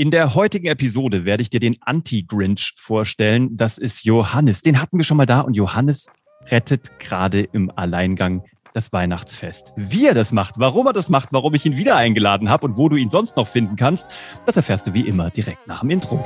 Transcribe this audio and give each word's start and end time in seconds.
In 0.00 0.10
der 0.10 0.34
heutigen 0.34 0.66
Episode 0.66 1.26
werde 1.26 1.42
ich 1.42 1.50
dir 1.50 1.60
den 1.60 1.76
Anti-Grinch 1.82 2.72
vorstellen. 2.78 3.58
Das 3.58 3.76
ist 3.76 4.02
Johannes. 4.02 4.62
Den 4.62 4.80
hatten 4.80 4.96
wir 4.96 5.04
schon 5.04 5.18
mal 5.18 5.26
da 5.26 5.40
und 5.40 5.52
Johannes 5.52 6.06
rettet 6.46 6.98
gerade 6.98 7.42
im 7.42 7.70
Alleingang 7.76 8.42
das 8.72 8.94
Weihnachtsfest. 8.94 9.74
Wie 9.76 10.06
er 10.06 10.14
das 10.14 10.32
macht, 10.32 10.54
warum 10.56 10.86
er 10.86 10.94
das 10.94 11.10
macht, 11.10 11.34
warum 11.34 11.52
ich 11.52 11.66
ihn 11.66 11.76
wieder 11.76 11.96
eingeladen 11.96 12.48
habe 12.48 12.66
und 12.66 12.78
wo 12.78 12.88
du 12.88 12.96
ihn 12.96 13.10
sonst 13.10 13.36
noch 13.36 13.46
finden 13.46 13.76
kannst, 13.76 14.08
das 14.46 14.56
erfährst 14.56 14.86
du 14.86 14.94
wie 14.94 15.06
immer 15.06 15.28
direkt 15.28 15.66
nach 15.66 15.80
dem 15.80 15.90
Intro. 15.90 16.24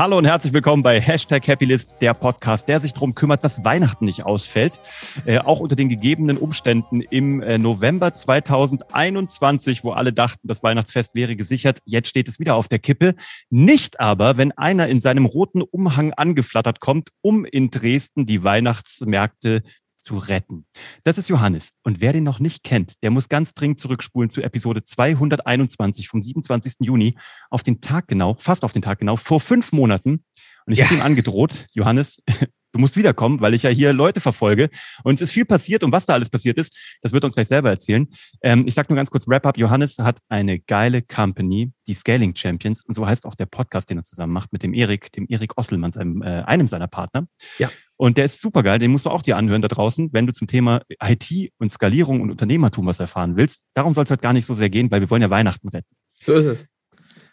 Hallo 0.00 0.16
und 0.16 0.24
herzlich 0.24 0.54
willkommen 0.54 0.82
bei 0.82 0.98
Hashtag 0.98 1.46
Happylist, 1.46 1.96
der 2.00 2.14
Podcast, 2.14 2.68
der 2.68 2.80
sich 2.80 2.94
darum 2.94 3.14
kümmert, 3.14 3.44
dass 3.44 3.66
Weihnachten 3.66 4.06
nicht 4.06 4.24
ausfällt. 4.24 4.80
Äh, 5.26 5.40
auch 5.40 5.60
unter 5.60 5.76
den 5.76 5.90
gegebenen 5.90 6.38
Umständen 6.38 7.02
im 7.02 7.42
äh, 7.42 7.58
November 7.58 8.14
2021, 8.14 9.84
wo 9.84 9.90
alle 9.90 10.14
dachten, 10.14 10.48
das 10.48 10.62
Weihnachtsfest 10.62 11.14
wäre 11.14 11.36
gesichert. 11.36 11.80
Jetzt 11.84 12.08
steht 12.08 12.30
es 12.30 12.40
wieder 12.40 12.54
auf 12.54 12.66
der 12.66 12.78
Kippe. 12.78 13.14
Nicht 13.50 14.00
aber, 14.00 14.38
wenn 14.38 14.52
einer 14.52 14.88
in 14.88 15.00
seinem 15.00 15.26
roten 15.26 15.60
Umhang 15.60 16.14
angeflattert 16.14 16.80
kommt, 16.80 17.10
um 17.20 17.44
in 17.44 17.70
Dresden 17.70 18.24
die 18.24 18.42
Weihnachtsmärkte 18.42 19.62
zu 20.10 20.18
retten. 20.18 20.66
Das 21.04 21.18
ist 21.18 21.28
Johannes. 21.28 21.70
Und 21.84 22.00
wer 22.00 22.12
den 22.12 22.24
noch 22.24 22.40
nicht 22.40 22.64
kennt, 22.64 22.94
der 23.04 23.12
muss 23.12 23.28
ganz 23.28 23.54
dringend 23.54 23.78
zurückspulen 23.78 24.28
zu 24.28 24.42
Episode 24.42 24.82
221 24.82 26.08
vom 26.08 26.20
27. 26.20 26.78
Juni 26.80 27.16
auf 27.48 27.62
den 27.62 27.80
Tag 27.80 28.08
genau, 28.08 28.34
fast 28.34 28.64
auf 28.64 28.72
den 28.72 28.82
Tag 28.82 28.98
genau, 28.98 29.14
vor 29.14 29.38
fünf 29.38 29.70
Monaten. 29.70 30.24
Und 30.66 30.72
ich 30.72 30.80
ja. 30.80 30.86
habe 30.86 30.96
ihm 30.96 31.02
angedroht, 31.02 31.66
Johannes, 31.74 32.20
du 32.72 32.80
musst 32.80 32.96
wiederkommen, 32.96 33.40
weil 33.40 33.54
ich 33.54 33.62
ja 33.62 33.70
hier 33.70 33.92
Leute 33.92 34.20
verfolge. 34.20 34.68
Und 35.04 35.14
es 35.14 35.20
ist 35.20 35.30
viel 35.30 35.44
passiert 35.44 35.84
und 35.84 35.92
was 35.92 36.06
da 36.06 36.14
alles 36.14 36.28
passiert 36.28 36.58
ist, 36.58 36.76
das 37.02 37.12
wird 37.12 37.22
uns 37.22 37.34
gleich 37.34 37.46
selber 37.46 37.70
erzählen. 37.70 38.08
Ähm, 38.42 38.64
ich 38.66 38.74
sage 38.74 38.88
nur 38.88 38.96
ganz 38.96 39.12
kurz 39.12 39.28
Wrap-up. 39.28 39.58
Johannes 39.58 39.96
hat 39.98 40.18
eine 40.28 40.58
geile 40.58 41.02
Company, 41.02 41.70
die 41.86 41.94
Scaling 41.94 42.34
Champions. 42.34 42.82
Und 42.84 42.94
so 42.94 43.06
heißt 43.06 43.26
auch 43.26 43.36
der 43.36 43.46
Podcast, 43.46 43.90
den 43.90 43.98
er 43.98 44.02
zusammen 44.02 44.32
macht 44.32 44.52
mit 44.52 44.64
dem 44.64 44.74
Erik, 44.74 45.12
dem 45.12 45.26
Erik 45.28 45.56
Osselmann, 45.56 45.92
seinem, 45.92 46.20
äh, 46.22 46.42
einem 46.42 46.66
seiner 46.66 46.88
Partner. 46.88 47.28
Ja. 47.58 47.70
Und 48.00 48.16
der 48.16 48.24
ist 48.24 48.40
super 48.40 48.62
geil, 48.62 48.78
den 48.78 48.92
musst 48.92 49.04
du 49.04 49.10
auch 49.10 49.20
dir 49.20 49.36
anhören 49.36 49.60
da 49.60 49.68
draußen, 49.68 50.08
wenn 50.14 50.26
du 50.26 50.32
zum 50.32 50.46
Thema 50.46 50.80
IT 51.04 51.52
und 51.58 51.70
Skalierung 51.70 52.22
und 52.22 52.30
Unternehmertum 52.30 52.86
was 52.86 52.98
erfahren 52.98 53.36
willst. 53.36 53.66
Darum 53.74 53.92
soll 53.92 54.04
es 54.04 54.10
halt 54.10 54.22
gar 54.22 54.32
nicht 54.32 54.46
so 54.46 54.54
sehr 54.54 54.70
gehen, 54.70 54.90
weil 54.90 55.02
wir 55.02 55.10
wollen 55.10 55.20
ja 55.20 55.28
Weihnachten 55.28 55.68
retten. 55.68 55.94
So 56.22 56.32
ist 56.32 56.46
es. 56.46 56.66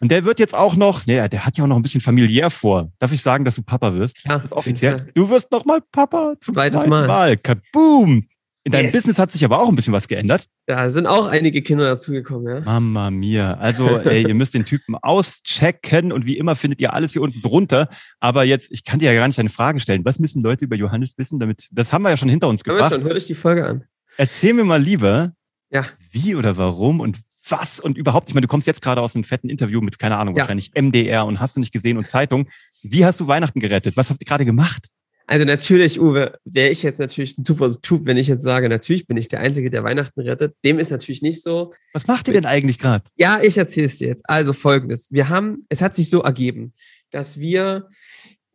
Und 0.00 0.10
der 0.10 0.26
wird 0.26 0.38
jetzt 0.38 0.54
auch 0.54 0.76
noch, 0.76 1.06
nee, 1.06 1.26
der 1.26 1.46
hat 1.46 1.56
ja 1.56 1.64
auch 1.64 1.68
noch 1.68 1.76
ein 1.76 1.82
bisschen 1.82 2.02
familiär 2.02 2.50
vor. 2.50 2.92
Darf 2.98 3.12
ich 3.12 3.22
sagen, 3.22 3.46
dass 3.46 3.54
du 3.54 3.62
Papa 3.62 3.94
wirst? 3.94 4.22
Ja, 4.24 4.32
das 4.32 4.44
ist 4.44 4.52
offiziell. 4.52 5.10
Du 5.14 5.30
wirst 5.30 5.50
noch 5.52 5.64
mal 5.64 5.80
Papa 5.90 6.34
zum 6.38 6.54
Zweites 6.54 6.80
zweiten 6.80 6.90
Mal. 6.90 7.06
Mal. 7.06 7.36
Kaboom! 7.38 8.26
In 8.68 8.72
deinem 8.72 8.84
yes. 8.84 8.96
Business 8.96 9.18
hat 9.18 9.32
sich 9.32 9.42
aber 9.46 9.62
auch 9.62 9.70
ein 9.70 9.76
bisschen 9.76 9.94
was 9.94 10.08
geändert. 10.08 10.46
Da 10.66 10.90
sind 10.90 11.06
auch 11.06 11.26
einige 11.26 11.62
Kinder 11.62 11.86
dazugekommen, 11.86 12.56
ja. 12.56 12.60
Mama 12.60 13.10
mia. 13.10 13.54
Also, 13.54 13.96
ey, 13.96 14.28
ihr 14.28 14.34
müsst 14.34 14.52
den 14.52 14.66
Typen 14.66 14.94
auschecken 14.94 16.12
und 16.12 16.26
wie 16.26 16.36
immer 16.36 16.54
findet 16.54 16.78
ihr 16.78 16.92
alles 16.92 17.14
hier 17.14 17.22
unten 17.22 17.40
drunter. 17.40 17.88
Aber 18.20 18.44
jetzt, 18.44 18.70
ich 18.70 18.84
kann 18.84 18.98
dir 18.98 19.10
ja 19.10 19.18
gar 19.18 19.26
nicht 19.26 19.40
eine 19.40 19.48
Frage 19.48 19.80
stellen. 19.80 20.04
Was 20.04 20.18
müssen 20.18 20.42
Leute 20.42 20.66
über 20.66 20.76
Johannes 20.76 21.16
wissen, 21.16 21.38
damit, 21.38 21.66
das 21.72 21.94
haben 21.94 22.02
wir 22.02 22.10
ja 22.10 22.18
schon 22.18 22.28
hinter 22.28 22.48
uns 22.48 22.62
gebracht. 22.62 22.92
Schon, 22.92 23.04
hör 23.04 23.14
dich 23.14 23.24
die 23.24 23.34
Folge 23.34 23.66
an. 23.66 23.84
Erzähl 24.18 24.52
mir 24.52 24.64
mal 24.64 24.82
lieber, 24.82 25.32
ja. 25.70 25.86
wie 26.12 26.34
oder 26.34 26.58
warum 26.58 27.00
und 27.00 27.16
was 27.48 27.80
und 27.80 27.96
überhaupt, 27.96 28.28
ich 28.28 28.34
meine, 28.34 28.46
du 28.46 28.50
kommst 28.50 28.66
jetzt 28.66 28.82
gerade 28.82 29.00
aus 29.00 29.14
einem 29.14 29.24
fetten 29.24 29.48
Interview 29.48 29.80
mit, 29.80 29.98
keine 29.98 30.18
Ahnung, 30.18 30.36
ja. 30.36 30.42
wahrscheinlich 30.42 30.72
MDR 30.74 31.24
und 31.24 31.40
hast 31.40 31.56
du 31.56 31.60
nicht 31.60 31.72
gesehen 31.72 31.96
und 31.96 32.06
Zeitung. 32.06 32.50
Wie 32.82 33.06
hast 33.06 33.18
du 33.18 33.28
Weihnachten 33.28 33.60
gerettet? 33.60 33.96
Was 33.96 34.10
habt 34.10 34.22
ihr 34.22 34.26
gerade 34.26 34.44
gemacht? 34.44 34.88
Also 35.28 35.44
natürlich, 35.44 36.00
Uwe, 36.00 36.38
wäre 36.46 36.70
ich 36.70 36.82
jetzt 36.82 36.98
natürlich 36.98 37.36
ein 37.36 37.44
super 37.44 37.70
Typ, 37.82 38.06
wenn 38.06 38.16
ich 38.16 38.28
jetzt 38.28 38.42
sage, 38.42 38.70
natürlich 38.70 39.06
bin 39.06 39.18
ich 39.18 39.28
der 39.28 39.40
Einzige, 39.40 39.68
der 39.68 39.84
Weihnachten 39.84 40.22
rettet. 40.22 40.54
Dem 40.64 40.78
ist 40.78 40.90
natürlich 40.90 41.20
nicht 41.20 41.42
so. 41.42 41.74
Was 41.92 42.06
macht 42.06 42.28
ihr 42.28 42.32
denn 42.32 42.46
eigentlich 42.46 42.78
gerade? 42.78 43.04
Ja, 43.16 43.38
ich 43.42 43.58
erzähle 43.58 43.88
es 43.88 43.98
dir 43.98 44.08
jetzt. 44.08 44.22
Also 44.26 44.54
folgendes. 44.54 45.12
Wir 45.12 45.28
haben, 45.28 45.66
es 45.68 45.82
hat 45.82 45.94
sich 45.94 46.08
so 46.08 46.22
ergeben, 46.22 46.72
dass 47.10 47.38
wir, 47.38 47.88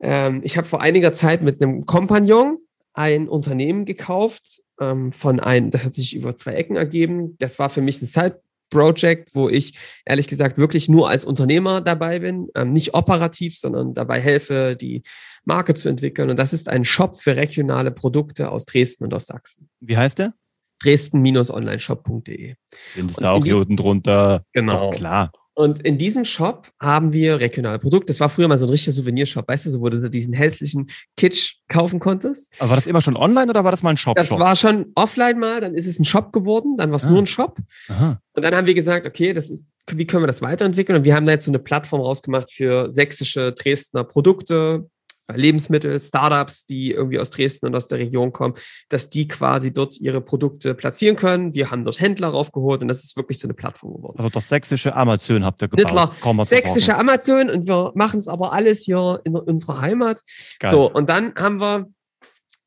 ähm, 0.02 0.42
ich 0.44 0.58
habe 0.58 0.68
vor 0.68 0.82
einiger 0.82 1.14
Zeit 1.14 1.44
mit 1.44 1.62
einem 1.62 1.86
Kompagnon 1.86 2.58
ein 2.94 3.30
Unternehmen 3.30 3.86
gekauft, 3.86 4.64
ähm, 4.82 5.12
von 5.12 5.40
einem, 5.40 5.70
das 5.70 5.86
hat 5.86 5.94
sich 5.94 6.16
über 6.16 6.36
zwei 6.36 6.56
Ecken 6.56 6.76
ergeben. 6.76 7.36
Das 7.38 7.60
war 7.60 7.70
für 7.70 7.82
mich 7.82 8.02
ein 8.02 8.08
Side 8.08 8.42
Project, 8.70 9.36
wo 9.36 9.50
ich 9.50 9.78
ehrlich 10.06 10.28
gesagt 10.28 10.58
wirklich 10.58 10.90
nur 10.90 11.10
als 11.10 11.26
Unternehmer 11.26 11.82
dabei 11.82 12.20
bin, 12.20 12.48
ähm, 12.56 12.74
nicht 12.74 12.94
operativ, 12.94 13.58
sondern 13.58 13.94
dabei 13.94 14.20
helfe, 14.20 14.76
die 14.80 15.04
Marke 15.46 15.74
zu 15.74 15.90
entwickeln. 15.90 16.30
Und 16.30 16.40
das 16.40 16.54
ist 16.54 16.70
ein 16.70 16.86
Shop 16.86 17.22
für 17.22 17.36
regionale 17.36 17.92
Produkte 17.92 18.50
aus 18.50 18.66
Dresden 18.66 19.04
und 19.06 19.14
aus 19.14 19.28
Sachsen. 19.28 19.70
Wie 19.80 19.98
heißt 19.98 20.20
der? 20.20 20.34
Dresden-onlineshop.de. 20.82 22.56
Sind 22.96 23.12
es 23.12 23.18
da 23.18 23.32
auch 23.32 23.44
hier 23.44 23.58
unten 23.58 23.78
drunter? 23.78 24.46
Genau. 24.52 24.92
Doch, 24.92 24.98
klar. 24.98 25.32
Und 25.56 25.82
in 25.86 25.98
diesem 25.98 26.26
Shop 26.26 26.70
haben 26.82 27.14
wir 27.14 27.40
regionale 27.40 27.78
Produkte. 27.78 28.08
Das 28.08 28.20
war 28.20 28.30
früher 28.30 28.48
mal 28.48 28.58
so 28.58 28.66
ein 28.66 28.70
richtiger 28.70 28.94
Souvenirshop, 28.94 29.48
weißt 29.48 29.66
du, 29.66 29.70
so 29.70 29.82
wo 29.82 29.90
du 29.90 30.10
diesen 30.10 30.34
hässlichen 30.34 30.90
Kitsch 31.16 31.58
kaufen 31.68 32.00
konntest. 32.00 32.54
Aber 32.60 32.72
war 32.72 32.76
das 32.76 32.88
immer 32.88 33.02
schon 33.02 33.16
online 33.16 33.50
oder 33.50 33.64
war 33.64 33.72
das 33.72 33.84
mal 33.84 33.92
ein 33.92 33.98
Shop? 33.98 34.16
Das 34.16 34.32
-Shop? 34.32 34.40
war 34.40 34.56
schon 34.56 34.92
offline 34.96 35.40
mal, 35.40 35.62
dann 35.62 35.76
ist 35.76 35.86
es 35.86 36.00
ein 36.00 36.06
Shop 36.06 36.34
geworden, 36.34 36.76
dann 36.78 36.90
war 36.90 36.98
es 36.98 37.06
ah. 37.06 37.10
nur 37.10 37.20
ein 37.20 37.28
Shop. 37.28 37.60
Aha. 37.90 38.20
Und 38.34 38.42
dann 38.44 38.56
haben 38.56 38.66
wir 38.66 38.74
gesagt, 38.74 39.06
okay, 39.06 39.34
das 39.34 39.50
ist, 39.50 39.66
wie 39.92 40.08
können 40.08 40.24
wir 40.24 40.28
das 40.28 40.42
weiterentwickeln? 40.42 40.98
Und 40.98 41.04
wir 41.04 41.16
haben 41.16 41.26
da 41.26 41.34
jetzt 41.34 41.46
so 41.46 41.52
eine 41.52 41.60
Plattform 41.60 42.02
rausgemacht 42.02 42.52
für 42.52 42.92
sächsische 42.92 43.52
Dresdner 43.52 44.04
Produkte, 44.04 44.90
Lebensmittel, 45.32 46.00
Startups, 46.00 46.66
die 46.66 46.92
irgendwie 46.92 47.20
aus 47.20 47.30
Dresden 47.30 47.68
und 47.68 47.76
aus 47.76 47.88
der 47.88 48.00
Region 48.00 48.34
kommen, 48.34 48.56
dass 48.90 49.10
die 49.10 49.28
quasi 49.28 49.72
dort 49.72 50.00
ihre 50.00 50.22
Produkte 50.22 50.76
platzieren 50.76 51.16
können. 51.16 51.54
Wir 51.54 51.72
haben 51.72 51.84
dort 51.84 52.00
Händler 52.00 52.30
raufgeholt 52.30 52.82
und 52.82 52.88
das 52.88 53.04
ist 53.04 53.16
wirklich 53.16 53.40
so 53.40 53.48
eine 53.48 53.54
Plattform 53.54 53.94
geworden. 53.94 54.18
Also 54.18 54.30
das 54.30 54.50
sächsische 54.50 54.96
Amazon 54.96 55.46
habt 55.46 55.62
ihr 55.62 55.70
gebaut. 55.70 56.14
Hitler, 56.22 56.44
sächsische 56.44 56.98
Amazon 56.98 57.50
und 57.50 57.68
wir 57.68 57.92
machen 57.96 58.20
es 58.20 58.28
aber 58.28 58.54
alles 58.54 58.82
hier 58.82 59.22
in 59.24 59.36
unserer 59.36 59.82
Heimat. 59.82 60.22
Geil. 60.60 60.72
So, 60.72 60.92
und 60.92 61.10
dann 61.10 61.34
haben 61.36 61.60
wir, 61.60 61.88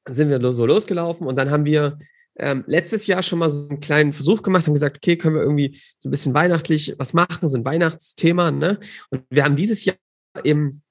sind 0.09 0.31
wir 0.31 0.53
so 0.53 0.67
losgelaufen 0.67 1.27
und 1.27 1.37
dann 1.37 1.51
haben 1.51 1.65
wir 1.65 1.99
ähm, 2.39 2.65
letztes 2.67 3.07
Jahr 3.07 3.23
schon 3.23 3.39
mal 3.39 3.51
so 3.51 3.69
einen 3.69 3.81
kleinen 3.81 4.13
Versuch 4.13 4.43
gemacht, 4.43 4.67
haben 4.67 4.75
gesagt, 4.75 4.97
okay, 4.97 5.17
können 5.17 5.37
wir 5.37 5.43
irgendwie 5.43 5.81
so 5.99 6.09
ein 6.09 6.11
bisschen 6.11 6.35
weihnachtlich 6.35 6.95
was 6.99 7.13
machen, 7.13 7.49
so 7.49 7.57
ein 7.57 7.65
Weihnachtsthema. 7.65 8.51
Ne? 8.51 8.79
Und 9.11 9.25
wir 9.31 9.45
haben 9.45 9.57
dieses 9.57 9.85
Jahr 9.85 9.97
im 10.45 10.83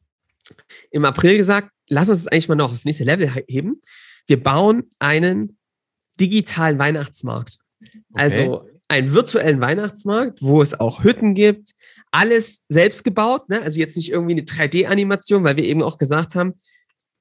im 0.91 1.05
April 1.05 1.37
gesagt, 1.37 1.71
lass 1.89 2.09
uns 2.09 2.23
das 2.23 2.31
eigentlich 2.31 2.49
mal 2.49 2.55
noch 2.55 2.71
aufs 2.71 2.85
nächste 2.85 3.03
Level 3.03 3.29
heben. 3.47 3.81
Wir 4.27 4.41
bauen 4.41 4.91
einen 4.99 5.57
digitalen 6.19 6.79
Weihnachtsmarkt. 6.79 7.59
Okay. 7.81 7.93
Also 8.13 8.69
einen 8.87 9.13
virtuellen 9.13 9.61
Weihnachtsmarkt, 9.61 10.41
wo 10.41 10.61
es 10.61 10.79
auch 10.79 11.03
Hütten 11.03 11.33
gibt, 11.33 11.71
alles 12.11 12.63
selbst 12.69 13.03
gebaut, 13.03 13.49
ne? 13.49 13.61
also 13.61 13.79
jetzt 13.79 13.97
nicht 13.97 14.11
irgendwie 14.11 14.33
eine 14.33 14.43
3D-Animation, 14.43 15.43
weil 15.43 15.57
wir 15.57 15.65
eben 15.65 15.83
auch 15.83 15.97
gesagt 15.97 16.35
haben, 16.35 16.53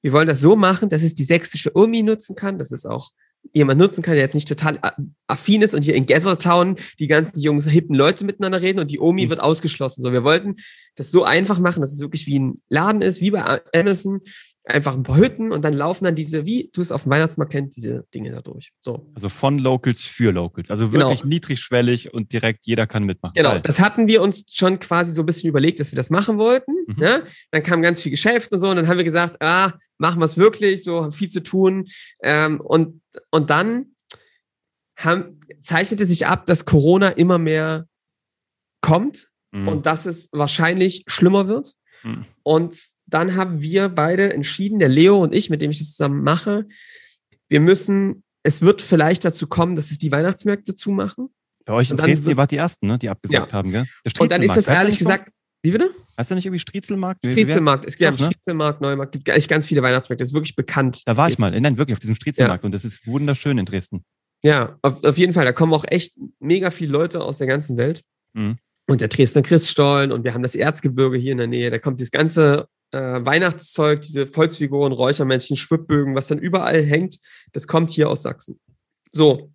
wir 0.03 0.13
wollen 0.13 0.29
das 0.29 0.41
so 0.41 0.55
machen, 0.55 0.91
dass 0.91 1.03
es 1.03 1.15
die 1.15 1.25
sächsische 1.25 1.75
Omi 1.75 2.03
nutzen 2.03 2.37
kann, 2.37 2.59
dass 2.59 2.71
es 2.71 2.85
auch 2.85 3.11
jemand 3.53 3.81
nutzen 3.81 4.03
kann, 4.03 4.15
der 4.15 4.23
jetzt 4.23 4.35
nicht 4.35 4.49
total 4.49 4.81
affin 5.27 5.63
ist 5.63 5.75
und 5.75 5.83
hier 5.83 5.95
in 5.95 6.07
Gathertown 6.07 6.77
die 6.99 7.07
ganzen 7.07 7.41
jungen, 7.41 7.63
hippen 7.63 7.95
Leute 7.95 8.25
miteinander 8.25 8.61
reden 8.61 8.81
und 8.81 8.91
die 8.91 8.99
Omi 8.99 9.27
mhm. 9.27 9.31
wird 9.31 9.41
ausgeschlossen. 9.41 10.03
So, 10.03 10.13
wir 10.13 10.25
wollten 10.25 10.55
das 10.97 11.11
so 11.11 11.25
einfach 11.25 11.59
machen, 11.59 11.81
dass 11.81 11.93
es 11.93 12.01
wirklich 12.01 12.27
wie 12.27 12.39
ein 12.39 12.55
Laden 12.69 13.03
ist, 13.03 13.21
wie 13.21 13.31
bei 13.31 13.61
Amazon, 13.75 14.21
einfach 14.67 14.97
ein 14.97 15.03
paar 15.03 15.19
Hütten 15.19 15.53
und 15.53 15.63
dann 15.63 15.75
laufen 15.75 16.05
dann 16.05 16.15
diese, 16.15 16.47
wie 16.47 16.71
du 16.73 16.81
es 16.81 16.91
auf 16.91 17.03
dem 17.03 17.11
Weihnachtsmarkt 17.11 17.53
kennst, 17.53 17.77
diese 17.77 18.07
Dinge 18.15 18.33
da 18.33 18.41
durch. 18.41 18.73
So. 18.81 19.11
Also 19.15 19.29
von 19.29 19.59
Locals 19.59 20.05
für 20.05 20.33
Locals. 20.33 20.71
Also 20.71 20.91
wirklich 20.91 21.21
genau. 21.21 21.29
niedrigschwellig 21.29 22.15
und 22.15 22.33
direkt 22.33 22.65
jeder 22.67 22.87
kann 22.87 23.05
mitmachen. 23.05 23.35
Genau, 23.35 23.53
Geil. 23.53 23.61
das 23.61 23.79
hatten 23.81 24.09
wir 24.09 24.23
uns 24.23 24.47
schon 24.51 24.81
quasi 24.81 25.13
so 25.13 25.23
ein 25.23 25.27
bisschen 25.27 25.51
überlegt, 25.51 25.81
dass 25.81 25.93
wir 25.93 25.97
das 25.97 26.09
machen 26.09 26.39
wollten. 26.39 26.73
Mhm. 26.87 26.97
Ne? 26.97 27.25
Dann 27.51 27.63
kam 27.63 27.83
ganz 27.83 28.01
viel 28.01 28.11
Geschäft 28.11 28.53
und 28.53 28.61
so 28.61 28.71
und 28.71 28.77
dann 28.77 28.89
haben 28.89 28.97
wir 28.97 29.05
gesagt, 29.05 29.37
ah, 29.43 29.75
machen 29.99 30.21
wir 30.21 30.25
es 30.25 30.39
wirklich, 30.39 30.83
so 30.83 31.03
haben 31.03 31.13
viel 31.13 31.29
zu 31.29 31.43
tun. 31.43 31.85
Ähm, 32.23 32.61
und, 32.61 33.03
und 33.31 33.51
dann 33.51 33.95
haben, 34.97 35.41
zeichnete 35.61 36.07
sich 36.07 36.27
ab, 36.27 36.47
dass 36.47 36.65
Corona 36.65 37.11
immer 37.11 37.39
mehr 37.39 37.87
kommt 38.81 39.29
mhm. 39.53 39.69
und 39.69 39.87
dass 39.87 40.07
es 40.07 40.31
wahrscheinlich 40.33 41.05
schlimmer 41.07 41.49
wird. 41.49 41.75
Mhm. 42.03 42.25
Und 42.43 42.94
dann 43.15 43.37
haben 43.37 43.63
wir 43.63 43.89
beide 43.89 44.33
entschieden, 44.33 44.79
der 44.79 44.89
Leo 44.89 45.23
und 45.23 45.33
ich, 45.33 45.49
mit 45.49 45.63
dem 45.63 45.71
ich 45.71 45.79
das 45.79 45.93
zusammen 45.93 46.23
mache, 46.25 46.67
wir 47.49 47.61
müssen, 47.61 48.25
es 48.43 48.61
wird 48.61 48.83
vielleicht 48.83 49.25
dazu 49.25 49.47
kommen, 49.47 49.77
dass 49.77 49.91
es 49.91 49.99
die 49.99 50.11
Weihnachtsmärkte 50.11 50.75
zumachen. 50.75 51.29
Bei 51.65 51.75
euch 51.75 51.91
in 51.91 51.97
Dresden, 51.97 52.29
ihr 52.29 52.37
wart 52.37 52.51
die 52.51 52.57
Ersten, 52.57 52.89
ne, 52.89 52.99
die 52.99 53.09
abgesagt 53.09 53.53
ja. 53.53 53.57
haben, 53.57 53.71
gell? 53.71 53.87
Und 54.19 54.33
dann 54.33 54.43
ist 54.43 54.57
das 54.57 54.67
ehrlich 54.67 54.99
gesagt, 54.99 55.31
wie 55.63 55.71
bitte? 55.71 55.91
Heißt 56.19 56.31
du 56.31 56.35
nicht 56.35 56.45
irgendwie 56.45 56.59
Striezelmarkt? 56.59 57.25
Striezelmarkt. 57.25 57.87
Es 57.87 57.97
gibt 57.97 58.21
ne? 58.21 58.27
Striezelmarkt, 58.27 58.81
Neumarkt, 58.83 59.13
gibt 59.13 59.29
echt 59.31 59.49
ganz 59.49 59.67
viele 59.67 59.81
Weihnachtsmärkte. 59.83 60.23
Das 60.23 60.31
ist 60.31 60.35
wirklich 60.35 60.57
bekannt. 60.57 61.03
Da 61.07 61.17
war 61.17 61.29
ich 61.31 61.39
mal. 61.39 61.59
Nein, 61.59 61.79
wirklich 61.79 61.95
auf 61.95 62.01
diesem 62.01 62.17
Striezelmarkt. 62.17 62.65
Ja. 62.65 62.67
Und 62.67 62.73
das 62.73 62.85
ist 62.85 63.07
wunderschön 63.07 63.57
in 63.57 63.65
Dresden. 63.65 64.05
Ja, 64.43 64.79
auf, 64.83 65.03
auf, 65.03 65.17
jeden 65.17 65.33
Fall. 65.33 65.47
Da 65.47 65.53
kommen 65.53 65.73
auch 65.73 65.85
echt 65.89 66.19
mega 66.39 66.71
viele 66.71 66.93
Leute 66.93 67.23
aus 67.23 67.39
der 67.39 67.47
ganzen 67.47 67.79
Welt. 67.79 68.03
Mhm. 68.35 68.57
Und 68.87 69.01
der 69.01 69.09
Dresdner 69.09 69.41
Christstollen 69.41 70.13
und 70.13 70.25
wir 70.25 70.35
haben 70.35 70.43
das 70.43 70.55
Erzgebirge 70.55 71.17
hier 71.17 71.33
in 71.33 71.39
der 71.39 71.47
Nähe. 71.47 71.71
Da 71.71 71.79
kommt 71.79 72.01
das 72.01 72.11
ganze 72.11 72.69
äh, 72.95 73.27
Weihnachtszeug, 73.27 74.03
diese 74.03 74.27
Volksfiguren, 74.27 74.93
Räuchermännchen, 74.93 75.57
Schwibbögen, 75.57 76.15
was 76.15 76.29
dann 76.29 76.39
überall 76.39 76.81
hängt, 76.81 77.19
das 77.53 77.67
kommt 77.67 77.91
hier 77.91 78.09
aus 78.09 78.23
Sachsen. 78.23 78.61
So. 79.11 79.51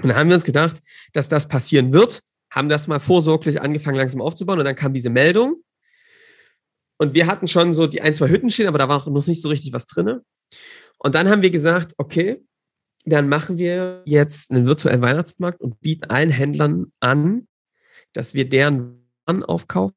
Und 0.00 0.08
dann 0.08 0.16
haben 0.16 0.28
wir 0.28 0.34
uns 0.34 0.44
gedacht, 0.44 0.80
dass 1.12 1.28
das 1.28 1.48
passieren 1.48 1.92
wird, 1.92 2.22
haben 2.50 2.68
das 2.68 2.86
mal 2.86 3.00
vorsorglich 3.00 3.60
angefangen, 3.60 3.96
langsam 3.96 4.20
aufzubauen. 4.20 4.60
Und 4.60 4.64
dann 4.64 4.76
kam 4.76 4.94
diese 4.94 5.10
Meldung. 5.10 5.62
Und 6.98 7.14
wir 7.14 7.26
hatten 7.26 7.48
schon 7.48 7.74
so 7.74 7.86
die 7.86 8.00
ein, 8.00 8.14
zwei 8.14 8.28
Hütten 8.28 8.50
stehen, 8.50 8.68
aber 8.68 8.78
da 8.78 8.88
war 8.88 9.08
noch 9.10 9.26
nicht 9.26 9.42
so 9.42 9.48
richtig 9.48 9.72
was 9.72 9.86
drin. 9.86 10.20
Und 10.98 11.14
dann 11.14 11.28
haben 11.28 11.42
wir 11.42 11.50
gesagt, 11.50 11.94
okay, 11.98 12.44
dann 13.04 13.28
machen 13.28 13.58
wir 13.58 14.02
jetzt 14.04 14.50
einen 14.50 14.66
virtuellen 14.66 15.02
Weihnachtsmarkt 15.02 15.60
und 15.60 15.80
bieten 15.80 16.10
allen 16.10 16.30
Händlern 16.30 16.92
an, 17.00 17.48
dass 18.12 18.34
wir 18.34 18.48
deren 18.48 19.08
Waren 19.26 19.44
aufkaufen. 19.44 19.96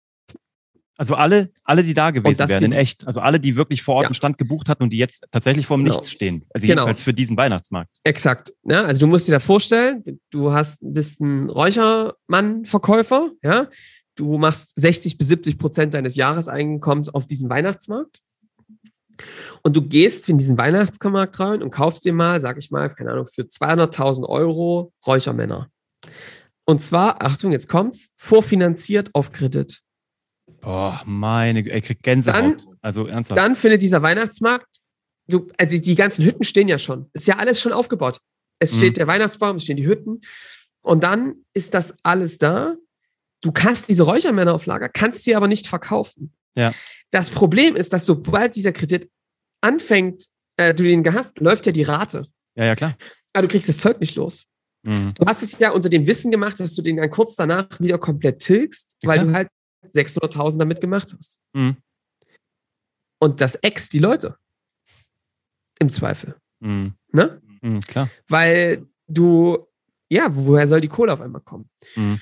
Also 0.97 1.15
alle, 1.15 1.51
alle, 1.63 1.83
die 1.83 1.93
da 1.93 2.11
gewesen 2.11 2.47
wären, 2.47 2.63
in 2.63 2.73
echt. 2.73 3.07
Also 3.07 3.21
alle, 3.21 3.39
die 3.39 3.55
wirklich 3.55 3.81
vor 3.81 3.95
Ort 3.95 4.03
ja. 4.03 4.07
einen 4.09 4.13
Stand 4.13 4.37
gebucht 4.37 4.69
hatten 4.69 4.83
und 4.83 4.91
die 4.91 4.97
jetzt 4.97 5.25
tatsächlich 5.31 5.65
vor 5.65 5.77
dem 5.77 5.85
genau. 5.85 5.95
Nichts 5.95 6.11
stehen. 6.11 6.45
Also 6.53 6.67
genau. 6.67 6.81
jedenfalls 6.81 7.01
für 7.01 7.13
diesen 7.13 7.37
Weihnachtsmarkt. 7.37 7.89
Exakt. 8.03 8.53
Ja, 8.63 8.83
also 8.83 8.99
du 8.99 9.07
musst 9.07 9.27
dir 9.27 9.31
da 9.31 9.39
vorstellen, 9.39 10.03
du 10.29 10.51
hast, 10.51 10.77
bist 10.81 11.21
ein 11.21 11.49
Räuchermann-Verkäufer, 11.49 13.29
ja. 13.41 13.67
Du 14.15 14.37
machst 14.37 14.73
60 14.75 15.17
bis 15.17 15.29
70 15.29 15.57
Prozent 15.57 15.93
deines 15.93 16.15
Jahreseinkommens 16.15 17.09
auf 17.09 17.25
diesem 17.25 17.49
Weihnachtsmarkt. 17.49 18.19
Und 19.63 19.75
du 19.75 19.81
gehst 19.81 20.27
in 20.29 20.37
diesen 20.37 20.57
Weihnachtsmarkt 20.57 21.39
rein 21.39 21.61
und 21.63 21.71
kaufst 21.71 22.05
dir 22.05 22.13
mal, 22.13 22.39
sag 22.41 22.57
ich 22.57 22.71
mal, 22.71 22.89
keine 22.89 23.11
Ahnung, 23.11 23.25
für 23.25 23.43
200.000 23.43 24.27
Euro 24.27 24.91
Räuchermänner. 25.05 25.69
Und 26.65 26.81
zwar, 26.81 27.21
Achtung, 27.21 27.51
jetzt 27.51 27.67
kommt's, 27.67 28.13
vorfinanziert 28.17 29.09
auf 29.13 29.31
Kredit. 29.31 29.81
Boah, 30.61 31.01
meine, 31.05 31.67
ey, 31.69 31.81
krieg 31.81 32.01
Gänsehaut. 32.03 32.61
Dann, 32.61 32.77
also 32.81 33.07
ernsthaft. 33.07 33.37
Dann 33.37 33.55
findet 33.55 33.81
dieser 33.81 34.01
Weihnachtsmarkt, 34.01 34.79
du, 35.27 35.49
also 35.57 35.79
die 35.79 35.95
ganzen 35.95 36.23
Hütten 36.25 36.43
stehen 36.43 36.67
ja 36.67 36.79
schon. 36.79 37.09
Ist 37.13 37.27
ja 37.27 37.37
alles 37.37 37.59
schon 37.59 37.73
aufgebaut. 37.73 38.19
Es 38.59 38.75
steht 38.75 38.93
mhm. 38.93 38.99
der 38.99 39.07
Weihnachtsbaum, 39.07 39.55
es 39.55 39.63
stehen 39.63 39.77
die 39.77 39.87
Hütten. 39.87 40.21
Und 40.81 41.03
dann 41.03 41.35
ist 41.53 41.73
das 41.73 41.95
alles 42.03 42.37
da. 42.37 42.75
Du 43.41 43.51
kannst 43.51 43.89
diese 43.89 44.03
Räuchermänner 44.03 44.53
auf 44.53 44.67
Lager, 44.67 44.87
kannst 44.87 45.23
sie 45.23 45.35
aber 45.35 45.47
nicht 45.47 45.67
verkaufen. 45.67 46.33
Ja. 46.55 46.73
Das 47.09 47.31
Problem 47.31 47.75
ist, 47.75 47.91
dass 47.91 48.05
sobald 48.05 48.55
dieser 48.55 48.71
Kredit 48.71 49.09
anfängt, 49.61 50.25
äh, 50.57 50.73
du 50.73 50.83
den 50.83 51.03
hast, 51.13 51.39
läuft 51.39 51.65
ja 51.65 51.71
die 51.71 51.83
Rate. 51.83 52.25
Ja, 52.55 52.65
ja, 52.65 52.75
klar. 52.75 52.95
Aber 53.33 53.47
du 53.47 53.51
kriegst 53.51 53.67
das 53.67 53.77
Zeug 53.79 53.99
nicht 53.99 54.15
los. 54.15 54.45
Mhm. 54.83 55.13
Du 55.15 55.25
hast 55.25 55.41
es 55.41 55.57
ja 55.59 55.71
unter 55.71 55.89
dem 55.89 56.05
Wissen 56.07 56.31
gemacht, 56.31 56.59
dass 56.59 56.75
du 56.75 56.81
den 56.81 56.97
dann 56.97 57.09
kurz 57.09 57.35
danach 57.35 57.67
wieder 57.79 57.97
komplett 57.97 58.39
tilgst, 58.39 58.95
ja, 59.01 59.09
weil 59.09 59.19
du 59.19 59.33
halt 59.33 59.47
600.000 59.93 60.59
damit 60.59 60.81
gemacht 60.81 61.13
hast. 61.17 61.39
Mhm. 61.53 61.77
Und 63.19 63.41
das 63.41 63.55
ex 63.55 63.89
die 63.89 63.99
Leute. 63.99 64.37
Im 65.79 65.89
Zweifel. 65.89 66.35
Mhm. 66.59 66.93
Ne? 67.11 67.41
Mhm, 67.61 67.81
klar. 67.81 68.09
Weil 68.27 68.87
du, 69.07 69.67
ja, 70.09 70.27
woher 70.29 70.67
soll 70.67 70.81
die 70.81 70.87
Kohle 70.87 71.13
auf 71.13 71.21
einmal 71.21 71.41
kommen? 71.41 71.69
Mhm. 71.95 72.19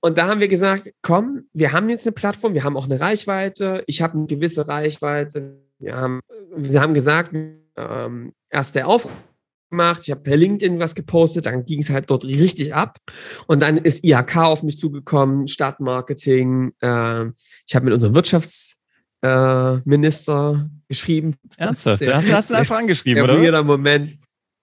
Und 0.00 0.18
da 0.18 0.28
haben 0.28 0.40
wir 0.40 0.48
gesagt, 0.48 0.92
komm, 1.00 1.48
wir 1.52 1.72
haben 1.72 1.88
jetzt 1.88 2.06
eine 2.06 2.12
Plattform, 2.12 2.52
wir 2.52 2.62
haben 2.62 2.76
auch 2.76 2.84
eine 2.84 3.00
Reichweite, 3.00 3.82
ich 3.86 4.02
habe 4.02 4.18
eine 4.18 4.26
gewisse 4.26 4.68
Reichweite. 4.68 5.58
Wir 5.78 5.96
haben, 5.96 6.20
wir 6.54 6.80
haben 6.80 6.94
gesagt, 6.94 7.34
ähm, 7.76 8.32
erst 8.50 8.74
der 8.74 8.86
Aufruf 8.86 9.12
gemacht, 9.74 10.02
ich 10.04 10.10
habe 10.10 10.22
per 10.22 10.36
LinkedIn 10.36 10.78
was 10.78 10.94
gepostet, 10.94 11.46
dann 11.46 11.64
ging 11.64 11.80
es 11.80 11.88
halt 11.90 12.08
dort 12.10 12.24
richtig 12.24 12.72
ab. 12.74 12.98
Und 13.46 13.60
dann 13.60 13.78
ist 13.78 14.04
IHK 14.04 14.36
auf 14.36 14.62
mich 14.62 14.78
zugekommen, 14.78 15.48
Stadtmarketing. 15.48 16.72
Äh, 16.80 17.24
ich 17.66 17.74
habe 17.74 17.84
mit 17.84 17.94
unserem 17.94 18.14
Wirtschaftsminister 18.14 20.54
äh, 20.54 20.58
geschrieben. 20.88 21.34
Ernsthaft? 21.56 22.00
Der, 22.00 22.16
hast, 22.16 22.32
hast 22.32 22.50
du 22.50 22.54
einfach 22.58 22.78
angeschrieben, 22.78 23.24
der 23.24 23.34
oder? 23.34 23.42
Wieder 23.42 23.62
Moment. 23.62 24.16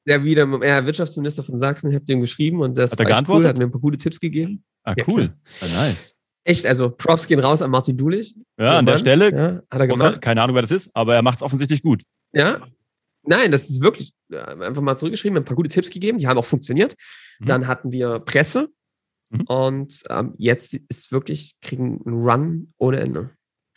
Der 0.07 0.23
wieder, 0.23 0.47
ja, 0.65 0.83
Wirtschaftsminister 0.85 1.43
von 1.43 1.59
Sachsen, 1.59 1.89
ich 1.89 1.95
habe 1.95 2.05
dem 2.05 2.21
geschrieben 2.21 2.61
und 2.61 2.75
das 2.75 2.93
hat 2.93 2.99
er 2.99 3.05
geantwortet? 3.05 3.43
cool, 3.43 3.49
hat 3.49 3.59
mir 3.59 3.65
ein 3.65 3.71
paar 3.71 3.81
gute 3.81 3.99
Tipps 3.99 4.19
gegeben. 4.19 4.63
Ah, 4.83 4.95
cool. 5.07 5.31
Ja, 5.61 5.67
nice. 5.67 6.15
Echt, 6.43 6.65
also 6.65 6.89
Props 6.89 7.27
gehen 7.27 7.39
raus 7.39 7.61
an 7.61 7.69
Martin 7.69 7.95
Dulich. 7.97 8.33
Ja, 8.57 8.79
an 8.79 8.85
der 8.87 8.97
Stelle. 8.97 9.31
Ja, 9.31 9.61
hat 9.69 9.79
er 9.79 9.87
gemacht. 9.87 10.19
Keine 10.19 10.41
Ahnung, 10.41 10.55
wer 10.55 10.63
das 10.63 10.71
ist, 10.71 10.89
aber 10.95 11.13
er 11.13 11.21
macht 11.21 11.37
es 11.37 11.43
offensichtlich 11.43 11.83
gut. 11.83 12.01
Ja, 12.33 12.61
Nein, 13.23 13.51
das 13.51 13.69
ist 13.69 13.81
wirklich 13.81 14.13
einfach 14.31 14.81
mal 14.81 14.95
zurückgeschrieben, 14.95 15.37
ein 15.37 15.45
paar 15.45 15.55
gute 15.55 15.69
Tipps 15.69 15.89
gegeben, 15.89 16.17
die 16.17 16.27
haben 16.27 16.37
auch 16.37 16.45
funktioniert. 16.45 16.95
Mhm. 17.39 17.45
Dann 17.45 17.67
hatten 17.67 17.91
wir 17.91 18.19
Presse 18.19 18.69
mhm. 19.29 19.41
und 19.41 20.03
ähm, 20.09 20.33
jetzt 20.37 20.73
ist 20.73 21.11
wirklich, 21.11 21.55
kriegen 21.61 22.01
einen 22.05 22.21
Run 22.21 22.73
ohne 22.77 22.99
Ende. 22.99 23.29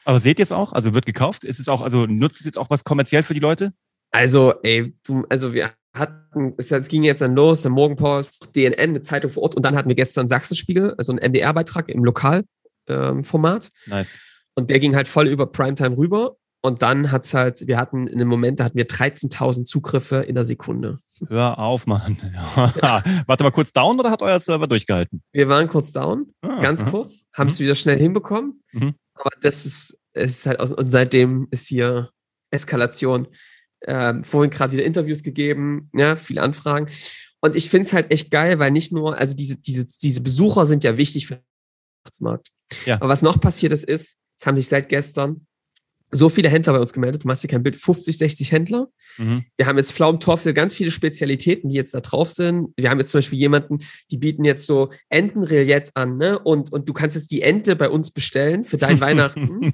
Aber 0.05 0.21
seht 0.21 0.39
ihr 0.39 0.43
es 0.43 0.53
auch? 0.53 0.73
Also 0.73 0.95
wird 0.95 1.07
gekauft? 1.07 1.45
Ist 1.45 1.61
es 1.61 1.69
auch, 1.69 1.83
also 1.83 2.07
nutzt 2.07 2.41
es 2.41 2.47
jetzt 2.47 2.59
auch 2.59 2.71
was 2.71 2.85
kommerziell 2.85 3.23
für 3.23 3.35
die 3.35 3.41
Leute? 3.41 3.73
Also, 4.11 4.55
ey, 4.63 4.95
du, 5.05 5.25
also 5.29 5.55
wir 5.55 5.73
hatten, 5.95 6.55
es 6.59 6.89
ging 6.89 7.05
jetzt 7.05 7.21
dann 7.21 7.35
los, 7.35 7.63
der 7.63 7.71
Morgenpost, 7.71 8.55
DNN, 8.55 8.79
eine 8.79 9.01
Zeitung 9.01 9.31
vor 9.31 9.45
Ort 9.45 9.55
und 9.55 9.65
dann 9.65 9.77
hatten 9.77 9.89
wir 9.89 9.97
gestern 9.97 10.29
Sachsenspiegel, 10.29 10.95
also 10.99 11.13
einen 11.13 11.31
MDR-Beitrag 11.31 11.89
im 11.89 12.05
Lokalformat. 12.05 12.47
Ähm, 12.87 13.91
nice. 13.91 14.19
Und 14.57 14.71
der 14.71 14.79
ging 14.79 14.95
halt 14.95 15.09
voll 15.09 15.27
über 15.29 15.47
Primetime 15.47 15.97
rüber. 15.97 16.37
Und 16.65 16.81
dann 16.81 17.13
hat 17.13 17.25
es 17.25 17.35
halt, 17.35 17.67
wir 17.67 17.77
hatten 17.77 18.07
in 18.07 18.15
einem 18.15 18.29
Moment, 18.31 18.59
da 18.59 18.65
hatten 18.65 18.79
wir 18.79 18.87
13.000 18.87 19.65
Zugriffe 19.65 20.23
in 20.23 20.35
der 20.35 20.47
Sekunde. 20.47 20.99
Hör 21.29 21.59
auf, 21.59 21.87
Mann. 21.87 22.17
Warte 23.27 23.45
mal 23.45 23.51
kurz 23.51 23.71
down 23.71 24.01
oder 24.01 24.11
hat 24.11 24.23
euer 24.23 24.41
Server 24.41 24.67
durchgehalten? 24.67 25.23
Wir 25.33 25.51
waren 25.51 25.69
kurz 25.69 25.93
down, 25.93 26.33
ah, 26.41 26.63
ganz 26.63 26.81
aha. 26.81 26.89
kurz, 26.89 27.27
haben 27.35 27.49
es 27.49 27.59
mhm. 27.59 27.65
wieder 27.65 27.75
schnell 27.75 27.99
hinbekommen. 27.99 28.63
Mhm. 28.73 28.95
Aber 29.13 29.29
das 29.43 29.67
ist, 29.67 29.99
es 30.15 30.31
ist 30.31 30.47
halt, 30.47 30.59
und 30.59 30.89
seitdem 30.89 31.49
ist 31.51 31.67
hier 31.67 32.09
Eskalation. 32.51 33.29
Ähm, 33.87 34.25
vorhin 34.25 34.51
gerade 34.51 34.73
wieder 34.73 34.85
Interviews 34.85 35.23
gegeben, 35.23 35.91
ja, 35.93 36.17
viele 36.17 36.41
Anfragen. 36.41 36.89
Und 37.43 37.57
ich 37.57 37.69
finde 37.69 37.89
es 37.89 37.93
halt 37.93 38.11
echt 38.11 38.31
geil, 38.31 38.59
weil 38.59 38.71
nicht 38.71 38.91
nur, 38.91 39.19
also 39.19 39.35
diese, 39.35 39.59
diese, 39.59 39.85
diese 39.85 40.23
Besucher 40.23 40.65
sind 40.65 40.83
ja 40.83 40.97
wichtig 40.97 41.27
für 41.27 41.35
den 41.35 41.45
Weihnachtsmarkt. 42.07 42.49
Ja. 42.87 42.95
Aber 42.95 43.11
was 43.11 43.21
noch 43.21 43.39
passiert 43.39 43.75
ist, 43.75 43.85
ist, 43.85 44.17
es 44.41 44.47
haben 44.47 44.57
sich 44.57 44.69
seit 44.69 44.89
gestern 44.89 45.47
so 46.15 46.29
viele 46.29 46.49
Händler 46.49 46.73
bei 46.75 46.79
uns 46.79 46.93
gemeldet, 46.93 47.25
du 47.25 47.29
machst 47.29 47.43
dir 47.43 47.49
kein 47.49 47.63
Bild, 47.63 47.77
50, 47.77 48.17
60 48.17 48.53
Händler. 48.53 48.89
Mhm. 49.19 49.45
Wir 49.57 49.67
haben 49.67 49.77
jetzt 49.77 49.93
Pflaumentorfel, 49.93 50.55
ganz 50.55 50.73
viele 50.73 50.91
Spezialitäten, 50.91 51.69
die 51.69 51.77
jetzt 51.77 51.93
da 51.93 52.01
drauf 52.01 52.31
sind. 52.31 52.69
Wir 52.77 52.91
haben 52.91 52.99
jetzt 52.99 53.11
zum 53.11 53.19
Beispiel 53.19 53.39
jemanden, 53.39 53.79
die 54.11 54.19
bieten 54.19 54.45
jetzt 54.45 54.67
so 54.67 54.91
Entenrillette 55.09 55.91
an, 55.95 56.17
ne? 56.17 56.39
Und, 56.39 56.73
und 56.73 56.89
du 56.89 56.93
kannst 56.93 57.17
jetzt 57.17 57.31
die 57.31 57.43
Ente 57.43 57.75
bei 57.77 57.89
uns 57.89 58.11
bestellen 58.11 58.65
für 58.65 58.79
dein 58.79 59.01
Weihnachten. 59.01 59.73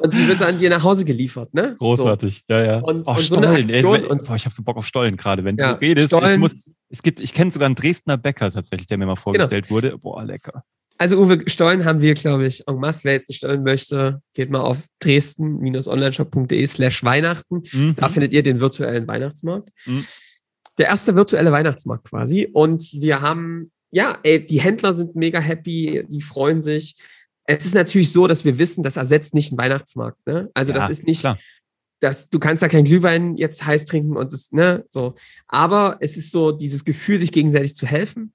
und 0.00 0.16
die 0.16 0.28
wird 0.28 0.40
dann 0.40 0.58
dir 0.58 0.70
nach 0.70 0.84
Hause 0.84 1.04
geliefert, 1.04 1.52
ne? 1.54 1.74
Großartig, 1.78 2.44
so. 2.48 2.54
ja, 2.54 2.64
ja. 2.64 2.78
Und, 2.78 3.06
oh, 3.06 3.16
und 3.16 3.22
Stollen. 3.22 3.42
So 3.42 3.92
Aktion, 3.92 3.94
Ey, 3.96 4.08
oh, 4.10 4.34
ich 4.36 4.44
habe 4.44 4.54
so 4.54 4.62
Bock 4.62 4.76
auf 4.76 4.86
Stollen 4.86 5.16
gerade, 5.16 5.44
wenn 5.44 5.56
ja, 5.56 5.74
du 5.74 5.80
redest. 5.80 6.08
Stollen, 6.08 6.34
ich, 6.34 6.38
muss, 6.38 6.54
es 6.88 7.02
gibt, 7.02 7.20
ich 7.20 7.34
kenne 7.34 7.50
sogar 7.50 7.66
einen 7.66 7.74
Dresdner 7.74 8.16
Bäcker 8.16 8.50
tatsächlich, 8.50 8.86
der 8.86 8.98
mir 8.98 9.06
mal 9.06 9.14
genau. 9.14 9.22
vorgestellt 9.22 9.66
genau. 9.66 9.76
wurde. 9.76 9.98
Boah, 9.98 10.24
lecker. 10.24 10.62
Also 11.00 11.16
Uwe, 11.16 11.42
Stollen 11.46 11.86
haben 11.86 12.02
wir, 12.02 12.12
glaube 12.12 12.46
ich, 12.46 12.68
en 12.68 12.76
masse. 12.76 13.04
Wer 13.04 13.14
jetzt 13.14 13.30
einen 13.30 13.34
Stollen 13.34 13.62
möchte, 13.62 14.20
geht 14.34 14.50
mal 14.50 14.60
auf 14.60 14.76
dresden-onlineshop.de 14.98 16.66
slash 16.66 17.02
Weihnachten. 17.02 17.62
Mhm. 17.72 17.96
Da 17.96 18.10
findet 18.10 18.34
ihr 18.34 18.42
den 18.42 18.60
virtuellen 18.60 19.08
Weihnachtsmarkt. 19.08 19.70
Mhm. 19.86 20.04
Der 20.76 20.88
erste 20.88 21.16
virtuelle 21.16 21.52
Weihnachtsmarkt 21.52 22.10
quasi. 22.10 22.50
Und 22.52 22.82
wir 22.92 23.22
haben, 23.22 23.72
ja, 23.90 24.18
ey, 24.24 24.44
die 24.44 24.60
Händler 24.60 24.92
sind 24.92 25.16
mega 25.16 25.40
happy, 25.40 26.04
die 26.06 26.20
freuen 26.20 26.60
sich. 26.60 26.96
Es 27.44 27.64
ist 27.64 27.74
natürlich 27.74 28.12
so, 28.12 28.26
dass 28.26 28.44
wir 28.44 28.58
wissen, 28.58 28.84
das 28.84 28.98
ersetzt 28.98 29.32
nicht 29.32 29.52
einen 29.52 29.58
Weihnachtsmarkt. 29.58 30.18
Ne? 30.26 30.50
Also 30.52 30.72
ja, 30.72 30.80
das 30.80 30.90
ist 30.90 31.06
nicht, 31.06 31.26
dass 32.00 32.28
du 32.28 32.38
kannst 32.38 32.62
da 32.62 32.68
kein 32.68 32.84
Glühwein 32.84 33.38
jetzt 33.38 33.64
heiß 33.64 33.86
trinken 33.86 34.18
und 34.18 34.34
das, 34.34 34.52
ne, 34.52 34.84
so. 34.90 35.14
Aber 35.48 35.96
es 36.00 36.18
ist 36.18 36.30
so 36.30 36.52
dieses 36.52 36.84
Gefühl, 36.84 37.18
sich 37.18 37.32
gegenseitig 37.32 37.74
zu 37.74 37.86
helfen 37.86 38.34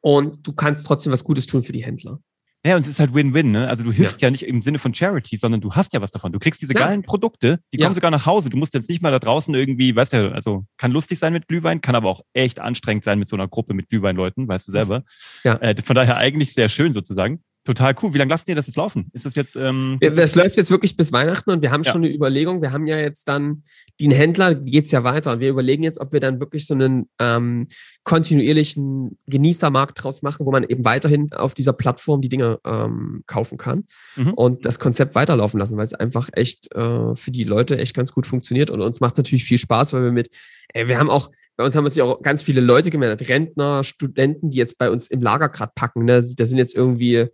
und 0.00 0.46
du 0.46 0.52
kannst 0.52 0.86
trotzdem 0.86 1.12
was 1.12 1.24
Gutes 1.24 1.46
tun 1.46 1.62
für 1.62 1.72
die 1.72 1.84
Händler. 1.84 2.20
Ja, 2.64 2.76
und 2.76 2.82
es 2.82 2.88
ist 2.88 3.00
halt 3.00 3.14
Win-Win, 3.14 3.52
ne? 3.52 3.68
Also 3.68 3.84
du 3.84 3.92
hilfst 3.92 4.20
ja. 4.20 4.26
ja. 4.26 4.32
nicht 4.32 4.42
im 4.42 4.60
Sinne 4.60 4.78
von 4.78 4.92
Charity, 4.92 5.38
sondern 5.38 5.62
du 5.62 5.72
hast 5.72 5.94
ja 5.94 6.02
was 6.02 6.10
davon. 6.10 6.30
Du 6.30 6.38
kriegst 6.38 6.60
diese 6.60 6.74
ja. 6.74 6.80
geilen 6.80 7.02
Produkte, 7.02 7.58
die 7.72 7.78
ja. 7.78 7.86
kommen 7.86 7.94
sogar 7.94 8.10
nach 8.10 8.26
Hause. 8.26 8.50
Du 8.50 8.58
musst 8.58 8.74
jetzt 8.74 8.90
nicht 8.90 9.00
mal 9.00 9.10
da 9.10 9.18
draußen 9.18 9.54
irgendwie, 9.54 9.96
weißt 9.96 10.12
du, 10.12 10.34
also 10.34 10.66
kann 10.76 10.92
lustig 10.92 11.18
sein 11.18 11.32
mit 11.32 11.48
Glühwein, 11.48 11.80
kann 11.80 11.94
aber 11.94 12.10
auch 12.10 12.20
echt 12.34 12.60
anstrengend 12.60 13.04
sein 13.04 13.18
mit 13.18 13.30
so 13.30 13.36
einer 13.36 13.48
Gruppe 13.48 13.72
mit 13.72 13.88
Glühweinleuten, 13.88 14.46
weißt 14.46 14.68
du 14.68 14.72
selber. 14.72 15.04
Ja. 15.42 15.54
Äh, 15.56 15.74
von 15.82 15.96
daher 15.96 16.18
eigentlich 16.18 16.52
sehr 16.52 16.68
schön 16.68 16.92
sozusagen. 16.92 17.42
Total 17.64 17.94
cool. 18.02 18.14
Wie 18.14 18.18
lange 18.18 18.30
lasst 18.30 18.48
ihr 18.48 18.54
das 18.54 18.68
jetzt 18.68 18.76
laufen? 18.76 19.10
Ist 19.12 19.26
das 19.26 19.34
jetzt? 19.34 19.54
Ähm, 19.54 19.98
es 20.00 20.34
läuft 20.34 20.56
jetzt 20.56 20.70
wirklich 20.70 20.96
bis 20.96 21.12
Weihnachten 21.12 21.50
und 21.50 21.60
wir 21.60 21.70
haben 21.70 21.82
ja. 21.82 21.92
schon 21.92 22.02
eine 22.02 22.12
Überlegung. 22.12 22.62
Wir 22.62 22.72
haben 22.72 22.86
ja 22.86 22.96
jetzt 22.96 23.28
dann 23.28 23.64
den 24.00 24.10
Händler, 24.10 24.54
geht 24.54 24.86
es 24.86 24.90
ja 24.92 25.04
weiter. 25.04 25.32
Und 25.32 25.40
wir 25.40 25.50
überlegen 25.50 25.82
jetzt, 25.82 26.00
ob 26.00 26.14
wir 26.14 26.20
dann 26.20 26.40
wirklich 26.40 26.66
so 26.66 26.72
einen 26.72 27.10
ähm, 27.18 27.68
kontinuierlichen 28.02 29.18
Genießermarkt 29.26 30.02
draus 30.02 30.22
machen, 30.22 30.46
wo 30.46 30.50
man 30.52 30.64
eben 30.64 30.86
weiterhin 30.86 31.34
auf 31.34 31.52
dieser 31.52 31.74
Plattform 31.74 32.22
die 32.22 32.30
Dinge 32.30 32.60
ähm, 32.64 33.24
kaufen 33.26 33.58
kann 33.58 33.84
mhm. 34.16 34.32
und 34.32 34.64
das 34.64 34.78
Konzept 34.78 35.14
weiterlaufen 35.14 35.60
lassen, 35.60 35.76
weil 35.76 35.84
es 35.84 35.92
einfach 35.92 36.30
echt 36.32 36.74
äh, 36.74 37.14
für 37.14 37.30
die 37.30 37.44
Leute 37.44 37.76
echt 37.76 37.94
ganz 37.94 38.12
gut 38.12 38.26
funktioniert. 38.26 38.70
Und 38.70 38.80
uns 38.80 39.00
macht 39.00 39.12
es 39.12 39.18
natürlich 39.18 39.44
viel 39.44 39.58
Spaß, 39.58 39.92
weil 39.92 40.04
wir 40.04 40.12
mit, 40.12 40.30
ey, 40.72 40.88
wir 40.88 40.98
haben 40.98 41.10
auch 41.10 41.30
bei 41.60 41.66
uns 41.66 41.76
haben 41.76 41.86
sich 41.90 42.00
auch 42.00 42.22
ganz 42.22 42.42
viele 42.42 42.62
Leute 42.62 42.88
gemeldet, 42.88 43.28
Rentner, 43.28 43.84
Studenten, 43.84 44.48
die 44.48 44.56
jetzt 44.56 44.78
bei 44.78 44.88
uns 44.88 45.08
im 45.08 45.20
Lager 45.20 45.50
gerade 45.50 45.72
packen. 45.74 46.06
Ne? 46.06 46.24
Da 46.34 46.46
sind 46.46 46.56
jetzt 46.56 46.74
irgendwie, 46.74 47.16
äh, 47.16 47.28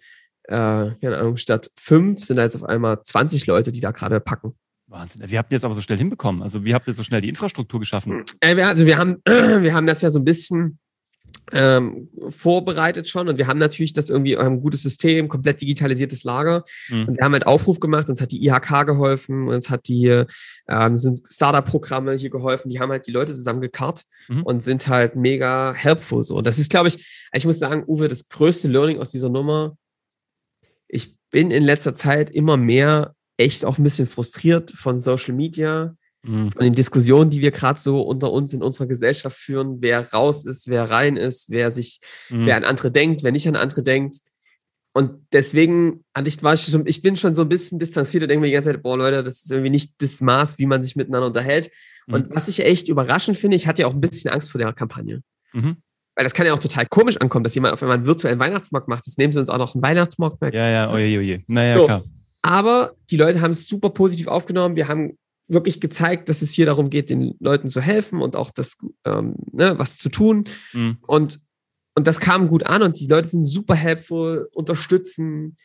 keine 0.48 1.16
Ahnung, 1.16 1.36
statt 1.36 1.70
fünf 1.78 2.24
sind 2.24 2.36
da 2.36 2.42
jetzt 2.42 2.56
auf 2.56 2.64
einmal 2.64 3.00
20 3.00 3.46
Leute, 3.46 3.70
die 3.70 3.78
da 3.78 3.92
gerade 3.92 4.18
packen. 4.18 4.56
Wahnsinn. 4.88 5.22
Wie 5.30 5.38
habt 5.38 5.52
ihr 5.52 5.58
das 5.58 5.64
aber 5.64 5.76
so 5.76 5.80
schnell 5.80 5.98
hinbekommen? 5.98 6.42
Also 6.42 6.64
wie 6.64 6.74
habt 6.74 6.88
ihr 6.88 6.94
so 6.94 7.04
schnell 7.04 7.20
die 7.20 7.28
Infrastruktur 7.28 7.78
geschaffen? 7.78 8.24
Äh, 8.40 8.60
also 8.62 8.84
wir 8.84 8.98
haben, 8.98 9.18
wir 9.24 9.72
haben 9.72 9.86
das 9.86 10.02
ja 10.02 10.10
so 10.10 10.18
ein 10.18 10.24
bisschen 10.24 10.80
ähm, 11.52 12.08
vorbereitet 12.30 13.08
schon 13.08 13.28
und 13.28 13.38
wir 13.38 13.46
haben 13.46 13.58
natürlich 13.58 13.92
das 13.92 14.08
irgendwie 14.08 14.36
ein 14.36 14.60
gutes 14.60 14.82
System, 14.82 15.28
komplett 15.28 15.60
digitalisiertes 15.60 16.24
Lager 16.24 16.64
mhm. 16.88 17.08
und 17.08 17.16
wir 17.16 17.24
haben 17.24 17.32
halt 17.32 17.46
Aufruf 17.46 17.80
gemacht, 17.80 18.08
uns 18.08 18.20
hat 18.20 18.32
die 18.32 18.44
IHK 18.46 18.86
geholfen, 18.86 19.48
uns 19.48 19.70
hat 19.70 19.88
die 19.88 20.24
ähm, 20.68 20.96
sind 20.96 21.22
Startup-Programme 21.26 22.14
hier 22.14 22.30
geholfen, 22.30 22.68
die 22.68 22.80
haben 22.80 22.90
halt 22.90 23.06
die 23.06 23.12
Leute 23.12 23.32
zusammengekarrt 23.32 24.04
mhm. 24.28 24.42
und 24.42 24.64
sind 24.64 24.88
halt 24.88 25.16
mega 25.16 25.72
helpful 25.74 26.24
so. 26.24 26.36
Und 26.36 26.46
das 26.46 26.58
ist, 26.58 26.70
glaube 26.70 26.88
ich, 26.88 27.28
ich 27.32 27.46
muss 27.46 27.58
sagen, 27.58 27.84
Uwe, 27.86 28.08
das 28.08 28.28
größte 28.28 28.68
Learning 28.68 28.98
aus 28.98 29.10
dieser 29.10 29.28
Nummer. 29.28 29.76
Ich 30.88 31.16
bin 31.30 31.50
in 31.50 31.62
letzter 31.62 31.94
Zeit 31.94 32.30
immer 32.30 32.56
mehr 32.56 33.14
echt 33.36 33.64
auch 33.64 33.78
ein 33.78 33.84
bisschen 33.84 34.06
frustriert 34.06 34.70
von 34.72 34.98
Social 34.98 35.34
Media 35.34 35.94
mhm. 36.26 36.50
von 36.50 36.62
den 36.62 36.74
Diskussionen, 36.74 37.30
die 37.30 37.40
wir 37.40 37.50
gerade 37.50 37.78
so 37.78 38.02
unter 38.02 38.32
uns 38.32 38.52
in 38.52 38.62
unserer 38.62 38.86
Gesellschaft 38.86 39.36
führen, 39.36 39.78
wer 39.80 40.12
raus 40.12 40.44
ist, 40.44 40.68
wer 40.68 40.90
rein 40.90 41.16
ist, 41.16 41.50
wer 41.50 41.70
sich, 41.70 42.00
mhm. 42.30 42.46
wer 42.46 42.56
an 42.56 42.64
andere 42.64 42.90
denkt, 42.90 43.22
wer 43.22 43.32
nicht 43.32 43.48
an 43.48 43.56
andere 43.56 43.82
denkt. 43.82 44.16
Und 44.92 45.26
deswegen, 45.32 46.04
ich, 46.24 46.42
war 46.42 46.56
schon, 46.56 46.86
ich 46.86 47.02
bin 47.02 47.18
schon 47.18 47.34
so 47.34 47.42
ein 47.42 47.50
bisschen 47.50 47.78
distanziert 47.78 48.22
und 48.22 48.30
denke 48.30 48.40
mir 48.40 48.46
die 48.46 48.54
ganze 48.54 48.70
Zeit, 48.70 48.82
boah, 48.82 48.96
Leute, 48.96 49.22
das 49.22 49.42
ist 49.42 49.50
irgendwie 49.50 49.70
nicht 49.70 50.00
das 50.00 50.22
Maß, 50.22 50.58
wie 50.58 50.64
man 50.64 50.82
sich 50.82 50.96
miteinander 50.96 51.26
unterhält. 51.26 51.70
Mhm. 52.06 52.14
Und 52.14 52.34
was 52.34 52.48
ich 52.48 52.64
echt 52.64 52.88
überraschend 52.88 53.36
finde, 53.36 53.56
ich 53.56 53.66
hatte 53.66 53.82
ja 53.82 53.88
auch 53.88 53.94
ein 53.94 54.00
bisschen 54.00 54.30
Angst 54.30 54.50
vor 54.50 54.58
der 54.58 54.72
Kampagne. 54.72 55.22
Mhm. 55.52 55.76
Weil 56.14 56.24
das 56.24 56.32
kann 56.32 56.46
ja 56.46 56.54
auch 56.54 56.58
total 56.58 56.86
komisch 56.86 57.18
ankommen, 57.18 57.44
dass 57.44 57.54
jemand 57.54 57.74
auf 57.74 57.82
einmal 57.82 57.98
einen 57.98 58.06
virtuellen 58.06 58.38
Weihnachtsmarkt 58.38 58.88
macht. 58.88 59.06
Jetzt 59.06 59.18
nehmen 59.18 59.34
sie 59.34 59.38
uns 59.38 59.50
auch 59.50 59.58
noch 59.58 59.74
einen 59.74 59.82
Weihnachtsmarkt 59.82 60.40
weg. 60.40 60.54
Ja, 60.54 60.66
ja, 60.66 60.90
oje, 60.90 61.18
oje. 61.18 61.42
Naja, 61.46 61.76
so. 61.76 61.84
klar. 61.84 62.04
Aber 62.40 62.94
die 63.10 63.18
Leute 63.18 63.42
haben 63.42 63.50
es 63.50 63.68
super 63.68 63.90
positiv 63.90 64.28
aufgenommen. 64.28 64.76
Wir 64.76 64.88
haben 64.88 65.18
wirklich 65.48 65.80
gezeigt, 65.80 66.28
dass 66.28 66.42
es 66.42 66.52
hier 66.52 66.66
darum 66.66 66.90
geht, 66.90 67.10
den 67.10 67.36
Leuten 67.38 67.68
zu 67.68 67.80
helfen 67.80 68.20
und 68.20 68.36
auch 68.36 68.50
das, 68.50 68.76
ähm, 69.04 69.34
ne, 69.52 69.78
was 69.78 69.96
zu 69.98 70.08
tun. 70.08 70.44
Mhm. 70.72 70.98
Und, 71.06 71.40
und 71.94 72.06
das 72.06 72.20
kam 72.20 72.48
gut 72.48 72.64
an 72.64 72.82
und 72.82 72.98
die 72.98 73.06
Leute 73.06 73.28
sind 73.28 73.44
super 73.44 73.74
helpful, 73.74 74.48
unterstützen, 74.52 75.56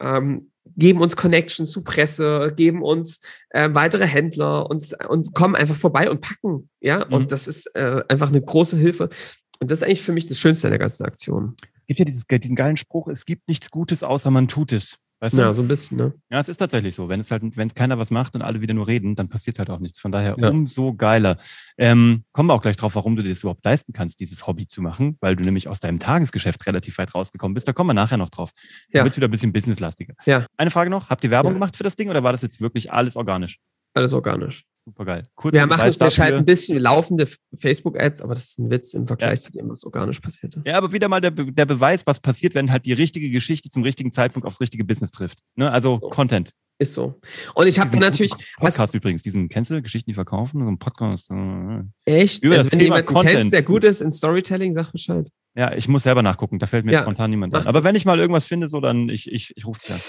ähm, 0.00 0.50
geben 0.76 1.00
uns 1.00 1.16
Connections 1.16 1.70
zu 1.70 1.84
Presse, 1.84 2.52
geben 2.56 2.82
uns 2.82 3.20
äh, 3.50 3.70
weitere 3.72 4.06
Händler 4.06 4.68
und, 4.68 4.82
und 5.08 5.34
kommen 5.34 5.54
einfach 5.54 5.76
vorbei 5.76 6.10
und 6.10 6.20
packen. 6.20 6.70
Ja, 6.80 7.04
mhm. 7.06 7.12
und 7.12 7.32
das 7.32 7.46
ist 7.46 7.66
äh, 7.74 8.02
einfach 8.08 8.28
eine 8.28 8.42
große 8.42 8.76
Hilfe. 8.76 9.08
Und 9.58 9.70
das 9.70 9.80
ist 9.80 9.84
eigentlich 9.84 10.02
für 10.02 10.12
mich 10.12 10.26
das 10.26 10.38
Schönste 10.38 10.66
an 10.66 10.72
der 10.72 10.78
ganzen 10.78 11.04
Aktion. 11.04 11.54
Es 11.74 11.86
gibt 11.86 11.98
ja 11.98 12.04
dieses, 12.04 12.24
diesen 12.26 12.56
geilen 12.56 12.76
Spruch, 12.76 13.08
es 13.08 13.24
gibt 13.24 13.48
nichts 13.48 13.70
Gutes, 13.70 14.02
außer 14.02 14.30
man 14.30 14.48
tut 14.48 14.72
es. 14.72 14.98
Weißt 15.18 15.34
du? 15.34 15.40
Ja, 15.40 15.52
so 15.54 15.62
ein 15.62 15.68
bisschen, 15.68 15.96
ne? 15.96 16.12
Ja, 16.30 16.40
es 16.40 16.48
ist 16.50 16.58
tatsächlich 16.58 16.94
so. 16.94 17.08
Wenn 17.08 17.20
es 17.20 17.30
halt, 17.30 17.42
wenn 17.56 17.68
es 17.68 17.74
keiner 17.74 17.98
was 17.98 18.10
macht 18.10 18.34
und 18.34 18.42
alle 18.42 18.60
wieder 18.60 18.74
nur 18.74 18.86
reden, 18.86 19.14
dann 19.14 19.28
passiert 19.28 19.58
halt 19.58 19.70
auch 19.70 19.78
nichts. 19.78 19.98
Von 19.98 20.12
daher 20.12 20.36
ja. 20.38 20.50
umso 20.50 20.94
geiler. 20.94 21.38
Ähm, 21.78 22.24
kommen 22.32 22.50
wir 22.50 22.54
auch 22.54 22.60
gleich 22.60 22.76
drauf, 22.76 22.94
warum 22.96 23.16
du 23.16 23.22
dir 23.22 23.30
das 23.30 23.40
überhaupt 23.40 23.64
leisten 23.64 23.94
kannst, 23.94 24.20
dieses 24.20 24.46
Hobby 24.46 24.66
zu 24.66 24.82
machen, 24.82 25.16
weil 25.20 25.34
du 25.34 25.42
nämlich 25.42 25.68
aus 25.68 25.80
deinem 25.80 25.98
Tagesgeschäft 26.00 26.66
relativ 26.66 26.98
weit 26.98 27.14
rausgekommen 27.14 27.54
bist. 27.54 27.66
Da 27.66 27.72
kommen 27.72 27.88
wir 27.88 27.94
nachher 27.94 28.18
noch 28.18 28.28
drauf. 28.28 28.50
Ja. 28.88 29.00
Dann 29.00 29.04
wird 29.06 29.16
wieder 29.16 29.28
ein 29.28 29.30
bisschen 29.30 29.54
businesslastiger. 29.54 30.14
Ja. 30.26 30.46
Eine 30.58 30.70
Frage 30.70 30.90
noch: 30.90 31.08
Habt 31.08 31.24
ihr 31.24 31.30
Werbung 31.30 31.52
ja. 31.52 31.54
gemacht 31.54 31.76
für 31.76 31.84
das 31.84 31.96
Ding 31.96 32.10
oder 32.10 32.22
war 32.22 32.32
das 32.32 32.42
jetzt 32.42 32.60
wirklich 32.60 32.92
alles 32.92 33.16
organisch? 33.16 33.58
Alles 33.94 34.12
organisch. 34.12 34.64
Super 34.86 35.04
geil. 35.04 35.26
Kurz 35.34 35.52
wir 35.52 35.66
machen 35.66 35.88
es, 35.88 35.98
wir 35.98 36.10
schalten 36.12 36.38
ein 36.38 36.44
bisschen 36.44 36.78
laufende 36.78 37.28
Facebook-Ads, 37.56 38.20
aber 38.22 38.34
das 38.34 38.50
ist 38.50 38.60
ein 38.60 38.70
Witz 38.70 38.94
im 38.94 39.08
Vergleich 39.08 39.40
ja. 39.40 39.46
zu 39.46 39.52
dem, 39.52 39.68
was 39.68 39.82
organisch 39.82 40.20
passiert 40.20 40.54
ist. 40.54 40.64
Ja, 40.64 40.78
aber 40.78 40.92
wieder 40.92 41.08
mal 41.08 41.20
der, 41.20 41.32
der 41.32 41.66
Beweis, 41.66 42.06
was 42.06 42.20
passiert, 42.20 42.54
wenn 42.54 42.70
halt 42.70 42.86
die 42.86 42.92
richtige 42.92 43.30
Geschichte 43.30 43.68
zum 43.68 43.82
richtigen 43.82 44.12
Zeitpunkt 44.12 44.46
aufs 44.46 44.60
richtige 44.60 44.84
Business 44.84 45.10
trifft. 45.10 45.40
Ne? 45.56 45.72
Also 45.72 45.98
so. 46.00 46.08
Content. 46.08 46.52
Ist 46.78 46.94
so. 46.94 47.18
Und 47.54 47.66
ich 47.66 47.80
habe 47.80 47.96
natürlich. 47.98 48.32
Podcast 48.58 48.78
was, 48.78 48.94
übrigens, 48.94 49.22
diesen 49.24 49.48
kennst 49.48 49.70
du, 49.70 49.82
Geschichten, 49.82 50.10
die 50.10 50.14
verkaufen, 50.14 50.60
so 50.60 50.68
ein 50.68 50.78
Podcast. 50.78 51.30
Äh, 51.30 51.82
Echt? 52.04 52.44
Über 52.44 52.56
also 52.56 52.70
wenn 52.70 52.78
Thema 52.78 52.96
jemand 52.96 53.06
Content. 53.06 53.36
kennst, 53.36 53.52
der 53.54 53.62
gut 53.62 53.82
ist 53.82 54.02
in 54.02 54.12
Storytelling, 54.12 54.72
sag 54.72 54.92
Bescheid. 54.92 55.28
Ja, 55.56 55.74
ich 55.74 55.88
muss 55.88 56.02
selber 56.02 56.22
nachgucken, 56.22 56.58
da 56.58 56.66
fällt 56.66 56.84
mir 56.84 56.92
ja, 56.92 57.02
spontan 57.02 57.30
niemand 57.30 57.56
ein. 57.56 57.66
Aber 57.66 57.82
wenn 57.82 57.96
ich 57.96 58.04
mal 58.04 58.18
irgendwas 58.20 58.44
finde, 58.44 58.68
so 58.68 58.80
dann 58.80 59.08
ich, 59.08 59.32
ich, 59.32 59.52
ich 59.56 59.66
rufe 59.66 59.80
dich 59.80 59.92
an. 59.92 60.00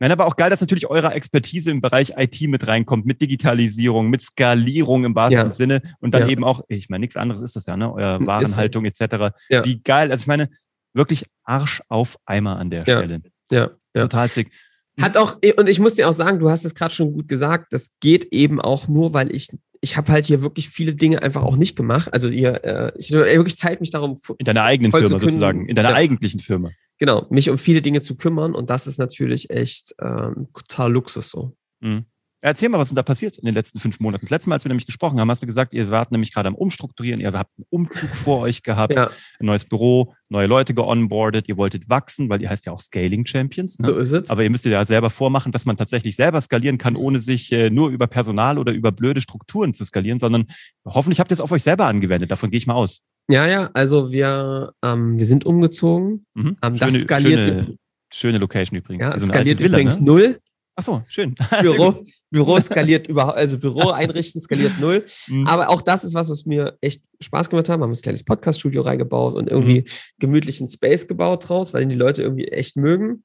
Nein, 0.00 0.12
aber 0.12 0.26
auch 0.26 0.36
geil, 0.36 0.48
dass 0.48 0.62
natürlich 0.62 0.88
eure 0.88 1.12
Expertise 1.12 1.70
im 1.70 1.82
Bereich 1.82 2.14
IT 2.16 2.40
mit 2.48 2.66
reinkommt, 2.66 3.04
mit 3.04 3.20
Digitalisierung, 3.20 4.08
mit 4.08 4.22
Skalierung 4.22 5.04
im 5.04 5.14
wahrsten 5.14 5.38
ja. 5.38 5.50
Sinne 5.50 5.82
und 6.00 6.14
dann 6.14 6.22
ja. 6.22 6.28
eben 6.28 6.42
auch, 6.42 6.62
ich 6.68 6.88
meine, 6.88 7.02
nichts 7.02 7.16
anderes 7.16 7.42
ist 7.42 7.54
das 7.54 7.66
ja, 7.66 7.76
ne? 7.76 7.92
Euer 7.92 8.18
Warenhaltung 8.26 8.86
etc. 8.86 9.34
Ja. 9.50 9.64
Wie 9.64 9.82
geil, 9.82 10.10
also 10.10 10.22
ich 10.22 10.26
meine, 10.26 10.48
wirklich 10.94 11.26
Arsch 11.44 11.82
auf 11.88 12.16
Eimer 12.24 12.58
an 12.58 12.70
der 12.70 12.82
Stelle. 12.82 13.20
Ja. 13.52 13.70
ja. 13.94 14.02
Total 14.02 14.28
sick. 14.28 14.50
Hat 14.98 15.18
auch, 15.18 15.38
und 15.56 15.68
ich 15.68 15.80
muss 15.80 15.94
dir 15.96 16.08
auch 16.08 16.14
sagen, 16.14 16.38
du 16.38 16.50
hast 16.50 16.64
es 16.64 16.74
gerade 16.74 16.94
schon 16.94 17.12
gut 17.12 17.28
gesagt, 17.28 17.74
das 17.74 17.90
geht 18.00 18.32
eben 18.32 18.58
auch 18.60 18.88
nur, 18.88 19.12
weil 19.12 19.34
ich 19.34 19.50
ich 19.82 19.96
habe 19.96 20.12
halt 20.12 20.26
hier 20.26 20.42
wirklich 20.42 20.68
viele 20.68 20.94
Dinge 20.94 21.22
einfach 21.22 21.42
auch 21.42 21.56
nicht 21.56 21.74
gemacht. 21.74 22.12
Also 22.12 22.28
ihr, 22.28 22.62
äh, 22.64 22.92
ich 22.98 23.12
wirklich 23.12 23.56
Zeit 23.56 23.80
mich 23.80 23.88
darum. 23.88 24.20
In 24.36 24.44
deiner 24.44 24.62
eigenen 24.62 24.92
Firma 24.92 25.06
sozusagen, 25.06 25.68
in 25.68 25.74
deiner 25.74 25.90
ja. 25.90 25.94
eigentlichen 25.94 26.40
Firma 26.40 26.70
genau, 27.00 27.26
mich 27.30 27.50
um 27.50 27.58
viele 27.58 27.82
Dinge 27.82 28.02
zu 28.02 28.14
kümmern 28.14 28.54
und 28.54 28.70
das 28.70 28.86
ist 28.86 28.98
natürlich 28.98 29.50
echt 29.50 29.96
ähm, 30.00 30.48
total 30.54 30.92
Luxus 30.92 31.28
so. 31.30 31.56
Mhm. 31.80 32.04
Erzähl 32.42 32.70
mal, 32.70 32.78
was 32.78 32.88
denn 32.88 32.96
da 32.96 33.02
passiert 33.02 33.36
in 33.36 33.44
den 33.44 33.54
letzten 33.54 33.78
fünf 33.80 34.00
Monaten. 34.00 34.24
Das 34.24 34.30
letzte 34.30 34.48
Mal, 34.48 34.54
als 34.54 34.64
wir 34.64 34.70
nämlich 34.70 34.86
gesprochen 34.86 35.20
haben, 35.20 35.30
hast 35.30 35.42
du 35.42 35.46
gesagt, 35.46 35.74
ihr 35.74 35.90
wart 35.90 36.10
nämlich 36.10 36.32
gerade 36.32 36.48
am 36.48 36.54
Umstrukturieren, 36.54 37.20
ihr 37.20 37.32
habt 37.32 37.52
einen 37.58 37.66
Umzug 37.68 38.08
vor 38.16 38.38
euch 38.40 38.62
gehabt, 38.62 38.94
ja. 38.94 39.10
ein 39.38 39.46
neues 39.46 39.66
Büro, 39.66 40.14
neue 40.30 40.46
Leute 40.46 40.72
geonboardet, 40.72 41.48
ihr 41.48 41.58
wolltet 41.58 41.90
wachsen, 41.90 42.30
weil 42.30 42.40
ihr 42.40 42.48
heißt 42.48 42.64
ja 42.64 42.72
auch 42.72 42.80
Scaling 42.80 43.26
Champions. 43.26 43.78
Ne? 43.78 43.88
So 43.88 43.98
ist 43.98 44.12
es. 44.12 44.30
Aber 44.30 44.42
ihr 44.42 44.48
müsst 44.48 44.64
ja 44.64 44.82
selber 44.86 45.10
vormachen, 45.10 45.52
dass 45.52 45.66
man 45.66 45.76
tatsächlich 45.76 46.16
selber 46.16 46.40
skalieren 46.40 46.78
kann, 46.78 46.96
ohne 46.96 47.20
sich 47.20 47.52
äh, 47.52 47.68
nur 47.68 47.90
über 47.90 48.06
Personal 48.06 48.56
oder 48.56 48.72
über 48.72 48.90
blöde 48.90 49.20
Strukturen 49.20 49.74
zu 49.74 49.84
skalieren, 49.84 50.18
sondern 50.18 50.46
hoffentlich 50.86 51.20
habt 51.20 51.30
ihr 51.30 51.34
es 51.34 51.40
auf 51.42 51.52
euch 51.52 51.62
selber 51.62 51.86
angewendet. 51.86 52.30
Davon 52.30 52.50
gehe 52.50 52.58
ich 52.58 52.66
mal 52.66 52.74
aus. 52.74 53.02
Ja, 53.30 53.46
ja, 53.46 53.70
also 53.74 54.10
wir, 54.10 54.72
ähm, 54.84 55.18
wir 55.18 55.26
sind 55.26 55.46
umgezogen. 55.46 56.26
Mhm. 56.34 56.56
Ähm, 56.62 56.76
das 56.76 56.90
schöne, 56.90 56.98
skaliert. 57.00 57.40
Schöne, 57.40 57.76
schöne, 58.12 58.38
Location 58.38 58.78
übrigens. 58.78 59.02
Ja, 59.02 59.10
also 59.12 59.26
skaliert 59.26 59.58
Villa, 59.58 59.68
übrigens 59.78 60.00
ne? 60.00 60.06
null. 60.06 60.40
Ach 60.76 60.82
so, 60.82 61.02
schön. 61.08 61.34
Büro, 61.60 62.04
Büro 62.30 62.58
skaliert 62.58 63.06
überhaupt, 63.06 63.36
also 63.36 63.58
Büro 63.58 63.90
einrichten 63.90 64.40
skaliert 64.40 64.80
null. 64.80 65.04
Mhm. 65.28 65.46
Aber 65.46 65.68
auch 65.68 65.82
das 65.82 66.04
ist 66.04 66.14
was, 66.14 66.30
was 66.30 66.46
mir 66.46 66.78
echt 66.80 67.04
Spaß 67.20 67.50
gemacht 67.50 67.68
hat. 67.68 67.78
Wir 67.78 67.84
haben 67.84 67.92
ein 67.92 68.00
kleines 68.00 68.24
Podcast-Studio 68.24 68.82
reingebaut 68.82 69.34
und 69.34 69.48
irgendwie 69.48 69.80
mhm. 69.80 69.84
gemütlichen 70.18 70.68
Space 70.68 71.06
gebaut 71.06 71.48
draus, 71.48 71.74
weil 71.74 71.84
die 71.86 71.94
Leute 71.94 72.22
irgendwie 72.22 72.48
echt 72.48 72.76
mögen. 72.76 73.24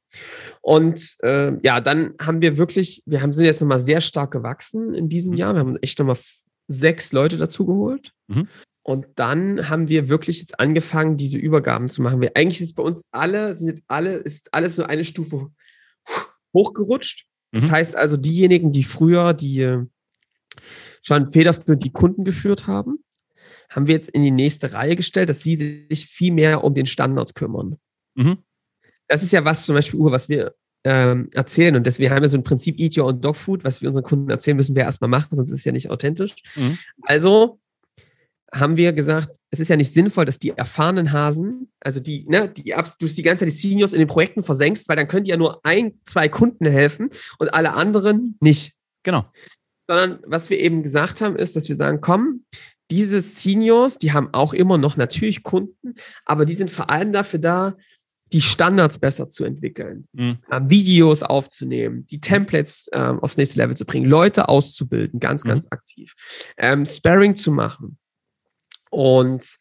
Und 0.62 1.16
äh, 1.24 1.54
ja, 1.64 1.80
dann 1.80 2.14
haben 2.22 2.42
wir 2.42 2.58
wirklich, 2.58 3.02
wir 3.06 3.22
haben, 3.22 3.32
sind 3.32 3.46
jetzt 3.46 3.62
nochmal 3.62 3.80
sehr 3.80 4.02
stark 4.02 4.32
gewachsen 4.32 4.94
in 4.94 5.08
diesem 5.08 5.32
mhm. 5.32 5.38
Jahr. 5.38 5.54
Wir 5.54 5.60
haben 5.62 5.78
echt 5.78 5.98
nochmal 5.98 6.18
sechs 6.68 7.14
Leute 7.14 7.38
dazu 7.38 7.66
geholt. 7.66 8.12
Und 8.86 9.08
dann 9.16 9.68
haben 9.68 9.90
wir 9.90 10.10
wirklich 10.10 10.40
jetzt 10.42 10.60
angefangen, 10.60 11.18
diese 11.18 11.40
Übergaben 11.40 11.90
zu 11.90 12.04
machen. 12.04 12.22
Wir, 12.22 12.34
eigentlich 12.36 12.62
ist 12.62 12.76
bei 12.76 12.84
uns 12.84 13.04
alle, 13.10 13.56
sind 13.56 13.68
jetzt 13.68 13.84
alle, 13.88 14.14
ist 14.18 14.54
alles 14.54 14.78
nur 14.78 14.88
eine 14.88 15.04
Stufe 15.04 15.50
hochgerutscht. 16.54 17.26
Das 17.52 17.64
mhm. 17.64 17.72
heißt 17.72 17.96
also, 17.96 18.16
diejenigen, 18.16 18.72
die 18.72 18.84
früher 18.84 19.34
die 19.34 19.62
äh, 19.62 19.84
schon 21.02 21.28
federführend 21.28 21.84
die 21.84 21.92
Kunden 21.92 22.26
geführt 22.26 22.68
haben, 22.68 23.04
haben 23.72 23.88
wir 23.88 23.96
jetzt 23.96 24.12
in 24.12 24.22
die 24.22 24.30
nächste 24.30 24.74
Reihe 24.74 24.96
gestellt, 24.96 25.30
dass 25.30 25.42
sie 25.42 25.56
sich 25.90 26.06
viel 26.06 26.32
mehr 26.32 26.64
um 26.64 26.76
den 26.76 26.86
Standard 26.86 27.34
kümmern. 27.34 27.80
Mhm. 28.14 28.38
Das 29.08 29.24
ist 29.24 29.34
ja 29.34 29.44
was 29.46 29.66
zum 29.66 29.74
Beispiel, 29.74 30.00
was 30.00 30.30
wir 30.30 30.54
ähm, 30.84 31.30
erzählen. 31.34 31.76
Und 31.76 31.88
deswegen 31.88 32.14
haben 32.14 32.22
wir 32.22 32.30
so 32.30 32.38
ein 32.38 32.44
Prinzip 32.44 32.80
Eat 32.80 32.96
Your 32.96 33.08
Own 33.08 33.20
Dog 33.20 33.36
Food, 33.36 33.64
was 33.64 33.82
wir 33.82 33.90
unseren 33.90 34.04
Kunden 34.04 34.30
erzählen, 34.30 34.58
müssen 34.58 34.76
wir 34.76 34.84
erstmal 34.84 35.10
machen, 35.10 35.36
sonst 35.36 35.50
ist 35.50 35.58
es 35.60 35.66
ja 35.66 35.72
nicht 35.72 35.90
authentisch. 35.90 36.36
Mhm. 36.56 36.78
Also 37.02 37.60
haben 38.56 38.78
wir 38.78 38.94
gesagt, 38.94 39.36
es 39.52 39.60
ist 39.60 39.68
ja 39.68 39.76
nicht 39.76 39.94
sinnvoll, 39.94 40.26
dass 40.26 40.40
die 40.40 40.52
erfahrenen 40.52 41.12
Hasen, 41.12 41.72
also 41.82 42.00
die, 42.00 42.26
ne, 42.28 42.48
die, 42.48 42.74
du 43.00 43.08
die 43.08 43.22
ganze 43.22 43.46
Zeit 43.46 43.54
die 43.54 43.58
Seniors 43.58 43.94
in 43.94 44.00
den 44.00 44.08
Projekten 44.08 44.44
versenkst, 44.44 44.88
weil 44.88 44.96
dann 44.96 45.08
können 45.08 45.26
die 45.26 45.32
ja 45.32 45.38
nur 45.38 45.60
ein, 45.64 46.00
zwei 46.06 46.30
Kunden 46.30 46.66
helfen 46.66 47.10
und 47.38 47.54
alle 47.54 47.74
anderen 47.74 48.38
nicht. 48.40 48.74
Genau. 49.04 49.26
Sondern 49.88 50.20
was 50.26 50.50
wir 50.50 50.60
eben 50.60 50.82
gesagt 50.82 51.22
haben, 51.22 51.36
ist, 51.36 51.56
dass 51.56 51.70
wir 51.70 51.76
sagen, 51.76 52.00
komm, 52.02 52.46
diese 52.92 53.22
Seniors, 53.22 53.98
die 53.98 54.14
haben 54.14 54.30
auch 54.34 54.54
immer 54.54 54.78
noch 54.78 54.96
natürlich 54.96 55.44
Kunden, 55.44 55.96
aber 56.24 56.46
die 56.46 56.54
sind 56.54 56.72
vor 56.72 56.90
allem 56.90 57.12
dafür 57.12 57.40
da, 57.40 57.76
die 58.32 58.42
Standards 58.42 58.98
besser 58.98 59.30
zu 59.30 59.44
entwickeln, 59.44 60.08
mhm. 60.14 60.38
ähm, 60.52 60.70
Videos 60.70 61.24
aufzunehmen, 61.24 62.06
die 62.08 62.20
Templates 62.20 62.88
ähm, 62.92 63.20
aufs 63.20 63.38
nächste 63.38 63.60
Level 63.60 63.78
zu 63.78 63.86
bringen, 63.86 64.08
Leute 64.08 64.50
auszubilden, 64.50 65.20
ganz, 65.20 65.44
mhm. 65.44 65.50
ganz 65.50 65.68
aktiv, 65.70 66.14
ähm, 66.58 66.86
Sparring 66.86 67.36
zu 67.36 67.52
machen, 67.52 67.98
und 68.96 69.58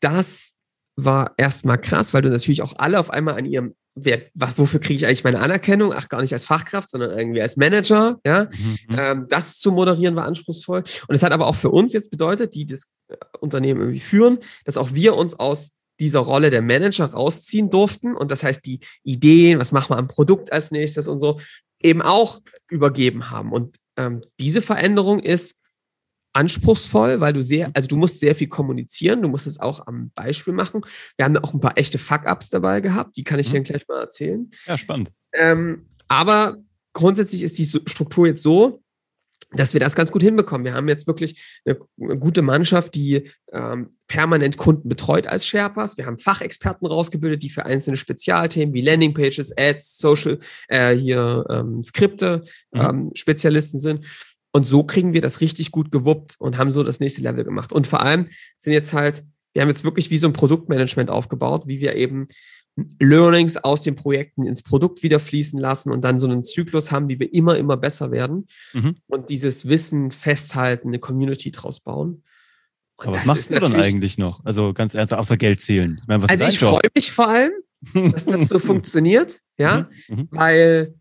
das 0.00 0.54
war 0.96 1.34
erstmal 1.36 1.78
krass, 1.78 2.14
weil 2.14 2.22
du 2.22 2.30
natürlich 2.30 2.62
auch 2.62 2.72
alle 2.78 2.98
auf 2.98 3.10
einmal 3.10 3.34
an 3.34 3.44
ihrem, 3.44 3.74
wer, 3.94 4.22
wofür 4.34 4.80
kriege 4.80 4.94
ich 4.94 5.06
eigentlich 5.06 5.22
meine 5.22 5.40
Anerkennung? 5.40 5.92
Ach, 5.92 6.08
gar 6.08 6.22
nicht 6.22 6.32
als 6.32 6.46
Fachkraft, 6.46 6.88
sondern 6.88 7.10
irgendwie 7.10 7.42
als 7.42 7.58
Manager, 7.58 8.18
ja. 8.24 8.44
Mhm. 8.44 8.96
Ähm, 8.96 9.26
das 9.28 9.58
zu 9.58 9.70
moderieren 9.70 10.16
war 10.16 10.24
anspruchsvoll. 10.24 10.78
Und 10.78 11.14
es 11.14 11.22
hat 11.22 11.32
aber 11.32 11.46
auch 11.46 11.56
für 11.56 11.68
uns 11.68 11.92
jetzt 11.92 12.10
bedeutet, 12.10 12.54
die 12.54 12.64
das 12.64 12.90
äh, 13.08 13.16
Unternehmen 13.38 13.80
irgendwie 13.80 14.00
führen, 14.00 14.38
dass 14.64 14.78
auch 14.78 14.94
wir 14.94 15.14
uns 15.14 15.38
aus 15.38 15.72
dieser 16.00 16.20
Rolle 16.20 16.48
der 16.48 16.62
Manager 16.62 17.04
rausziehen 17.04 17.68
durften. 17.68 18.16
Und 18.16 18.30
das 18.30 18.44
heißt, 18.44 18.64
die 18.64 18.80
Ideen, 19.02 19.58
was 19.58 19.72
machen 19.72 19.90
wir 19.90 19.98
am 19.98 20.08
Produkt 20.08 20.52
als 20.52 20.70
nächstes 20.70 21.06
und 21.06 21.20
so, 21.20 21.38
eben 21.82 22.00
auch 22.00 22.40
übergeben 22.70 23.28
haben. 23.28 23.52
Und 23.52 23.76
ähm, 23.98 24.24
diese 24.40 24.62
Veränderung 24.62 25.18
ist 25.18 25.56
anspruchsvoll, 26.38 27.20
weil 27.20 27.32
du 27.32 27.42
sehr, 27.42 27.70
also 27.74 27.88
du 27.88 27.96
musst 27.96 28.20
sehr 28.20 28.34
viel 28.34 28.46
kommunizieren, 28.46 29.22
du 29.22 29.28
musst 29.28 29.46
es 29.48 29.58
auch 29.58 29.86
am 29.88 30.10
Beispiel 30.14 30.54
machen. 30.54 30.82
Wir 31.16 31.24
haben 31.24 31.36
auch 31.38 31.52
ein 31.52 31.60
paar 31.60 31.76
echte 31.76 31.98
Fuck-Ups 31.98 32.50
dabei 32.50 32.80
gehabt, 32.80 33.16
die 33.16 33.24
kann 33.24 33.40
ich 33.40 33.48
mhm. 33.48 33.54
dir 33.54 33.62
gleich 33.62 33.88
mal 33.88 34.00
erzählen. 34.00 34.48
Ja, 34.66 34.78
spannend. 34.78 35.10
Ähm, 35.34 35.86
aber 36.06 36.58
grundsätzlich 36.92 37.42
ist 37.42 37.58
die 37.58 37.66
Struktur 37.66 38.28
jetzt 38.28 38.42
so, 38.42 38.82
dass 39.52 39.72
wir 39.72 39.80
das 39.80 39.96
ganz 39.96 40.12
gut 40.12 40.22
hinbekommen. 40.22 40.64
Wir 40.64 40.74
haben 40.74 40.88
jetzt 40.88 41.06
wirklich 41.06 41.60
eine, 41.64 41.78
eine 42.00 42.18
gute 42.18 42.42
Mannschaft, 42.42 42.94
die 42.94 43.30
ähm, 43.52 43.88
permanent 44.06 44.58
Kunden 44.58 44.88
betreut 44.88 45.26
als 45.26 45.46
Sherpas. 45.46 45.96
Wir 45.96 46.06
haben 46.06 46.18
Fachexperten 46.18 46.86
rausgebildet, 46.86 47.42
die 47.42 47.50
für 47.50 47.64
einzelne 47.64 47.96
Spezialthemen 47.96 48.74
wie 48.74 48.82
Landingpages, 48.82 49.56
Ads, 49.56 49.98
Social, 49.98 50.38
äh, 50.68 50.94
hier 50.94 51.46
ähm, 51.48 51.82
Skripte 51.82 52.42
mhm. 52.72 52.80
ähm, 52.80 53.10
Spezialisten 53.14 53.80
sind. 53.80 54.04
Und 54.58 54.64
so 54.64 54.82
kriegen 54.82 55.12
wir 55.12 55.20
das 55.20 55.40
richtig 55.40 55.70
gut 55.70 55.92
gewuppt 55.92 56.34
und 56.40 56.58
haben 56.58 56.72
so 56.72 56.82
das 56.82 56.98
nächste 56.98 57.22
Level 57.22 57.44
gemacht. 57.44 57.72
Und 57.72 57.86
vor 57.86 58.02
allem 58.02 58.26
sind 58.56 58.72
jetzt 58.72 58.92
halt, 58.92 59.22
wir 59.52 59.62
haben 59.62 59.68
jetzt 59.68 59.84
wirklich 59.84 60.10
wie 60.10 60.18
so 60.18 60.26
ein 60.26 60.32
Produktmanagement 60.32 61.10
aufgebaut, 61.10 61.68
wie 61.68 61.78
wir 61.80 61.94
eben 61.94 62.26
Learnings 62.98 63.56
aus 63.56 63.82
den 63.82 63.94
Projekten 63.94 64.48
ins 64.48 64.64
Produkt 64.64 65.04
wieder 65.04 65.20
fließen 65.20 65.60
lassen 65.60 65.92
und 65.92 66.02
dann 66.02 66.18
so 66.18 66.26
einen 66.26 66.42
Zyklus 66.42 66.90
haben, 66.90 67.08
wie 67.08 67.20
wir 67.20 67.32
immer, 67.32 67.56
immer 67.56 67.76
besser 67.76 68.10
werden 68.10 68.48
mhm. 68.72 68.96
und 69.06 69.30
dieses 69.30 69.68
Wissen 69.68 70.10
festhalten, 70.10 70.88
eine 70.88 70.98
Community 70.98 71.52
draus 71.52 71.78
bauen. 71.78 72.24
Und 72.96 73.14
was 73.14 73.26
machst 73.26 73.50
du 73.52 73.60
dann 73.60 73.76
eigentlich 73.76 74.18
noch? 74.18 74.44
Also 74.44 74.72
ganz 74.72 74.94
ernsthaft, 74.94 75.20
außer 75.20 75.36
Geld 75.36 75.60
zählen. 75.60 75.98
Ich 76.02 76.08
meine, 76.08 76.28
also 76.28 76.44
ich 76.44 76.58
freue 76.58 76.80
mich 76.96 77.12
vor 77.12 77.28
allem, 77.28 77.52
dass 78.10 78.24
das 78.24 78.48
so 78.48 78.58
funktioniert, 78.58 79.38
ja, 79.56 79.88
mhm. 80.08 80.16
mhm. 80.16 80.28
weil 80.32 80.97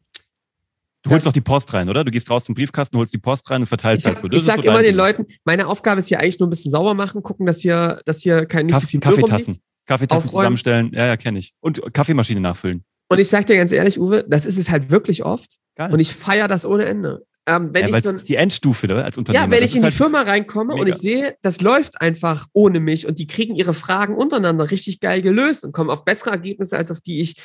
Du 1.07 1.13
holst 1.13 1.25
doch 1.25 1.33
die 1.33 1.41
Post 1.41 1.73
rein, 1.73 1.89
oder? 1.89 2.03
Du 2.03 2.11
gehst 2.11 2.29
raus 2.29 2.45
zum 2.45 2.55
Briefkasten, 2.55 2.97
holst 2.97 3.13
die 3.13 3.17
Post 3.17 3.49
rein 3.49 3.61
und 3.61 3.67
verteilst 3.67 4.05
ich, 4.05 4.15
halt. 4.15 4.33
Ich 4.33 4.43
sag 4.43 4.63
immer 4.63 4.81
den 4.81 4.95
Leuten, 4.95 5.25
meine 5.45 5.67
Aufgabe 5.67 5.99
ist 5.99 6.07
hier 6.07 6.19
eigentlich 6.19 6.39
nur 6.39 6.47
ein 6.47 6.51
bisschen 6.51 6.71
sauber 6.71 6.93
machen, 6.93 7.23
gucken, 7.23 7.45
dass 7.45 7.59
hier, 7.59 8.01
dass 8.05 8.21
hier 8.21 8.45
kein 8.45 8.65
nicht 8.65 8.73
Kaff 8.73 8.83
so 8.83 8.87
viel 8.87 8.99
Kaffeetassen. 8.99 9.57
Kaffeetassen 9.85 10.27
Aufräumen. 10.27 10.41
zusammenstellen. 10.41 10.91
Ja, 10.93 11.05
ja, 11.05 11.17
kenne 11.17 11.39
ich. 11.39 11.53
Und 11.61 11.81
Kaffeemaschine 11.93 12.41
nachfüllen. 12.41 12.83
Und 13.09 13.19
ich 13.19 13.29
sag 13.29 13.45
dir 13.45 13.55
ganz 13.55 13.71
ehrlich, 13.71 13.99
Uwe, 13.99 14.25
das 14.27 14.45
ist 14.45 14.57
es 14.57 14.69
halt 14.69 14.91
wirklich 14.91 15.23
oft. 15.23 15.57
Geil. 15.75 15.91
Und 15.93 15.99
ich 15.99 16.13
feiere 16.13 16.47
das 16.47 16.65
ohne 16.65 16.85
Ende. 16.85 17.23
Ähm, 17.47 17.73
wenn 17.73 17.87
ja, 17.87 17.97
ich 17.97 18.03
so 18.03 18.09
ein, 18.09 18.15
ist 18.15 18.27
die 18.27 18.35
Endstufe 18.35 18.87
ne, 18.87 19.05
als 19.05 19.17
Unternehmer. 19.17 19.45
Ja, 19.45 19.49
wenn 19.49 19.63
ich 19.63 19.73
in 19.73 19.79
die 19.79 19.85
halt 19.85 19.93
Firma 19.93 20.21
reinkomme 20.23 20.73
mega. 20.73 20.81
und 20.81 20.87
ich 20.87 20.95
sehe, 20.95 21.37
das 21.41 21.61
läuft 21.61 22.01
einfach 22.01 22.47
ohne 22.51 22.81
mich 22.81 23.07
und 23.07 23.19
die 23.19 23.27
kriegen 23.27 23.55
ihre 23.55 23.73
Fragen 23.73 24.15
untereinander 24.15 24.69
richtig 24.69 24.99
geil 24.99 25.21
gelöst 25.21 25.63
und 25.63 25.71
kommen 25.71 25.89
auf 25.89 26.03
bessere 26.03 26.31
Ergebnisse, 26.31 26.77
als 26.77 26.91
auf 26.91 26.99
die 26.99 27.21
ich 27.21 27.35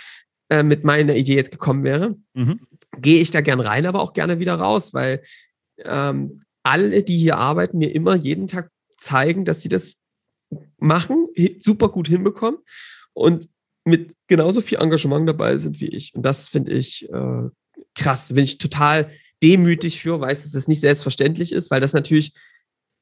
äh, 0.52 0.62
mit 0.62 0.84
meiner 0.84 1.16
Idee 1.16 1.34
jetzt 1.34 1.50
gekommen 1.50 1.82
wäre, 1.82 2.14
mhm. 2.34 2.60
gehe 2.98 3.22
ich 3.22 3.30
da 3.30 3.40
gern 3.40 3.60
rein, 3.60 3.86
aber 3.86 4.02
auch 4.02 4.12
gerne 4.12 4.38
wieder 4.38 4.54
raus, 4.56 4.92
weil 4.92 5.22
ähm, 5.78 6.42
alle, 6.62 7.02
die 7.02 7.16
hier 7.16 7.38
arbeiten, 7.38 7.78
mir 7.78 7.94
immer 7.94 8.16
jeden 8.16 8.48
Tag 8.48 8.70
zeigen, 8.98 9.46
dass 9.46 9.62
sie 9.62 9.70
das 9.70 9.96
machen, 10.76 11.24
super 11.58 11.88
gut 11.88 12.06
hinbekommen 12.06 12.60
und 13.14 13.48
mit 13.86 14.12
genauso 14.28 14.60
viel 14.60 14.78
Engagement 14.78 15.26
dabei 15.26 15.56
sind 15.56 15.80
wie 15.80 15.88
ich. 15.88 16.14
Und 16.14 16.22
das 16.22 16.50
finde 16.50 16.72
ich 16.72 17.08
äh, 17.10 17.48
krass. 17.94 18.34
Bin 18.34 18.44
ich 18.44 18.58
total 18.58 19.10
demütig 19.42 20.02
für, 20.02 20.20
weiß, 20.20 20.42
dass 20.42 20.52
das 20.52 20.68
nicht 20.68 20.80
selbstverständlich 20.80 21.52
ist, 21.52 21.70
weil 21.70 21.80
das 21.80 21.94
natürlich 21.94 22.34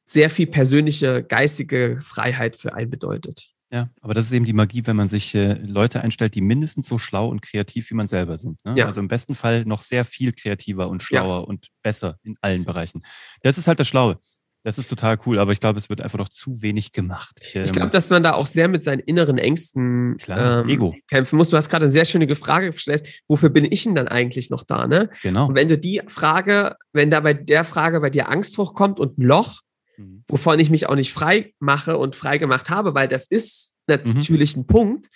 sehr 0.07 0.31
viel 0.31 0.47
persönliche, 0.47 1.25
geistige 1.25 1.99
Freiheit 2.01 2.55
für 2.55 2.75
einen 2.75 2.91
bedeutet. 2.91 3.51
Ja, 3.73 3.89
aber 4.01 4.15
das 4.15 4.27
ist 4.27 4.33
eben 4.33 4.45
die 4.45 4.53
Magie, 4.53 4.83
wenn 4.87 4.97
man 4.97 5.07
sich 5.07 5.35
äh, 5.35 5.53
Leute 5.53 6.01
einstellt, 6.01 6.35
die 6.35 6.41
mindestens 6.41 6.89
so 6.89 6.99
schlau 6.99 7.29
und 7.29 7.41
kreativ 7.41 7.91
wie 7.91 7.95
man 7.95 8.09
selber 8.09 8.37
sind. 8.37 8.65
Ne? 8.65 8.75
Ja. 8.77 8.87
Also 8.87 9.01
im 9.01 9.07
besten 9.07 9.37
Fall 9.37 9.65
noch 9.65 9.83
sehr 9.83 10.05
viel 10.05 10.33
kreativer 10.33 10.89
und 10.89 11.03
schlauer 11.03 11.41
ja. 11.41 11.45
und 11.45 11.69
besser 11.83 12.17
in 12.25 12.37
allen 12.41 12.65
Bereichen. 12.65 13.03
Das 13.43 13.59
ist 13.59 13.69
halt 13.69 13.79
das 13.79 13.87
Schlaue. 13.87 14.19
Das 14.63 14.77
ist 14.77 14.89
total 14.89 15.19
cool, 15.25 15.39
aber 15.39 15.53
ich 15.53 15.61
glaube, 15.61 15.79
es 15.79 15.89
wird 15.89 16.03
einfach 16.03 16.19
noch 16.19 16.29
zu 16.29 16.61
wenig 16.61 16.93
gemacht. 16.93 17.41
Ich, 17.41 17.57
ähm, 17.57 17.65
ich 17.65 17.73
glaube, 17.73 17.91
dass 17.91 18.11
man 18.11 18.23
da 18.23 18.35
auch 18.35 18.47
sehr 18.47 18.69
mit 18.69 18.85
seinen 18.85 18.99
inneren 18.99 19.39
Ängsten 19.39 20.19
klar, 20.19 20.61
ähm, 20.61 20.69
Ego. 20.69 20.95
kämpfen 21.09 21.37
muss. 21.37 21.49
Du 21.49 21.57
hast 21.57 21.71
gerade 21.71 21.87
eine 21.87 21.93
sehr 21.93 22.05
schöne 22.05 22.35
Frage 22.35 22.71
gestellt. 22.71 23.23
Wofür 23.27 23.49
bin 23.49 23.65
ich 23.65 23.85
denn 23.85 23.95
dann 23.95 24.09
eigentlich 24.09 24.51
noch 24.51 24.63
da? 24.63 24.87
Ne? 24.87 25.09
Genau. 25.23 25.47
Und 25.47 25.55
wenn 25.55 25.69
du 25.69 25.79
die 25.79 26.03
Frage, 26.09 26.77
wenn 26.93 27.11
da 27.11 27.21
bei 27.21 27.33
der 27.33 27.65
Frage 27.65 28.01
bei 28.01 28.11
dir 28.11 28.29
Angst 28.29 28.59
hochkommt 28.59 29.01
und 29.01 29.17
ein 29.17 29.23
Loch, 29.23 29.63
mhm. 29.97 30.25
wovon 30.29 30.61
ich 30.61 30.69
mich 30.69 30.89
auch 30.91 30.95
nicht 30.95 31.13
frei 31.13 31.55
mache 31.59 31.97
und 31.97 32.15
frei 32.15 32.37
gemacht 32.37 32.69
habe, 32.69 32.95
weil 32.95 33.09
das 33.09 33.29
ist 33.29 33.70
mhm. 33.99 34.61
ein 34.61 34.67
Punkt, 34.67 35.09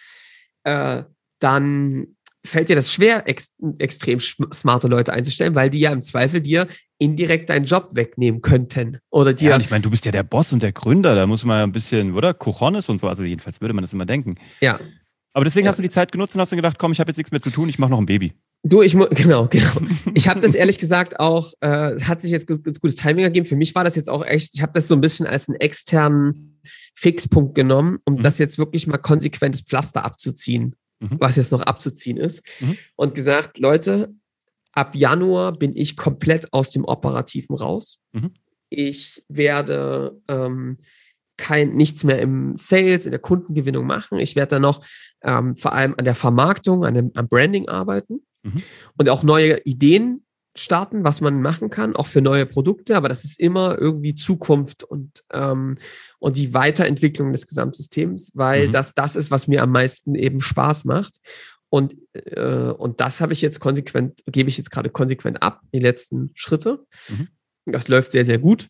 äh, 0.65 1.03
dann 1.39 2.07
fällt 2.47 2.69
dir 2.69 2.77
das 2.77 2.93
schwer, 2.93 3.27
ex 3.27 3.55
extrem 3.79 4.21
smarte 4.21 4.87
Leute 4.87 5.13
einzustellen, 5.13 5.55
weil 5.55 5.71
die 5.71 5.81
ja 5.81 5.93
im 5.93 6.03
Zweifel 6.03 6.41
dir 6.41 6.69
indirekt 6.99 7.51
deinen 7.51 7.65
Job 7.65 7.91
wegnehmen 7.93 8.43
könnten. 8.43 8.99
Oder 9.11 9.33
dir. 9.33 9.51
Ja, 9.51 9.59
ich 9.59 9.71
meine, 9.71 9.83
du 9.83 9.91
bist 9.91 10.05
ja 10.05 10.13
der 10.13 10.23
Boss 10.23 10.53
und 10.53 10.63
der 10.63 10.73
Gründer, 10.73 11.15
da 11.15 11.27
muss 11.27 11.45
man 11.45 11.59
ja 11.59 11.63
ein 11.65 11.73
bisschen, 11.73 12.15
oder? 12.15 12.35
Cojones 12.35 12.89
und 12.89 12.99
so, 12.99 13.09
also 13.09 13.25
jedenfalls 13.25 13.61
würde 13.61 13.75
man 13.75 13.83
das 13.83 13.93
immer 13.93 14.07
denken. 14.07 14.37
Ja. 14.61 14.79
Aber 15.33 15.45
deswegen 15.45 15.65
ja. 15.65 15.71
hast 15.71 15.79
du 15.79 15.83
die 15.83 15.91
Zeit 15.91 16.13
genutzt 16.13 16.35
und 16.35 16.41
hast 16.41 16.53
du 16.53 16.57
gedacht, 16.57 16.79
komm, 16.79 16.93
ich 16.93 17.01
habe 17.01 17.11
jetzt 17.11 17.17
nichts 17.17 17.33
mehr 17.33 17.41
zu 17.41 17.51
tun, 17.51 17.69
ich 17.69 17.79
mache 17.79 17.91
noch 17.91 17.99
ein 17.99 18.07
Baby. 18.07 18.35
Du, 18.65 18.83
ich 18.83 18.95
muss, 18.95 19.09
genau, 19.15 19.47
genau. 19.47 19.73
Ich 20.15 20.29
habe 20.29 20.41
das 20.41 20.55
ehrlich 20.55 20.79
gesagt 20.79 21.21
auch, 21.21 21.53
äh, 21.61 22.01
hat 22.01 22.21
sich 22.21 22.31
jetzt 22.31 22.47
ganz 22.47 22.81
gutes 22.81 22.97
Timing 22.97 23.25
ergeben. 23.25 23.47
Für 23.47 23.57
mich 23.57 23.75
war 23.75 23.85
das 23.85 23.95
jetzt 23.95 24.11
auch 24.11 24.25
echt, 24.25 24.55
ich 24.55 24.63
habe 24.63 24.73
das 24.73 24.89
so 24.89 24.95
ein 24.95 25.01
bisschen 25.01 25.27
als 25.27 25.49
einen 25.49 25.61
externen 25.61 26.61
Fixpunkt 26.95 27.55
genommen, 27.55 27.99
um 28.05 28.15
mhm. 28.15 28.23
das 28.23 28.39
jetzt 28.39 28.59
wirklich 28.59 28.87
mal 28.87 28.99
konsequentes 28.99 29.61
Pflaster 29.61 30.05
abzuziehen 30.05 30.75
mhm. 31.01 31.17
was 31.21 31.37
jetzt 31.37 31.53
noch 31.53 31.63
abzuziehen 31.63 32.17
ist. 32.17 32.45
Mhm. 32.61 32.77
Und 32.97 33.15
gesagt, 33.15 33.59
Leute, 33.59 34.15
ab 34.73 34.95
Januar 34.95 35.53
bin 35.53 35.77
ich 35.77 35.97
komplett 35.97 36.53
aus 36.53 36.71
dem 36.71 36.85
Operativen 36.85 37.57
raus. 37.57 38.01
Mhm. 38.13 38.35
Ich 38.71 39.25
werde 39.29 40.21
ähm, 40.29 40.79
kein, 41.37 41.75
nichts 41.75 42.05
mehr 42.05 42.21
im 42.21 42.57
Sales, 42.57 43.07
in 43.07 43.11
der 43.11 43.21
Kundengewinnung 43.21 43.87
machen. 43.87 44.19
Ich 44.19 44.37
werde 44.37 44.51
dann 44.51 44.63
noch 44.63 44.85
ähm, 45.23 45.57
vor 45.57 45.73
allem 45.73 45.95
an 45.97 46.05
der 46.05 46.15
Vermarktung, 46.15 46.85
an 46.85 46.95
dem, 46.95 47.11
am 47.15 47.29
Branding 47.29 47.69
arbeiten 47.69 48.25
mhm. 48.45 48.63
und 48.97 49.09
auch 49.09 49.23
neue 49.23 49.61
Ideen 49.65 50.25
starten, 50.57 51.03
was 51.03 51.21
man 51.21 51.43
machen 51.43 51.69
kann, 51.69 51.97
auch 51.97 52.07
für 52.07 52.21
neue 52.21 52.47
Produkte, 52.47 52.97
aber 52.97 53.09
das 53.09 53.25
ist 53.25 53.41
immer 53.41 53.77
irgendwie 53.79 54.15
Zukunft 54.15 54.85
und, 54.85 55.25
ähm, 55.33 55.77
und 56.21 56.37
die 56.37 56.55
Weiterentwicklung 56.55 57.33
des 57.33 57.47
Gesamtsystems, 57.47 58.33
weil 58.35 58.69
mhm. 58.69 58.73
das 58.73 58.95
das 58.95 59.17
ist, 59.17 59.31
was 59.31 59.49
mir 59.49 59.63
am 59.63 59.73
meisten 59.73 60.15
eben 60.15 60.41
Spaß 60.41 60.85
macht. 60.85 61.19
Und, 61.71 61.97
äh, 62.13 62.71
und 62.71 63.01
das 63.01 63.21
habe 63.21 63.33
ich 63.33 63.43
jetzt 63.43 63.59
konsequent, 63.59 64.23
gebe 64.27 64.49
ich 64.49 64.57
jetzt 64.57 64.71
gerade 64.71 64.91
konsequent 64.91 65.43
ab, 65.43 65.61
die 65.73 65.81
letzten 65.81 66.31
Schritte. 66.35 66.87
Mhm. 67.09 67.29
Das 67.67 67.89
läuft 67.89 68.13
sehr, 68.13 68.25
sehr 68.25 68.39
gut. 68.39 68.69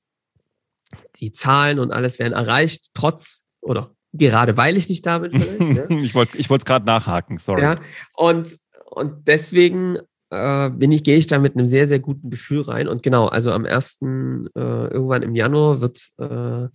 Die 1.16 1.32
Zahlen 1.32 1.80
und 1.80 1.90
alles 1.92 2.18
werden 2.18 2.32
erreicht, 2.32 2.92
trotz 2.94 3.44
oder 3.60 3.94
gerade 4.12 4.56
weil 4.56 4.76
ich 4.76 4.88
nicht 4.88 5.04
da 5.04 5.18
bin. 5.18 5.76
ja. 5.76 5.90
ich 5.90 6.14
wollte 6.14 6.38
ich 6.38 6.48
es 6.48 6.64
gerade 6.64 6.87
nachhaken, 6.87 7.38
sorry. 7.38 7.62
Ja, 7.62 7.76
und, 8.14 8.56
und 8.94 9.28
deswegen 9.28 9.98
äh, 10.30 10.70
bin 10.70 10.92
ich, 10.92 11.04
gehe 11.04 11.16
ich 11.16 11.26
da 11.26 11.38
mit 11.38 11.57
einem 11.57 11.66
sehr, 11.66 11.87
sehr 11.87 12.00
guten 12.00 12.30
Gefühl 12.30 12.62
rein. 12.62 12.88
Und 12.88 13.02
genau, 13.02 13.26
also 13.26 13.52
am 13.52 13.64
1. 13.64 13.98
Äh, 14.02 14.07
irgendwann 14.54 15.22
im 15.22 15.35
Januar 15.35 15.80
wird, 15.80 16.11
äh, 16.18 16.68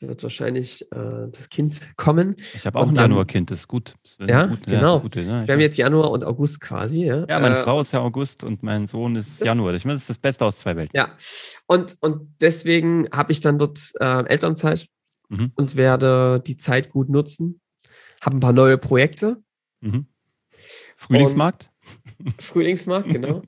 wird 0.00 0.22
wahrscheinlich 0.22 0.82
äh, 0.92 1.28
das 1.30 1.48
Kind 1.48 1.80
kommen. 1.96 2.34
Ich 2.54 2.66
habe 2.66 2.78
auch 2.78 2.88
und 2.88 2.98
ein 2.98 3.02
Januarkind, 3.02 3.50
das 3.50 3.60
ist 3.60 3.68
gut. 3.68 3.94
Das 4.18 4.28
ja, 4.28 4.46
gut. 4.46 4.66
genau. 4.66 4.96
Ja, 4.96 5.02
gut, 5.02 5.16
ja, 5.16 5.46
Wir 5.46 5.54
haben 5.54 5.60
jetzt 5.60 5.78
Januar 5.78 6.10
und 6.10 6.24
August 6.24 6.60
quasi. 6.60 7.06
Ja, 7.06 7.24
ja 7.28 7.40
meine 7.40 7.58
äh, 7.58 7.62
Frau 7.62 7.80
ist 7.80 7.92
ja 7.92 8.00
August 8.00 8.44
und 8.44 8.62
mein 8.62 8.86
Sohn 8.86 9.16
ist 9.16 9.42
Januar. 9.42 9.74
Ich 9.74 9.84
meine, 9.84 9.94
das 9.94 10.02
ist 10.02 10.10
das 10.10 10.18
Beste 10.18 10.44
aus 10.44 10.58
zwei 10.58 10.76
Welten. 10.76 10.96
Ja, 10.96 11.16
und, 11.66 11.96
und 12.00 12.34
deswegen 12.40 13.08
habe 13.12 13.32
ich 13.32 13.40
dann 13.40 13.58
dort 13.58 13.92
äh, 13.98 14.26
Elternzeit 14.26 14.88
mhm. 15.28 15.52
und 15.54 15.76
werde 15.76 16.42
die 16.46 16.58
Zeit 16.58 16.90
gut 16.90 17.08
nutzen. 17.08 17.60
Habe 18.20 18.36
ein 18.36 18.40
paar 18.40 18.52
neue 18.52 18.76
Projekte. 18.76 19.38
Mhm. 19.80 20.06
Frühlingsmarkt? 20.96 21.70
Frühlingsmarkt, 22.38 23.08
genau. 23.08 23.42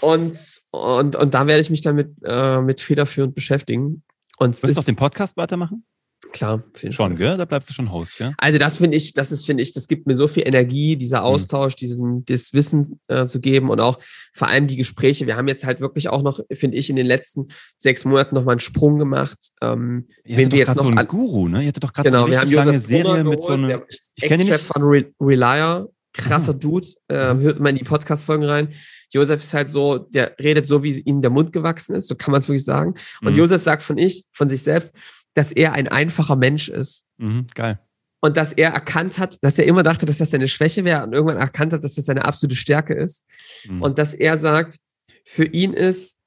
Und, 0.00 0.36
und, 0.70 1.16
und 1.16 1.34
da 1.34 1.46
werde 1.46 1.60
ich 1.60 1.70
mich 1.70 1.82
damit 1.82 2.14
äh, 2.22 2.60
mit 2.60 2.80
federführend 2.80 3.34
beschäftigen. 3.34 4.02
Und 4.38 4.62
Wirst 4.62 4.76
du 4.76 4.80
auch 4.80 4.84
den 4.84 4.96
Podcast 4.96 5.36
weitermachen? 5.36 5.84
Klar, 6.32 6.62
schon, 6.90 7.16
gell? 7.16 7.38
Da 7.38 7.46
bleibst 7.46 7.70
du 7.70 7.72
schon 7.72 7.90
Host, 7.90 8.18
gell? 8.18 8.34
Also 8.36 8.58
das 8.58 8.76
finde 8.76 8.96
ich, 8.96 9.14
das 9.14 9.32
ist, 9.32 9.46
finde 9.46 9.62
ich, 9.62 9.72
das 9.72 9.88
gibt 9.88 10.06
mir 10.06 10.14
so 10.14 10.28
viel 10.28 10.46
Energie, 10.46 10.96
dieser 10.96 11.20
mhm. 11.20 11.26
Austausch, 11.26 11.72
mhm. 11.74 11.76
diesen, 11.76 12.24
das 12.26 12.52
Wissen 12.52 13.00
äh, 13.08 13.24
zu 13.24 13.40
geben 13.40 13.70
und 13.70 13.80
auch 13.80 13.98
vor 14.34 14.48
allem 14.48 14.66
die 14.66 14.76
Gespräche. 14.76 15.26
Wir 15.26 15.36
haben 15.36 15.48
jetzt 15.48 15.64
halt 15.64 15.80
wirklich 15.80 16.08
auch 16.10 16.22
noch, 16.22 16.40
finde 16.52 16.76
ich, 16.76 16.90
in 16.90 16.96
den 16.96 17.06
letzten 17.06 17.48
sechs 17.78 18.04
Monaten 18.04 18.34
noch 18.34 18.44
mal 18.44 18.52
einen 18.52 18.60
Sprung 18.60 18.98
gemacht. 18.98 19.38
Ähm, 19.62 20.08
Ihr 20.24 20.36
wenn 20.36 20.52
wir 20.52 20.58
jetzt 20.58 20.76
noch 20.76 20.84
so 20.84 20.90
einen 20.90 21.08
Guru, 21.08 21.48
ne? 21.48 21.62
Ihr 21.62 21.68
hattet 21.68 21.84
doch 21.84 21.92
gerade 21.92 22.10
genau, 22.10 22.26
so 22.26 22.32
eine 22.32 22.42
richtig 22.42 22.56
lange 22.56 22.80
Serie 22.80 23.24
mit 23.24 23.42
so 23.42 23.48
einem. 23.48 23.82
Ich 23.88 24.22
kenne 24.24 24.46
Chef 24.46 24.62
von 24.62 24.82
Re 24.82 25.06
Relier, 25.20 25.88
krasser 26.12 26.54
Dude. 26.54 26.86
Äh, 27.08 27.34
hört 27.36 27.60
mal 27.60 27.70
in 27.70 27.76
die 27.76 27.84
Podcast-Folgen 27.84 28.44
rein. 28.44 28.72
Josef 29.12 29.40
ist 29.40 29.54
halt 29.54 29.70
so, 29.70 29.98
der 29.98 30.36
redet 30.40 30.66
so, 30.66 30.82
wie 30.82 31.00
ihm 31.00 31.20
der 31.20 31.30
Mund 31.30 31.52
gewachsen 31.52 31.94
ist, 31.94 32.08
so 32.08 32.14
kann 32.14 32.32
man 32.32 32.40
es 32.40 32.48
wirklich 32.48 32.64
sagen. 32.64 32.94
Und 33.22 33.32
mhm. 33.32 33.38
Josef 33.38 33.62
sagt 33.62 33.82
von 33.82 33.98
ich, 33.98 34.26
von 34.32 34.48
sich 34.48 34.62
selbst, 34.62 34.94
dass 35.34 35.52
er 35.52 35.72
ein 35.72 35.88
einfacher 35.88 36.36
Mensch 36.36 36.68
ist. 36.68 37.06
Mhm, 37.18 37.46
geil. 37.54 37.80
Und 38.20 38.36
dass 38.36 38.52
er 38.52 38.70
erkannt 38.70 39.18
hat, 39.18 39.38
dass 39.42 39.58
er 39.58 39.64
immer 39.64 39.82
dachte, 39.82 40.04
dass 40.04 40.18
das 40.18 40.30
seine 40.30 40.48
Schwäche 40.48 40.84
wäre 40.84 41.02
und 41.04 41.12
irgendwann 41.12 41.38
erkannt 41.38 41.72
hat, 41.72 41.82
dass 41.82 41.94
das 41.94 42.04
seine 42.04 42.24
absolute 42.24 42.56
Stärke 42.56 42.94
ist. 42.94 43.24
Mhm. 43.66 43.82
Und 43.82 43.98
dass 43.98 44.14
er 44.14 44.38
sagt, 44.38 44.76
für 45.24 45.44
ihn 45.44 45.72
ist 45.72 46.18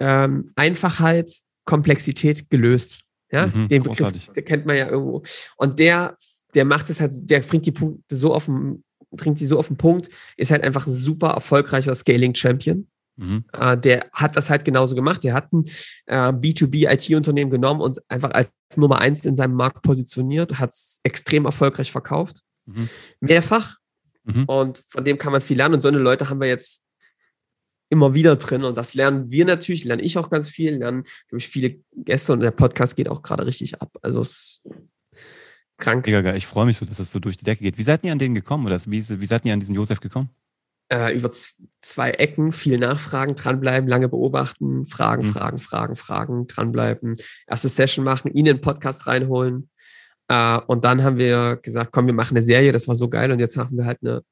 ähm, 0.00 0.50
Einfachheit, 0.56 1.30
Komplexität 1.64 2.50
gelöst. 2.50 3.00
Ja, 3.30 3.46
mhm, 3.46 3.68
den 3.68 3.84
Begriff 3.84 4.28
kennt 4.44 4.66
man 4.66 4.76
ja 4.76 4.88
irgendwo. 4.88 5.22
Und 5.56 5.78
der, 5.78 6.16
der 6.54 6.64
macht 6.64 6.90
es 6.90 7.00
halt, 7.00 7.12
der 7.30 7.40
bringt 7.40 7.64
die 7.64 7.72
Punkte 7.72 8.16
so 8.16 8.34
auf 8.34 8.46
den, 8.46 8.82
bringt 9.10 9.40
die 9.40 9.46
so 9.46 9.58
auf 9.58 9.68
den 9.68 9.76
Punkt, 9.76 10.08
ist 10.36 10.50
halt 10.50 10.62
einfach 10.62 10.86
ein 10.86 10.92
super 10.92 11.30
erfolgreicher 11.30 11.94
Scaling-Champion. 11.94 12.86
Mhm. 13.16 13.44
Äh, 13.52 13.76
der 13.76 14.06
hat 14.12 14.36
das 14.36 14.50
halt 14.50 14.64
genauso 14.64 14.94
gemacht. 14.94 15.22
Der 15.24 15.34
hat 15.34 15.52
ein 15.52 15.64
äh, 16.06 16.32
B2B-IT-Unternehmen 16.32 17.50
genommen 17.50 17.80
und 17.80 18.00
einfach 18.08 18.30
als 18.30 18.52
Nummer 18.76 18.98
eins 18.98 19.24
in 19.24 19.36
seinem 19.36 19.54
Markt 19.54 19.82
positioniert, 19.82 20.58
hat 20.58 20.70
es 20.70 21.00
extrem 21.02 21.44
erfolgreich 21.44 21.92
verkauft. 21.92 22.42
Mhm. 22.66 22.88
Mehrfach. 23.20 23.76
Mhm. 24.24 24.44
Und 24.44 24.82
von 24.86 25.04
dem 25.04 25.18
kann 25.18 25.32
man 25.32 25.42
viel 25.42 25.56
lernen. 25.56 25.74
Und 25.74 25.82
so 25.82 25.88
eine 25.88 25.98
Leute 25.98 26.28
haben 26.28 26.40
wir 26.40 26.48
jetzt 26.48 26.84
immer 27.90 28.14
wieder 28.14 28.36
drin. 28.36 28.64
Und 28.64 28.78
das 28.78 28.94
lernen 28.94 29.30
wir 29.30 29.44
natürlich, 29.44 29.84
lerne 29.84 30.02
ich 30.02 30.16
auch 30.16 30.30
ganz 30.30 30.48
viel, 30.48 30.76
lernen, 30.76 31.02
glaube 31.28 31.38
ich, 31.38 31.48
viele 31.48 31.80
Gäste 31.92 32.32
und 32.32 32.40
der 32.40 32.52
Podcast 32.52 32.96
geht 32.96 33.08
auch 33.08 33.22
gerade 33.22 33.46
richtig 33.46 33.82
ab. 33.82 33.90
Also 34.00 34.20
es 34.20 34.62
krank. 35.80 36.06
Mega 36.06 36.20
geil. 36.20 36.36
Ich 36.36 36.46
freue 36.46 36.66
mich 36.66 36.76
so, 36.76 36.84
dass 36.84 36.98
das 36.98 37.10
so 37.10 37.18
durch 37.18 37.36
die 37.36 37.44
Decke 37.44 37.62
geht. 37.62 37.78
Wie 37.78 37.82
seid 37.82 38.04
ihr 38.04 38.12
an 38.12 38.18
den 38.18 38.34
gekommen? 38.34 38.66
Oder 38.66 38.80
wie, 38.86 39.08
wie 39.08 39.26
seid 39.26 39.44
ihr 39.44 39.52
an 39.52 39.60
diesen 39.60 39.74
Josef 39.74 40.00
gekommen? 40.00 40.30
Äh, 40.92 41.16
über 41.16 41.30
zwei 41.80 42.10
Ecken, 42.10 42.50
viel 42.50 42.78
nachfragen, 42.78 43.36
dranbleiben, 43.36 43.88
lange 43.88 44.08
beobachten, 44.08 44.86
fragen, 44.86 45.26
mhm. 45.26 45.32
fragen, 45.32 45.58
fragen, 45.58 45.96
fragen, 45.96 46.46
dranbleiben, 46.48 47.16
erste 47.46 47.68
Session 47.68 48.04
machen, 48.04 48.32
ihn 48.32 48.38
in 48.38 48.56
den 48.56 48.60
Podcast 48.60 49.06
reinholen. 49.06 49.70
Äh, 50.26 50.58
und 50.66 50.84
dann 50.84 51.02
haben 51.02 51.16
wir 51.16 51.56
gesagt, 51.62 51.92
komm, 51.92 52.06
wir 52.06 52.14
machen 52.14 52.36
eine 52.36 52.44
Serie, 52.44 52.72
das 52.72 52.88
war 52.88 52.96
so 52.96 53.08
geil. 53.08 53.30
Und 53.30 53.38
jetzt 53.38 53.56
machen 53.56 53.76
wir 53.78 53.84
halt 53.84 53.98
eine 54.02 54.22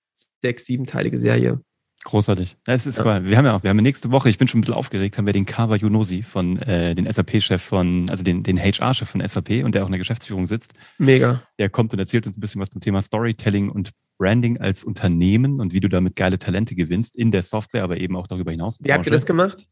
sechs-, 0.42 0.66
siebenteilige 0.66 1.18
Serie. 1.18 1.60
Großartig. 2.04 2.56
Das 2.64 2.86
ist 2.86 2.98
ja. 2.98 3.04
Cool. 3.04 3.24
Wir 3.24 3.36
haben 3.36 3.44
ja 3.44 3.56
auch, 3.56 3.62
wir 3.62 3.70
haben 3.70 3.76
nächste 3.78 4.10
Woche, 4.10 4.28
ich 4.28 4.38
bin 4.38 4.46
schon 4.46 4.58
ein 4.58 4.62
bisschen 4.62 4.74
aufgeregt, 4.74 5.18
haben 5.18 5.26
wir 5.26 5.32
den 5.32 5.46
Kawa 5.46 5.76
Yunosi 5.76 6.22
von, 6.22 6.56
äh, 6.62 6.94
den 6.94 7.10
SAP-Chef 7.10 7.60
von, 7.60 8.08
also 8.08 8.22
den, 8.22 8.42
den 8.42 8.58
HR-Chef 8.58 9.08
von 9.08 9.26
SAP 9.26 9.64
und 9.64 9.74
der 9.74 9.82
auch 9.82 9.88
in 9.88 9.92
der 9.92 9.98
Geschäftsführung 9.98 10.46
sitzt. 10.46 10.74
Mega. 10.98 11.42
Der 11.58 11.68
kommt 11.68 11.92
und 11.92 11.98
erzählt 11.98 12.26
uns 12.26 12.36
ein 12.36 12.40
bisschen 12.40 12.60
was 12.60 12.70
zum 12.70 12.80
Thema 12.80 13.02
Storytelling 13.02 13.68
und 13.68 13.90
Branding 14.16 14.58
als 14.58 14.84
Unternehmen 14.84 15.60
und 15.60 15.72
wie 15.72 15.80
du 15.80 15.88
damit 15.88 16.16
geile 16.16 16.38
Talente 16.38 16.74
gewinnst 16.74 17.16
in 17.16 17.30
der 17.30 17.42
Software, 17.42 17.84
aber 17.84 17.98
eben 17.98 18.16
auch 18.16 18.26
darüber 18.26 18.50
hinaus. 18.50 18.78
Wie 18.80 18.92
habt 18.92 19.06
ihr 19.06 19.12
das 19.12 19.26
gemacht? 19.26 19.66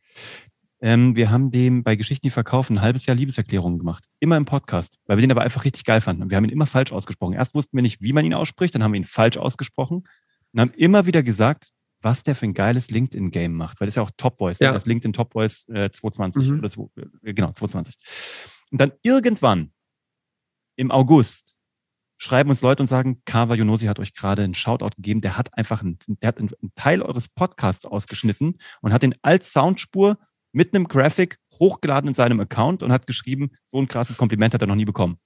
Ähm, 0.80 1.16
wir 1.16 1.30
haben 1.30 1.50
dem 1.50 1.82
bei 1.82 1.96
Geschichten, 1.96 2.26
die 2.26 2.30
verkaufen, 2.30 2.76
ein 2.76 2.82
halbes 2.82 3.06
Jahr 3.06 3.16
Liebeserklärungen 3.16 3.78
gemacht. 3.78 4.04
Immer 4.20 4.36
im 4.36 4.44
Podcast, 4.44 4.98
weil 5.06 5.16
wir 5.16 5.22
den 5.22 5.30
aber 5.30 5.42
einfach 5.42 5.64
richtig 5.64 5.84
geil 5.84 6.00
fanden. 6.00 6.22
Und 6.22 6.30
wir 6.30 6.36
haben 6.36 6.44
ihn 6.44 6.50
immer 6.50 6.66
falsch 6.66 6.92
ausgesprochen. 6.92 7.32
Erst 7.32 7.54
wussten 7.54 7.76
wir 7.76 7.82
nicht, 7.82 8.02
wie 8.02 8.12
man 8.12 8.24
ihn 8.24 8.34
ausspricht, 8.34 8.74
dann 8.74 8.82
haben 8.82 8.92
wir 8.92 8.98
ihn 8.98 9.04
falsch 9.04 9.38
ausgesprochen 9.38 10.04
und 10.52 10.60
haben 10.60 10.72
immer 10.76 11.06
wieder 11.06 11.22
gesagt, 11.22 11.70
was 12.06 12.22
der 12.22 12.36
für 12.36 12.46
ein 12.46 12.54
geiles 12.54 12.88
LinkedIn-Game 12.90 13.52
macht, 13.52 13.80
weil 13.80 13.86
das 13.86 13.94
ist 13.94 13.96
ja 13.96 14.02
auch 14.04 14.12
Top 14.16 14.38
Voice, 14.38 14.60
ja. 14.60 14.72
das 14.72 14.86
LinkedIn 14.86 15.12
Top 15.12 15.32
Voice 15.32 15.68
äh, 15.68 15.90
220 15.90 16.48
mhm. 16.48 16.58
oder 16.60 16.70
2, 16.70 16.82
äh, 17.24 17.34
genau, 17.34 17.50
220. 17.50 17.96
Und 18.70 18.80
dann 18.80 18.92
irgendwann 19.02 19.72
im 20.76 20.92
August 20.92 21.56
schreiben 22.16 22.48
uns 22.48 22.62
Leute 22.62 22.84
und 22.84 22.86
sagen, 22.86 23.22
Kava 23.24 23.56
Yonosi 23.56 23.86
hat 23.86 23.98
euch 23.98 24.14
gerade 24.14 24.44
einen 24.44 24.54
Shoutout 24.54 24.94
gegeben, 24.94 25.20
der 25.20 25.36
hat 25.36 25.58
einfach 25.58 25.82
einen, 25.82 25.98
der 26.06 26.28
hat 26.28 26.38
einen, 26.38 26.50
Teil 26.76 27.02
eures 27.02 27.26
Podcasts 27.26 27.84
ausgeschnitten 27.84 28.58
und 28.82 28.92
hat 28.92 29.02
den 29.02 29.16
als 29.22 29.52
Soundspur 29.52 30.16
mit 30.52 30.74
einem 30.74 30.86
Graphic 30.86 31.40
hochgeladen 31.58 32.06
in 32.06 32.14
seinem 32.14 32.38
Account 32.38 32.84
und 32.84 32.92
hat 32.92 33.08
geschrieben, 33.08 33.50
so 33.64 33.78
ein 33.78 33.88
krasses 33.88 34.16
Kompliment 34.16 34.54
hat 34.54 34.60
er 34.60 34.68
noch 34.68 34.76
nie 34.76 34.84
bekommen. 34.84 35.18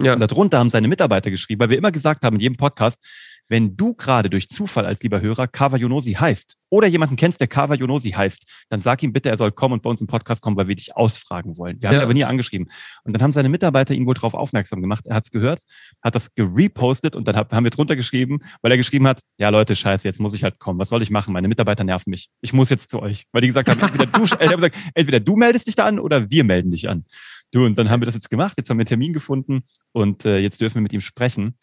Ja. 0.00 0.12
Und 0.12 0.20
darunter 0.20 0.60
haben 0.60 0.70
seine 0.70 0.86
Mitarbeiter 0.86 1.30
geschrieben, 1.30 1.60
weil 1.60 1.70
wir 1.70 1.78
immer 1.78 1.90
gesagt 1.90 2.24
haben 2.24 2.36
in 2.36 2.40
jedem 2.40 2.56
Podcast, 2.56 3.04
wenn 3.50 3.76
du 3.76 3.94
gerade 3.94 4.30
durch 4.30 4.48
Zufall 4.48 4.86
als 4.86 5.02
lieber 5.02 5.20
Hörer 5.20 5.48
Kava 5.48 5.76
Yonosi 5.76 6.12
heißt 6.12 6.56
oder 6.70 6.86
jemanden 6.86 7.16
kennst, 7.16 7.40
der 7.40 7.48
Kava 7.48 7.74
Yonosi 7.74 8.12
heißt, 8.12 8.46
dann 8.68 8.78
sag 8.78 9.02
ihm 9.02 9.12
bitte, 9.12 9.28
er 9.28 9.36
soll 9.36 9.50
kommen 9.50 9.74
und 9.74 9.82
bei 9.82 9.90
uns 9.90 10.00
im 10.00 10.06
Podcast 10.06 10.40
kommen, 10.40 10.56
weil 10.56 10.68
wir 10.68 10.76
dich 10.76 10.96
ausfragen 10.96 11.58
wollen. 11.58 11.82
Wir 11.82 11.88
haben 11.88 11.96
ja. 11.96 12.00
ihn 12.00 12.04
aber 12.04 12.14
nie 12.14 12.24
angeschrieben. 12.24 12.70
Und 13.02 13.12
dann 13.12 13.22
haben 13.22 13.32
seine 13.32 13.48
Mitarbeiter 13.48 13.92
ihn 13.92 14.06
wohl 14.06 14.14
darauf 14.14 14.34
aufmerksam 14.34 14.80
gemacht. 14.80 15.04
Er 15.06 15.16
hat 15.16 15.24
es 15.24 15.32
gehört, 15.32 15.62
hat 16.00 16.14
das 16.14 16.32
gerepostet 16.36 17.16
und 17.16 17.26
dann 17.26 17.36
haben 17.36 17.64
wir 17.64 17.72
drunter 17.72 17.96
geschrieben, 17.96 18.38
weil 18.62 18.70
er 18.70 18.78
geschrieben 18.78 19.08
hat, 19.08 19.20
ja 19.36 19.48
Leute, 19.48 19.74
scheiße, 19.74 20.06
jetzt 20.06 20.20
muss 20.20 20.32
ich 20.32 20.44
halt 20.44 20.60
kommen. 20.60 20.78
Was 20.78 20.88
soll 20.88 21.02
ich 21.02 21.10
machen? 21.10 21.32
Meine 21.32 21.48
Mitarbeiter 21.48 21.82
nerven 21.82 22.10
mich. 22.10 22.30
Ich 22.42 22.52
muss 22.52 22.70
jetzt 22.70 22.88
zu 22.88 23.02
euch. 23.02 23.26
Weil 23.32 23.42
die 23.42 23.48
gesagt 23.48 23.68
haben, 23.68 23.80
entweder 23.80 24.06
du, 24.06 24.22
äh, 24.38 24.54
gesagt, 24.54 24.76
entweder 24.94 25.18
du 25.18 25.34
meldest 25.34 25.66
dich 25.66 25.74
da 25.74 25.86
an 25.86 25.98
oder 25.98 26.30
wir 26.30 26.44
melden 26.44 26.70
dich 26.70 26.88
an. 26.88 27.04
Du, 27.52 27.66
und 27.66 27.76
dann 27.76 27.90
haben 27.90 28.00
wir 28.00 28.06
das 28.06 28.14
jetzt 28.14 28.30
gemacht. 28.30 28.54
Jetzt 28.56 28.70
haben 28.70 28.76
wir 28.76 28.82
einen 28.82 28.86
Termin 28.86 29.12
gefunden 29.12 29.64
und 29.90 30.24
äh, 30.24 30.38
jetzt 30.38 30.60
dürfen 30.60 30.76
wir 30.76 30.82
mit 30.82 30.92
ihm 30.92 31.00
sprechen. 31.00 31.56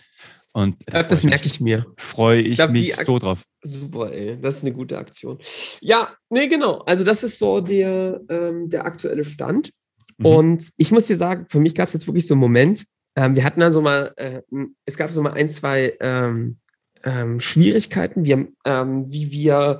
Und 0.57 0.75
da 0.87 1.03
das 1.03 1.23
merke 1.23 1.45
ich 1.45 1.61
mir. 1.61 1.85
Freue 1.97 2.41
ich, 2.41 2.53
ich 2.53 2.55
glaub, 2.55 2.71
mich 2.71 2.95
so 2.95 3.19
drauf. 3.19 3.43
Super, 3.61 4.11
ey. 4.11 4.41
Das 4.41 4.55
ist 4.55 4.63
eine 4.63 4.73
gute 4.73 4.97
Aktion. 4.97 5.37
Ja, 5.81 6.15
nee, 6.31 6.47
genau. 6.47 6.79
Also, 6.79 7.03
das 7.03 7.21
ist 7.21 7.37
so 7.37 7.61
der, 7.61 8.21
ähm, 8.27 8.67
der 8.67 8.83
aktuelle 8.85 9.23
Stand. 9.23 9.69
Mhm. 10.17 10.25
Und 10.25 10.71
ich 10.77 10.89
muss 10.89 11.05
dir 11.05 11.15
sagen, 11.15 11.45
für 11.47 11.59
mich 11.59 11.75
gab 11.75 11.89
es 11.89 11.93
jetzt 11.93 12.07
wirklich 12.07 12.25
so 12.25 12.33
einen 12.33 12.41
Moment. 12.41 12.85
Ähm, 13.15 13.35
wir 13.35 13.43
hatten 13.43 13.61
also 13.61 13.83
mal, 13.83 14.11
äh, 14.15 14.41
es 14.83 14.97
gab 14.97 15.11
so 15.11 15.21
mal 15.21 15.33
ein, 15.33 15.47
zwei 15.47 15.95
ähm, 15.99 16.57
ähm, 17.03 17.39
Schwierigkeiten. 17.39 18.25
Wir, 18.25 18.47
ähm, 18.65 19.05
wie 19.11 19.31
wir 19.31 19.79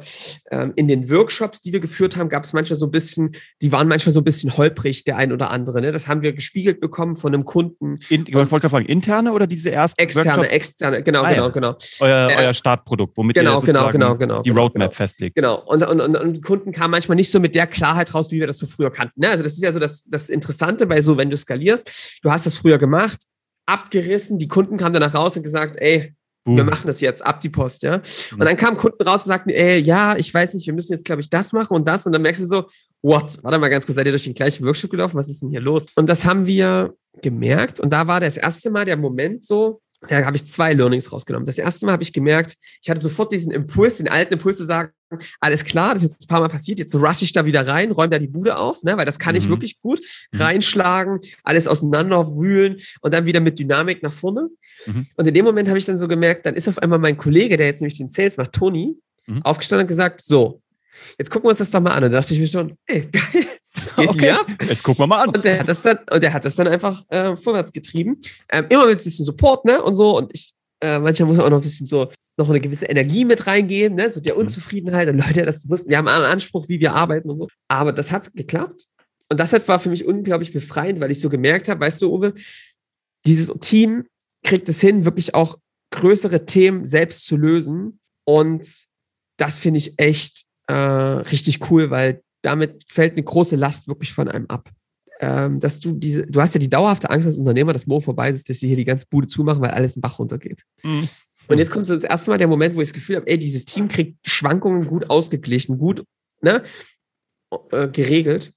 ähm, 0.52 0.74
in 0.76 0.88
den 0.88 1.10
Workshops, 1.10 1.62
die 1.62 1.74
wir 1.74 1.80
geführt 1.80 2.18
haben, 2.18 2.30
gab 2.30 2.44
es 2.44 2.54
manchmal 2.54 2.78
so 2.78 2.86
ein 2.88 2.92
bisschen, 2.92 3.36
die 3.62 3.72
waren 3.72 3.88
manchmal 3.88 4.14
so 4.14 4.22
ein 4.22 4.24
bisschen 4.24 4.58
holprig, 4.58 5.04
der 5.04 5.18
ein 5.18 5.32
oder 5.32 5.52
andere. 5.52 5.82
Ne? 5.82 5.92
Das 5.92 6.08
haben 6.08 6.22
wir 6.22 6.34
gespiegelt 6.34 6.80
bekommen 6.80 7.16
von 7.16 7.34
einem 7.34 7.46
Kunden. 7.46 8.00
In, 8.10 8.26
ich 8.28 8.34
wollte 8.34 8.50
gerade 8.50 8.70
fragen, 8.70 8.86
interne 8.86 9.34
oder 9.34 9.48
diese 9.48 9.72
ersten 9.72 10.02
Externe, 10.02 10.30
Workshops? 10.30 10.52
externe, 10.52 11.04
genau, 11.04 11.24
ah, 11.24 11.30
genau, 11.30 11.46
ja. 11.46 11.50
genau. 11.50 11.78
Euer, 12.00 12.30
äh, 12.30 12.36
euer 12.38 12.54
Startprodukt, 12.54 13.18
womit 13.18 13.36
genau, 13.36 13.60
ihr 13.60 13.66
genau, 13.66 13.92
genau, 13.92 14.16
genau, 14.16 14.42
die 14.42 14.50
genau, 14.50 14.62
Roadmap 14.62 14.90
genau. 14.90 14.96
festlegt. 14.96 15.36
Genau, 15.36 15.62
und, 15.66 15.84
und, 15.84 16.02
und, 16.02 16.16
und 16.16 16.44
Kunden 16.44 16.72
kamen 16.72 16.92
manchmal 16.92 17.16
nicht 17.16 17.32
so 17.32 17.40
mit 17.40 17.56
der 17.56 17.68
Klarheit 17.68 18.14
raus, 18.14 18.32
wie 18.32 18.40
wir 18.40 18.48
das 18.48 18.58
so 18.58 18.66
früher 18.66 18.92
kannten. 18.92 19.22
Ne? 19.22 19.30
Also 19.30 19.44
das 19.44 19.54
ist 19.54 19.64
ja 19.64 19.72
so 19.72 19.80
das, 19.80 20.04
das 20.06 20.30
Interessante 20.30 20.86
bei 20.86 21.02
so, 21.02 21.18
wenn 21.18 21.30
du 21.30 21.38
skalierst, 21.38 22.20
du 22.22 22.32
hast 22.32 22.46
das 22.46 22.58
früher 22.58 22.78
gemacht, 22.78 23.20
abgerissen, 23.66 24.40
die 24.40 24.48
Kunden 24.48 24.78
kamen 24.78 24.94
danach 24.94 25.14
raus 25.14 25.38
und 25.38 25.44
gesagt, 25.44 25.76
ey. 25.80 26.14
Wir 26.56 26.64
machen 26.64 26.88
das 26.88 27.02
jetzt, 27.02 27.26
ab 27.26 27.42
die 27.42 27.50
Post, 27.50 27.84
ja. 27.84 28.02
Und 28.32 28.46
dann 28.46 28.56
kamen 28.56 28.78
Kunden 28.78 29.04
raus 29.04 29.26
und 29.26 29.30
sagten, 29.30 29.50
ey, 29.50 29.80
ja, 29.80 30.16
ich 30.16 30.34
weiß 30.34 30.54
nicht, 30.54 30.66
wir 30.66 30.74
müssen 30.74 30.94
jetzt, 30.94 31.06
glaube 31.06 31.22
ich, 31.22 31.30
das 31.30 31.52
machen 31.52 31.76
und 31.76 31.88
das. 31.88 32.06
Und 32.06 32.14
dann 32.14 32.22
merkst 32.22 32.42
du 32.42 32.46
so, 32.46 32.66
what? 33.02 33.38
Warte 33.44 33.58
mal 33.58 33.70
ganz 33.70 33.86
kurz, 33.86 33.96
seid 33.96 34.06
ihr 34.06 34.12
durch 34.12 34.24
den 34.24 34.34
gleichen 34.34 34.66
Workshop 34.66 34.92
gelaufen? 34.92 35.18
Was 35.18 35.30
ist 35.30 35.42
denn 35.42 35.50
hier 35.50 35.62
los? 35.62 35.88
Und 35.96 36.08
das 36.08 36.26
haben 36.26 36.46
wir 36.46 36.94
gemerkt. 37.22 37.80
Und 37.80 37.92
da 37.92 38.08
war 38.08 38.20
das 38.20 38.38
erste 38.38 38.70
Mal 38.70 38.86
der 38.86 38.98
Moment 38.98 39.44
so, 39.44 39.82
da 40.08 40.24
habe 40.26 40.38
ich 40.38 40.48
zwei 40.48 40.74
Learnings 40.74 41.12
rausgenommen. 41.12 41.46
Das 41.46 41.58
erste 41.58 41.86
Mal 41.86 41.94
habe 41.94 42.04
ich 42.04 42.14
gemerkt, 42.14 42.56
ich 42.82 42.90
hatte 42.90 43.02
sofort 43.02 43.32
diesen 43.32 43.52
Impuls, 43.52 43.98
den 43.98 44.08
alten 44.08 44.34
Impuls 44.34 44.58
zu 44.58 44.66
sagen, 44.66 44.92
alles 45.40 45.64
klar, 45.66 45.94
das 45.94 46.04
ist 46.04 46.12
jetzt 46.12 46.24
ein 46.24 46.28
paar 46.28 46.42
Mal 46.42 46.50
passiert, 46.50 46.80
jetzt 46.80 46.96
rush 46.96 47.22
ich 47.22 47.32
da 47.32 47.46
wieder 47.46 47.66
rein, 47.66 47.92
räume 47.92 48.10
da 48.10 48.20
die 48.20 48.28
Bude 48.28 48.58
auf, 48.58 48.84
ne, 48.84 48.98
weil 48.98 49.06
das 49.06 49.20
kann 49.20 49.34
mhm. 49.34 49.38
ich 49.38 49.50
wirklich 49.50 49.82
gut. 49.82 50.02
Mhm. 50.34 50.42
Reinschlagen, 50.42 51.20
alles 51.44 51.68
auseinanderwühlen 51.68 52.78
und 53.02 53.14
dann 53.14 53.26
wieder 53.26 53.40
mit 53.40 53.60
Dynamik 53.60 54.04
nach 54.04 54.14
vorne. 54.14 54.50
Mhm. 54.86 55.08
Und 55.16 55.28
in 55.28 55.34
dem 55.34 55.46
Moment 55.46 55.70
habe 55.70 55.78
ich 55.78 55.86
dann 55.86 55.98
so 55.98 56.08
gemerkt, 56.08 56.46
dann 56.46 56.56
ist 56.56 56.68
auf 56.68 56.80
einmal 56.80 57.00
mein 57.00 57.18
Kollege, 57.18 57.58
der 57.58 57.68
jetzt 57.68 57.82
nämlich 57.82 57.98
den 57.98 58.08
Sales 58.08 58.38
macht, 58.38 58.54
Toni, 58.54 58.96
mhm. 59.28 59.42
aufgestanden 59.44 59.86
und 59.86 59.88
gesagt, 59.88 60.22
so, 60.22 60.62
jetzt 61.18 61.30
gucken 61.30 61.46
wir 61.46 61.50
uns 61.50 61.60
das 61.60 61.72
doch 61.72 61.82
mal 61.82 61.92
an. 61.92 62.04
Und 62.04 62.12
da 62.12 62.20
dachte 62.20 62.34
ich 62.34 62.40
mir 62.40 62.48
schon, 62.48 62.76
ey, 62.86 63.02
geil, 63.12 63.46
das 63.76 63.96
geht 63.96 64.10
okay. 64.10 64.32
ab. 64.32 64.46
Jetzt 64.62 64.84
gucken 64.84 65.04
wir 65.04 65.08
mal 65.08 65.24
an. 65.24 65.30
Und 65.30 65.46
der 65.46 65.60
hat 65.60 65.68
das 65.68 65.82
dann, 65.82 66.00
und 66.10 66.22
der 66.22 66.34
hat 66.34 66.46
das 66.46 66.56
dann 66.56 66.68
einfach 66.68 67.04
äh, 67.10 67.36
vorwärts 67.36 67.72
getrieben. 67.72 68.20
Ähm, 68.50 68.66
immer 68.70 68.88
mit 68.88 69.00
ein 69.00 69.04
bisschen 69.04 69.26
Support, 69.26 69.66
ne? 69.66 69.82
Und 69.82 69.96
so. 69.96 70.18
Und 70.18 70.32
ich, 70.34 70.54
äh, 70.82 71.00
manchmal 71.00 71.28
muss 71.28 71.38
man 71.38 71.46
auch 71.46 71.52
noch 71.52 71.60
ein 71.60 71.64
bisschen 71.64 71.88
so, 71.88 72.10
noch 72.38 72.50
eine 72.50 72.60
gewisse 72.60 72.86
Energie 72.86 73.26
mit 73.26 73.48
reingeben, 73.48 73.98
ne? 73.98 74.12
So 74.12 74.22
der 74.22 74.36
mhm. 74.36 74.42
Unzufriedenheit. 74.42 75.10
Und 75.10 75.18
Leute, 75.18 75.46
das 75.46 75.66
mussten, 75.66 75.90
wir 75.90 75.98
haben 75.98 76.08
einen 76.08 76.26
Anspruch, 76.26 76.70
wie 76.70 76.80
wir 76.80 76.94
arbeiten 76.94 77.30
und 77.30 77.38
so. 77.38 77.48
Aber 77.68 77.92
das 77.92 78.12
hat 78.12 78.34
geklappt. 78.34 78.86
Und 79.30 79.40
das 79.40 79.52
war 79.68 79.80
für 79.80 79.90
mich 79.90 80.06
unglaublich 80.06 80.54
befreiend, 80.54 81.00
weil 81.00 81.12
ich 81.12 81.20
so 81.20 81.30
gemerkt 81.30 81.68
habe, 81.68 81.82
weißt 81.82 82.02
du, 82.02 82.14
Uwe, 82.14 82.34
dieses 83.26 83.52
Team 83.60 84.06
kriegt 84.44 84.70
es 84.70 84.80
hin, 84.80 85.04
wirklich 85.04 85.36
auch 85.36 85.58
größere 85.92 86.46
Themen 86.46 86.86
selbst 86.86 87.26
zu 87.26 87.36
lösen. 87.36 88.00
Und 88.26 88.86
das 89.38 89.58
finde 89.58 89.80
ich 89.80 90.00
echt 90.00 90.46
äh, 90.68 90.74
richtig 90.74 91.70
cool, 91.70 91.90
weil 91.90 92.22
damit 92.42 92.86
fällt 92.88 93.14
eine 93.14 93.24
große 93.24 93.56
Last 93.56 93.88
wirklich 93.88 94.14
von 94.14 94.28
einem 94.28 94.46
ab. 94.48 94.70
Ähm, 95.20 95.60
dass 95.60 95.80
du 95.80 95.94
diese, 95.94 96.28
du 96.28 96.40
hast 96.40 96.54
ja 96.54 96.60
die 96.60 96.70
dauerhafte 96.70 97.10
Angst 97.10 97.26
als 97.26 97.40
Unternehmer, 97.40 97.74
dass 97.74 97.88
morgen 97.88 98.04
vorbei 98.04 98.30
ist, 98.30 98.48
dass 98.50 98.60
sie 98.60 98.68
hier 98.68 98.76
die 98.76 98.86
ganze 98.86 99.08
Bude 99.10 99.28
zumachen, 99.28 99.62
weil 99.62 99.72
alles 99.72 99.96
im 99.96 100.02
Bach 100.02 100.20
runtergeht. 100.20 100.62
Mhm. 100.84 101.10
Und 101.48 101.58
jetzt 101.58 101.72
kommt 101.72 101.88
so 101.88 101.94
das 101.94 102.04
erste 102.04 102.32
Mal 102.32 102.38
der 102.38 102.48
Moment, 102.48 102.76
wo 102.76 102.82
ich 102.82 102.90
das 102.90 102.94
Gefühl 102.94 103.18
habe, 103.18 103.28
ey, 103.28 103.38
dieses 103.38 103.66
Team 103.66 103.88
kriegt 103.88 104.18
Schwankungen 104.28 104.88
gut 104.88 105.10
ausgeglichen, 105.10 105.78
gut 105.78 106.04
ne, 106.42 106.64
äh, 107.72 107.88
geregelt. 107.88 108.54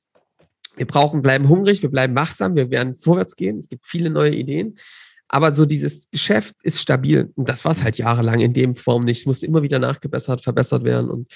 Wir 0.77 0.87
brauchen, 0.87 1.23
bleiben 1.23 1.49
hungrig, 1.49 1.83
wir 1.83 1.91
bleiben 1.91 2.15
wachsam, 2.15 2.55
wir 2.57 2.71
werden 2.71 2.95
vorwärts 2.95 3.37
gehen. 3.37 3.59
Es 3.59 3.69
gibt 3.69 3.87
viele 3.87 4.11
neue 4.11 4.35
Ideen. 4.35 4.77
Aber 5.29 5.55
so 5.55 5.65
dieses 5.65 6.11
Geschäft 6.11 6.57
ist 6.63 6.81
stabil. 6.81 7.31
Und 7.37 7.49
das 7.49 7.65
war 7.65 7.73
es 7.73 7.85
halt 7.85 7.99
jahrelang 7.99 8.41
in 8.41 8.53
dem 8.53 8.75
Form 8.75 9.05
nicht. 9.05 9.21
Es 9.21 9.27
musste 9.27 9.47
immer 9.47 9.63
wieder 9.63 9.79
nachgebessert, 9.79 10.41
verbessert 10.41 10.83
werden. 10.83 11.09
Und 11.09 11.33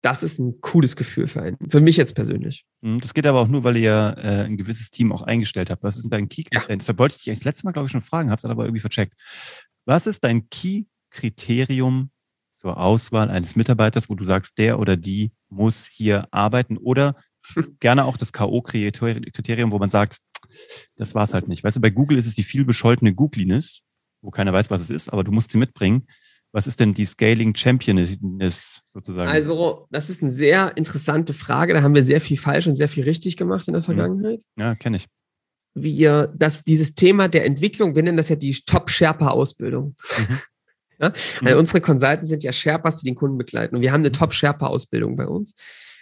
das 0.00 0.22
ist 0.22 0.38
ein 0.38 0.60
cooles 0.60 0.96
Gefühl 0.96 1.26
für 1.26 1.42
einen. 1.42 1.58
Für 1.68 1.80
mich 1.80 1.96
jetzt 1.96 2.14
persönlich. 2.14 2.64
Mhm, 2.80 3.00
das 3.00 3.12
geht 3.12 3.26
aber 3.26 3.40
auch 3.40 3.48
nur, 3.48 3.64
weil 3.64 3.76
ihr 3.76 3.82
ja 3.82 4.10
äh, 4.12 4.44
ein 4.44 4.56
gewisses 4.56 4.90
Team 4.90 5.12
auch 5.12 5.22
eingestellt 5.22 5.70
habt. 5.70 5.82
Was 5.82 5.96
ist 5.96 6.04
denn 6.04 6.10
dein 6.10 6.28
Key? 6.28 6.44
Ja. 6.52 6.62
Deshalb 6.68 6.98
wollte 6.98 7.16
ich 7.18 7.24
dich 7.24 7.34
das 7.34 7.44
letzte 7.44 7.66
Mal, 7.66 7.72
glaube 7.72 7.86
ich, 7.86 7.92
schon 7.92 8.00
fragen, 8.00 8.30
habe 8.30 8.38
es 8.38 8.44
aber 8.44 8.64
irgendwie 8.64 8.80
vercheckt. 8.80 9.14
Was 9.88 10.06
ist 10.06 10.22
dein 10.22 10.50
Key-Kriterium 10.50 12.10
zur 12.56 12.76
Auswahl 12.76 13.30
eines 13.30 13.56
Mitarbeiters, 13.56 14.10
wo 14.10 14.14
du 14.14 14.22
sagst, 14.22 14.58
der 14.58 14.78
oder 14.78 14.98
die 14.98 15.32
muss 15.48 15.88
hier 15.90 16.28
arbeiten? 16.30 16.76
Oder 16.76 17.16
gerne 17.80 18.04
auch 18.04 18.18
das 18.18 18.34
K.O.-Kriterium, 18.34 19.70
wo 19.70 19.78
man 19.78 19.88
sagt, 19.88 20.18
das 20.96 21.14
war 21.14 21.24
es 21.24 21.32
halt 21.32 21.48
nicht. 21.48 21.64
Weißt 21.64 21.78
du, 21.78 21.80
bei 21.80 21.88
Google 21.88 22.18
ist 22.18 22.26
es 22.26 22.34
die 22.34 22.42
viel 22.42 22.66
bescholtene 22.66 23.14
Googliness, 23.14 23.80
wo 24.20 24.30
keiner 24.30 24.52
weiß, 24.52 24.68
was 24.68 24.82
es 24.82 24.90
ist, 24.90 25.08
aber 25.08 25.24
du 25.24 25.32
musst 25.32 25.52
sie 25.52 25.58
mitbringen. 25.58 26.06
Was 26.52 26.66
ist 26.66 26.80
denn 26.80 26.92
die 26.92 27.06
Scaling 27.06 27.54
Championess 27.54 28.82
sozusagen? 28.84 29.30
Also, 29.30 29.86
das 29.90 30.10
ist 30.10 30.22
eine 30.22 30.32
sehr 30.32 30.76
interessante 30.76 31.32
Frage. 31.32 31.72
Da 31.72 31.80
haben 31.80 31.94
wir 31.94 32.04
sehr 32.04 32.20
viel 32.20 32.36
falsch 32.36 32.66
und 32.66 32.74
sehr 32.74 32.90
viel 32.90 33.04
richtig 33.04 33.38
gemacht 33.38 33.66
in 33.68 33.72
der 33.72 33.80
mhm. 33.80 33.86
Vergangenheit. 33.86 34.44
Ja, 34.58 34.74
kenne 34.74 34.98
ich. 34.98 35.06
Wie 35.82 35.92
ihr, 35.92 36.32
dass 36.36 36.64
dieses 36.64 36.94
Thema 36.94 37.28
der 37.28 37.44
Entwicklung, 37.44 37.94
wir 37.94 38.02
nennen 38.02 38.16
das 38.16 38.28
ja 38.28 38.36
die 38.36 38.52
Top-Sherpa-Ausbildung. 38.52 39.94
Mhm. 40.18 40.38
Ja? 41.00 41.12
Mhm. 41.40 41.58
unsere 41.58 41.80
Consultants 41.80 42.28
sind 42.28 42.42
ja 42.42 42.52
Sherpas, 42.52 42.98
die 42.98 43.04
den 43.04 43.14
Kunden 43.14 43.38
begleiten. 43.38 43.76
Und 43.76 43.82
wir 43.82 43.92
haben 43.92 44.00
eine 44.00 44.10
Top-Sherpa-Ausbildung 44.10 45.14
bei 45.14 45.28
uns. 45.28 45.54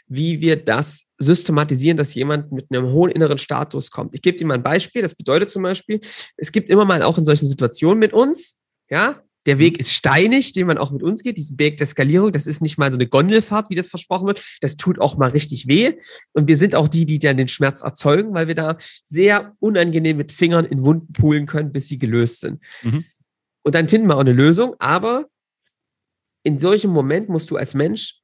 Wie 0.09 0.41
wir 0.41 0.57
das 0.57 1.03
systematisieren, 1.19 1.99
dass 1.99 2.15
jemand 2.15 2.51
mit 2.51 2.69
einem 2.71 2.87
hohen 2.87 3.11
inneren 3.11 3.37
Status 3.37 3.91
kommt. 3.91 4.15
Ich 4.15 4.23
gebe 4.23 4.39
dir 4.39 4.47
mal 4.47 4.55
ein 4.55 4.62
Beispiel. 4.62 5.03
Das 5.03 5.15
bedeutet 5.15 5.51
zum 5.51 5.62
Beispiel, 5.65 6.01
es 6.39 6.51
gibt 6.51 6.71
immer 6.71 6.87
mal 6.87 7.03
auch 7.03 7.19
in 7.19 7.27
solchen 7.27 7.47
Situationen 7.47 7.99
mit 7.99 8.15
uns, 8.15 8.57
ja, 8.89 9.21
der 9.46 9.59
Weg 9.59 9.78
ist 9.78 9.92
steinig, 9.92 10.52
den 10.52 10.66
man 10.66 10.78
auch 10.78 10.90
mit 10.90 11.02
uns 11.02 11.22
geht. 11.22 11.37
Diesen 11.37 11.59
Weg 11.59 11.78
der 11.78 11.87
Skalierung, 11.87 12.32
das 12.32 12.46
ist 12.46 12.61
nicht 12.61 12.78
mal 12.78 12.90
so 12.90 12.98
eine 12.98 13.06
Gondelfahrt, 13.06 13.70
wie 13.70 13.74
das 13.74 13.88
versprochen 13.88 14.26
wird. 14.26 14.44
Das 14.61 14.76
tut 14.76 15.00
auch 15.00 15.16
mal 15.16 15.30
richtig 15.30 15.68
weh. 15.68 15.94
Und 16.32 16.48
wir 16.48 16.59
sind 16.59 16.74
auch 16.74 16.88
die, 16.88 17.06
die 17.06 17.18
dann 17.18 17.37
den 17.37 17.48
Schmerz 17.48 17.80
erzeugen, 17.80 18.35
weil 18.35 18.48
wir 18.48 18.54
da 18.54 18.76
sehr 19.04 19.54
unangenehm 19.61 20.16
mit 20.16 20.32
Fingern 20.32 20.64
in 20.64 20.85
Wunden 20.85 21.12
poolen 21.12 21.46
können, 21.46 21.72
bis 21.72 21.88
sie 21.88 21.96
gelöst 21.96 22.40
sind. 22.40 22.61
Mhm. 22.82 23.04
Und 23.62 23.74
dann 23.74 23.88
finden 23.88 24.09
wir 24.09 24.16
auch 24.16 24.20
eine 24.20 24.32
Lösung. 24.32 24.74
Aber 24.78 25.26
in 26.42 26.61
solchem 26.61 26.90
Moment 26.90 27.28
musst 27.28 27.50
du 27.50 27.56
als 27.56 27.74
Mensch, 27.74 28.20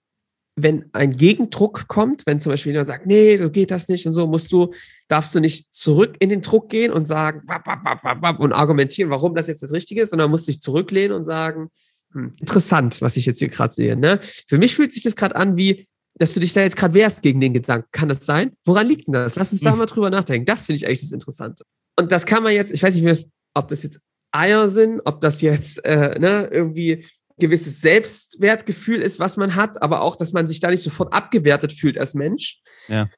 wenn 0.55 0.85
ein 0.93 1.17
Gegendruck 1.17 1.89
kommt, 1.89 2.27
wenn 2.27 2.39
zum 2.39 2.51
Beispiel 2.51 2.73
jemand 2.73 2.89
sagt, 2.89 3.07
nee, 3.07 3.37
so 3.37 3.51
geht 3.51 3.71
das 3.71 3.89
nicht 3.89 4.07
und 4.07 4.13
so, 4.13 4.27
musst 4.27 4.53
du, 4.53 4.73
darfst 5.09 5.35
du 5.35 5.41
nicht 5.41 5.73
zurück 5.75 6.17
in 6.19 6.29
den 6.29 6.43
Druck 6.43 6.69
gehen 6.69 6.93
und 6.93 7.07
sagen, 7.07 7.43
wap, 7.47 7.67
wap, 7.67 8.23
wap, 8.23 8.41
und 8.41 8.53
argumentieren, 8.53 9.11
warum 9.11 9.35
das 9.35 9.47
jetzt 9.47 9.63
das 9.63 9.73
Richtige 9.73 10.03
ist, 10.03 10.11
sondern 10.11 10.31
musst 10.31 10.49
dich 10.49 10.61
zurücklehnen 10.61 11.17
und 11.17 11.25
sagen, 11.25 11.71
hm, 12.13 12.35
interessant, 12.39 13.01
was 13.01 13.17
ich 13.17 13.25
jetzt 13.25 13.39
hier 13.39 13.49
gerade 13.49 13.73
sehe. 13.73 13.97
Ne? 13.97 14.21
Für 14.47 14.59
mich 14.59 14.75
fühlt 14.75 14.93
sich 14.93 15.03
das 15.03 15.17
gerade 15.17 15.37
an 15.37 15.57
wie, 15.57 15.87
dass 16.15 16.35
du 16.35 16.41
dich 16.41 16.53
da 16.53 16.61
jetzt 16.61 16.77
gerade 16.77 16.93
wehrst 16.93 17.23
gegen 17.23 17.41
den 17.41 17.55
Gedanken. 17.55 17.89
Kann 17.91 18.11
das 18.11 18.27
sein? 18.27 18.53
Woran 18.67 18.87
liegt 18.87 19.07
denn 19.07 19.15
das? 19.15 19.37
Lass 19.37 19.53
uns 19.53 19.63
da 19.63 19.71
hm. 19.71 19.79
mal 19.79 19.87
drüber 19.87 20.11
nachdenken. 20.11 20.45
Das 20.45 20.67
finde 20.67 20.77
ich 20.77 20.87
eigentlich 20.87 21.01
das 21.01 21.13
Interessante. 21.13 21.65
Und 21.99 22.13
das 22.13 22.27
kann 22.27 22.43
man 22.43 22.53
jetzt, 22.53 22.73
ich 22.73 22.83
weiß 22.83 22.95
nicht 22.95 23.05
mehr, 23.05 23.17
ob 23.55 23.69
das 23.69 23.83
jetzt 23.83 24.01
Eier 24.33 24.69
sind, 24.69 25.01
ob 25.05 25.21
das 25.21 25.43
jetzt 25.43 25.85
äh, 25.85 26.19
ne, 26.19 26.49
irgendwie 26.51 27.07
gewisses 27.39 27.81
Selbstwertgefühl 27.81 29.01
ist, 29.03 29.19
was 29.19 29.37
man 29.37 29.55
hat, 29.55 29.83
aber 29.83 30.03
auch, 30.03 30.17
dass 30.17 30.33
man 30.33 30.47
sich 30.47 30.61
da 30.61 30.71
nicht 30.71 30.83
sofort 30.83 31.13
abgewertet 31.13 31.73
fühlt 31.73 31.99
als 31.99 32.15
Mensch. 32.15 32.61
Ja. 32.89 33.09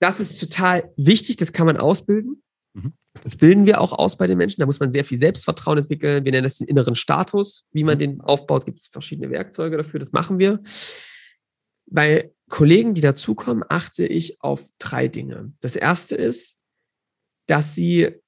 Das 0.00 0.20
ist 0.20 0.38
total 0.38 0.92
wichtig, 0.96 1.36
das 1.36 1.52
kann 1.52 1.66
man 1.66 1.76
ausbilden. 1.76 2.42
Mhm. 2.74 2.92
Das 3.22 3.36
bilden 3.36 3.64
wir 3.66 3.80
auch 3.80 3.92
aus 3.92 4.16
bei 4.16 4.26
den 4.26 4.38
Menschen. 4.38 4.60
Da 4.60 4.66
muss 4.66 4.80
man 4.80 4.90
sehr 4.90 5.04
viel 5.04 5.18
Selbstvertrauen 5.18 5.78
entwickeln. 5.78 6.24
Wir 6.24 6.32
nennen 6.32 6.44
das 6.44 6.58
den 6.58 6.66
inneren 6.66 6.94
Status. 6.94 7.66
Wie 7.72 7.84
man 7.84 7.96
mhm. 7.96 8.00
den 8.00 8.20
aufbaut, 8.20 8.64
gibt 8.64 8.80
es 8.80 8.86
verschiedene 8.86 9.30
Werkzeuge 9.30 9.76
dafür. 9.76 10.00
Das 10.00 10.12
machen 10.12 10.38
wir. 10.38 10.60
Bei 11.86 12.32
Kollegen, 12.48 12.94
die 12.94 13.00
dazukommen, 13.00 13.64
achte 13.68 14.06
ich 14.06 14.40
auf 14.40 14.68
drei 14.78 15.08
Dinge. 15.08 15.52
Das 15.60 15.76
erste 15.76 16.16
ist, 16.16 16.58
dass 17.46 17.74
sie 17.74 18.20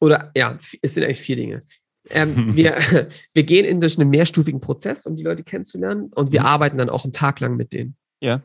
oder 0.00 0.30
ja, 0.36 0.58
es 0.82 0.94
sind 0.94 1.04
eigentlich 1.04 1.20
vier 1.20 1.36
Dinge. 1.36 1.64
Ähm, 2.10 2.56
wir, 2.56 2.76
wir 3.34 3.42
gehen 3.42 3.64
in 3.64 3.80
durch 3.80 3.98
einen 3.98 4.10
mehrstufigen 4.10 4.60
Prozess, 4.60 5.06
um 5.06 5.16
die 5.16 5.22
Leute 5.22 5.44
kennenzulernen 5.44 6.12
und 6.14 6.32
wir 6.32 6.40
mhm. 6.40 6.46
arbeiten 6.46 6.78
dann 6.78 6.90
auch 6.90 7.04
einen 7.04 7.12
Tag 7.12 7.40
lang 7.40 7.56
mit 7.56 7.72
denen. 7.72 7.96
Ja. 8.20 8.42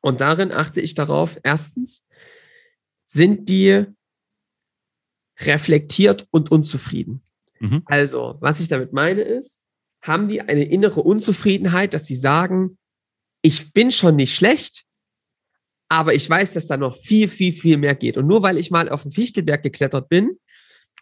Und 0.00 0.20
darin 0.20 0.52
achte 0.52 0.80
ich 0.80 0.94
darauf, 0.94 1.38
erstens, 1.42 2.04
sind 3.04 3.48
die 3.48 3.84
reflektiert 5.40 6.26
und 6.30 6.50
unzufrieden. 6.50 7.22
Mhm. 7.60 7.82
Also, 7.86 8.36
was 8.40 8.60
ich 8.60 8.68
damit 8.68 8.92
meine 8.92 9.22
ist, 9.22 9.62
haben 10.02 10.28
die 10.28 10.40
eine 10.40 10.64
innere 10.64 11.02
Unzufriedenheit, 11.02 11.94
dass 11.94 12.06
sie 12.06 12.16
sagen, 12.16 12.78
ich 13.42 13.72
bin 13.72 13.92
schon 13.92 14.16
nicht 14.16 14.34
schlecht, 14.34 14.84
aber 15.88 16.14
ich 16.14 16.28
weiß, 16.28 16.54
dass 16.54 16.66
da 16.66 16.76
noch 16.76 16.96
viel, 16.96 17.28
viel, 17.28 17.52
viel 17.52 17.76
mehr 17.76 17.94
geht. 17.94 18.16
Und 18.16 18.26
nur 18.26 18.42
weil 18.42 18.58
ich 18.58 18.70
mal 18.70 18.88
auf 18.88 19.02
den 19.02 19.12
Fichtelberg 19.12 19.62
geklettert 19.62 20.08
bin, 20.08 20.38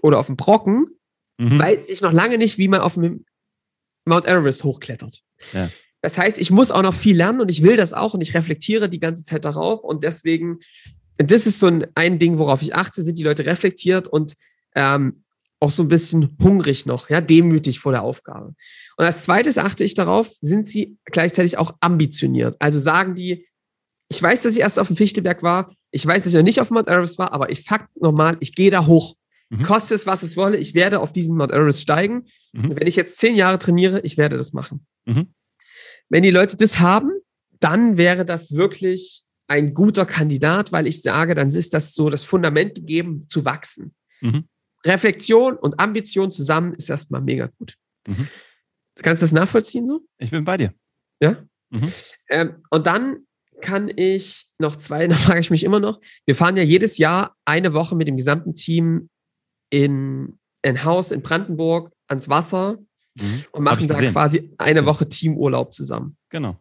oder 0.04 0.18
auf 0.18 0.26
dem 0.26 0.36
Brocken, 0.36 0.88
mhm. 1.38 1.58
weiß 1.58 1.88
ich 1.88 2.00
noch 2.00 2.12
lange 2.12 2.38
nicht, 2.38 2.58
wie 2.58 2.68
man 2.68 2.80
auf 2.80 2.94
dem 2.94 3.24
Mount 4.04 4.26
Everest 4.26 4.64
hochklettert. 4.64 5.22
Ja. 5.52 5.70
Das 6.02 6.18
heißt, 6.18 6.38
ich 6.38 6.50
muss 6.50 6.70
auch 6.70 6.82
noch 6.82 6.94
viel 6.94 7.16
lernen 7.16 7.40
und 7.40 7.50
ich 7.50 7.62
will 7.62 7.76
das 7.76 7.94
auch 7.94 8.12
und 8.12 8.20
ich 8.20 8.34
reflektiere 8.34 8.90
die 8.90 9.00
ganze 9.00 9.24
Zeit 9.24 9.44
darauf 9.44 9.82
und 9.82 10.02
deswegen, 10.02 10.58
das 11.16 11.46
ist 11.46 11.58
so 11.58 11.66
ein, 11.66 11.86
ein 11.94 12.18
Ding, 12.18 12.38
worauf 12.38 12.60
ich 12.60 12.74
achte, 12.74 13.02
sind 13.02 13.18
die 13.18 13.22
Leute 13.22 13.46
reflektiert 13.46 14.06
und 14.08 14.34
ähm, 14.74 15.24
auch 15.60 15.70
so 15.70 15.82
ein 15.82 15.88
bisschen 15.88 16.36
hungrig 16.42 16.84
noch, 16.84 17.08
ja, 17.08 17.22
demütig 17.22 17.80
vor 17.80 17.92
der 17.92 18.02
Aufgabe. 18.02 18.54
Und 18.98 19.04
als 19.04 19.24
zweites 19.24 19.56
achte 19.56 19.82
ich 19.82 19.94
darauf, 19.94 20.30
sind 20.42 20.66
sie 20.66 20.98
gleichzeitig 21.06 21.56
auch 21.56 21.74
ambitioniert. 21.80 22.56
Also 22.58 22.78
sagen 22.78 23.14
die, 23.14 23.46
ich 24.08 24.22
weiß, 24.22 24.42
dass 24.42 24.54
ich 24.54 24.60
erst 24.60 24.78
auf 24.78 24.88
dem 24.88 24.96
Fichtelberg 24.96 25.42
war, 25.42 25.72
ich 25.90 26.06
weiß, 26.06 26.24
dass 26.24 26.34
ich 26.34 26.36
noch 26.36 26.44
nicht 26.44 26.60
auf 26.60 26.70
Mount 26.70 26.88
Everest 26.88 27.18
war, 27.18 27.32
aber 27.32 27.50
ich 27.50 27.62
fakt 27.62 27.88
nochmal, 28.00 28.36
ich 28.40 28.54
gehe 28.54 28.70
da 28.70 28.86
hoch. 28.86 29.14
Mhm. 29.50 29.62
Koste 29.62 29.94
es, 29.94 30.06
was 30.06 30.22
es 30.22 30.36
wolle, 30.36 30.56
ich 30.56 30.74
werde 30.74 31.00
auf 31.00 31.12
diesen 31.12 31.36
Mount 31.36 31.52
Everest 31.52 31.80
steigen. 31.80 32.26
Mhm. 32.52 32.70
Und 32.70 32.80
wenn 32.80 32.86
ich 32.86 32.96
jetzt 32.96 33.18
zehn 33.18 33.36
Jahre 33.36 33.58
trainiere, 33.58 34.00
ich 34.00 34.16
werde 34.16 34.36
das 34.36 34.52
machen. 34.52 34.86
Mhm. 35.04 35.34
Wenn 36.08 36.22
die 36.22 36.30
Leute 36.30 36.56
das 36.56 36.80
haben, 36.80 37.12
dann 37.60 37.96
wäre 37.96 38.24
das 38.24 38.54
wirklich 38.54 39.24
ein 39.46 39.74
guter 39.74 40.06
Kandidat, 40.06 40.72
weil 40.72 40.86
ich 40.86 41.02
sage, 41.02 41.34
dann 41.34 41.48
ist 41.48 41.74
das 41.74 41.94
so 41.94 42.10
das 42.10 42.24
Fundament 42.24 42.74
gegeben, 42.74 43.28
zu 43.28 43.44
wachsen. 43.44 43.94
Mhm. 44.20 44.48
Reflexion 44.86 45.56
und 45.56 45.80
Ambition 45.80 46.30
zusammen 46.30 46.74
ist 46.74 46.90
erstmal 46.90 47.20
mega 47.20 47.46
gut. 47.58 47.76
Mhm. 48.06 48.28
Kannst 49.02 49.22
du 49.22 49.24
das 49.24 49.32
nachvollziehen 49.32 49.86
so? 49.86 50.00
Ich 50.18 50.30
bin 50.30 50.44
bei 50.44 50.56
dir. 50.56 50.74
Ja. 51.20 51.44
Mhm. 51.70 51.92
Ähm, 52.28 52.62
und 52.70 52.86
dann 52.86 53.26
kann 53.60 53.90
ich 53.94 54.46
noch 54.58 54.76
zwei, 54.76 55.06
da 55.08 55.16
frage 55.16 55.40
ich 55.40 55.50
mich 55.50 55.64
immer 55.64 55.80
noch. 55.80 56.00
Wir 56.26 56.34
fahren 56.34 56.56
ja 56.56 56.62
jedes 56.62 56.98
Jahr 56.98 57.36
eine 57.44 57.74
Woche 57.74 57.96
mit 57.96 58.08
dem 58.08 58.16
gesamten 58.16 58.54
Team 58.54 59.08
in 59.74 60.38
ein 60.62 60.84
Haus 60.84 61.10
in 61.10 61.20
Brandenburg 61.20 61.90
ans 62.06 62.28
Wasser 62.28 62.78
mhm. 63.16 63.44
und 63.50 63.64
machen 63.64 63.88
da 63.88 64.00
quasi 64.10 64.54
eine 64.56 64.86
Woche 64.86 65.08
Teamurlaub 65.08 65.74
zusammen. 65.74 66.16
Genau. 66.28 66.56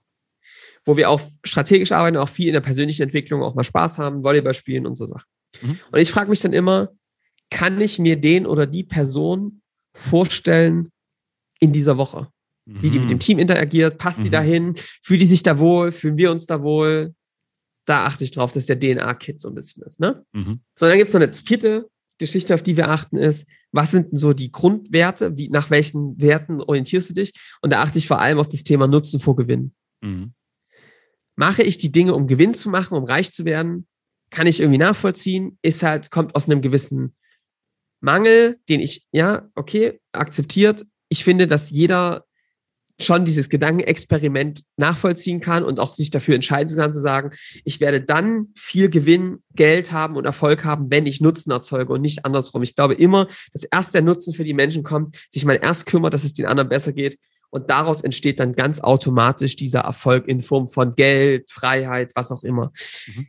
Wo 0.84 0.98
wir 0.98 1.12
auch 1.12 1.22
strategisch 1.46 1.92
arbeiten, 1.92 2.18
auch 2.18 2.28
viel 2.28 2.48
in 2.48 2.54
der 2.54 2.62
persönlichen 2.62 3.04
Entwicklung 3.04 3.44
auch 3.44 3.54
mal 3.54 3.64
Spaß 3.64 4.00
haben, 4.00 4.24
Volleyball 4.24 4.56
spielen 4.56 4.88
und 4.88 4.96
so 4.96 5.06
Sachen. 5.06 5.28
Mhm. 5.62 5.80
Und 5.92 6.00
ich 6.00 6.12
frage 6.12 6.32
mich 6.32 6.42
dann 6.42 6.54
immer, 6.54 6.90
kann 7.52 7.80
ich 7.80 8.00
mir 8.00 8.20
den 8.20 8.48
oder 8.48 8.66
die 8.66 8.84
Person 8.84 9.62
vorstellen 9.94 10.90
in 11.60 11.72
dieser 11.72 11.98
Woche? 11.98 12.30
Wie 12.66 12.90
die 12.90 13.00
mit 13.00 13.10
dem 13.10 13.18
mhm. 13.18 13.20
Team 13.20 13.40
interagiert, 13.40 13.98
passt 14.00 14.20
mhm. 14.20 14.24
die 14.24 14.30
dahin, 14.32 14.76
fühlt 15.04 15.22
die 15.22 15.26
sich 15.26 15.44
da 15.44 15.60
wohl, 15.60 15.92
fühlen 15.92 16.18
wir 16.18 16.32
uns 16.32 16.46
da 16.46 16.64
wohl? 16.64 17.14
Da 17.86 18.06
achte 18.06 18.24
ich 18.24 18.32
drauf, 18.32 18.54
dass 18.54 18.66
der 18.66 18.80
DNA-Kit 18.80 19.40
so 19.40 19.50
ein 19.50 19.56
bisschen 19.56 19.84
ist. 19.84 20.00
Ne? 20.00 20.26
Mhm. 20.32 20.62
So, 20.80 20.88
dann 20.88 20.98
gibt 20.98 21.10
es 21.10 21.14
noch 21.14 21.22
eine 21.22 21.34
vierte 21.34 21.90
Geschichte, 22.20 22.54
auf 22.54 22.64
die 22.64 22.78
wir 22.78 22.90
achten, 22.90 23.18
ist, 23.18 23.48
was 23.72 23.92
sind 23.92 24.18
so 24.18 24.34
die 24.34 24.52
Grundwerte, 24.52 25.38
wie, 25.38 25.50
nach 25.50 25.70
welchen 25.70 26.20
Werten 26.22 26.62
orientierst 26.62 27.10
du 27.10 27.14
dich? 27.14 27.34
Und 27.62 27.74
da 27.74 27.82
achte 27.82 27.98
ich 27.98 28.08
vor 28.08 28.20
allem 28.20 28.40
auf 28.40 28.48
das 28.48 28.64
Thema 28.64 28.88
Nutzen 28.88 29.20
vor 29.20 29.36
Gewinn. 29.36 29.74
Mhm. 30.02 30.34
Mache 31.36 31.64
ich 31.64 31.78
die 31.78 31.92
Dinge, 31.92 32.14
um 32.14 32.28
Gewinn 32.28 32.54
zu 32.54 32.70
machen, 32.70 32.96
um 32.96 33.04
reich 33.04 33.32
zu 33.32 33.46
werden? 33.46 33.88
Kann 34.30 34.48
ich 34.48 34.60
irgendwie 34.60 34.78
nachvollziehen? 34.78 35.58
Ist 35.62 35.82
halt, 35.82 36.12
kommt 36.12 36.36
aus 36.36 36.48
einem 36.48 36.62
gewissen 36.62 37.16
Mangel, 38.00 38.60
den 38.70 38.80
ich, 38.80 39.08
ja, 39.12 39.50
okay, 39.56 40.00
akzeptiert. 40.12 40.86
Ich 41.10 41.24
finde, 41.24 41.48
dass 41.48 41.72
jeder 41.72 42.26
schon 43.00 43.26
dieses 43.26 43.50
Gedankenexperiment 43.50 44.64
nachvollziehen 44.78 45.42
kann 45.42 45.64
und 45.64 45.80
auch 45.80 45.94
sich 45.94 46.12
dafür 46.12 46.36
entscheiden 46.36 46.76
kann 46.76 46.94
zu 46.94 47.02
sagen, 47.02 47.32
ich 47.64 47.80
werde 47.80 48.02
dann 48.02 48.50
viel 48.56 48.90
Gewinn, 48.90 49.40
Geld 49.56 49.92
haben 49.92 50.16
und 50.16 50.26
Erfolg 50.26 50.64
haben, 50.64 50.90
wenn 50.92 51.06
ich 51.06 51.20
Nutzen 51.20 51.52
erzeuge 51.52 51.92
und 51.92 52.02
nicht 52.02 52.26
andersrum. 52.26 52.64
Ich 52.64 52.76
glaube 52.76 52.94
immer, 52.94 53.28
dass 53.52 53.64
erst 53.64 53.94
der 53.94 54.04
Nutzen 54.04 54.34
für 54.34 54.44
die 54.44 54.54
Menschen 54.54 54.84
kommt, 54.84 55.18
sich 55.30 55.46
man 55.46 55.58
erst 55.58 55.86
kümmert, 55.88 56.14
dass 56.14 56.24
es 56.24 56.34
den 56.34 56.46
anderen 56.46 56.70
besser 56.70 56.94
geht 56.94 57.18
und 57.54 57.70
daraus 57.70 58.02
entsteht 58.02 58.40
dann 58.40 58.54
ganz 58.54 58.80
automatisch 58.80 59.56
dieser 59.56 59.82
Erfolg 59.82 60.28
in 60.28 60.42
Form 60.42 60.68
von 60.68 60.96
Geld, 60.96 61.52
Freiheit, 61.52 62.12
was 62.16 62.32
auch 62.32 62.44
immer. 62.44 62.72
Mhm. 63.08 63.28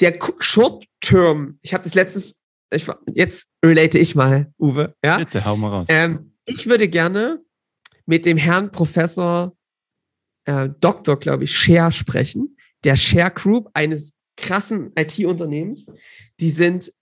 Der 0.00 0.16
Short-Term, 0.38 1.58
ich 1.60 1.74
habe 1.74 1.82
das 1.82 1.94
letztes, 1.94 2.40
ich, 2.72 2.86
jetzt 3.12 3.48
relate 3.64 3.98
ich 3.98 4.14
mal, 4.14 4.52
Uwe, 4.58 4.94
ja? 5.04 5.18
Bitte, 5.18 5.44
hau 5.44 5.56
mal 5.56 5.70
raus. 5.70 5.86
Ähm, 5.90 6.34
ich 6.44 6.66
würde 6.68 6.88
gerne 6.88 7.40
mit 8.06 8.26
dem 8.26 8.36
Herrn 8.36 8.70
Professor 8.70 9.56
äh, 10.44 10.68
Doktor, 10.80 11.18
glaube 11.18 11.44
ich, 11.44 11.56
Share 11.56 11.92
sprechen, 11.92 12.56
der 12.84 12.96
Share 12.96 13.30
Group 13.30 13.70
eines 13.74 14.12
krassen 14.36 14.92
IT-Unternehmens. 14.98 15.90
Die 16.40 16.50
sind, 16.50 16.92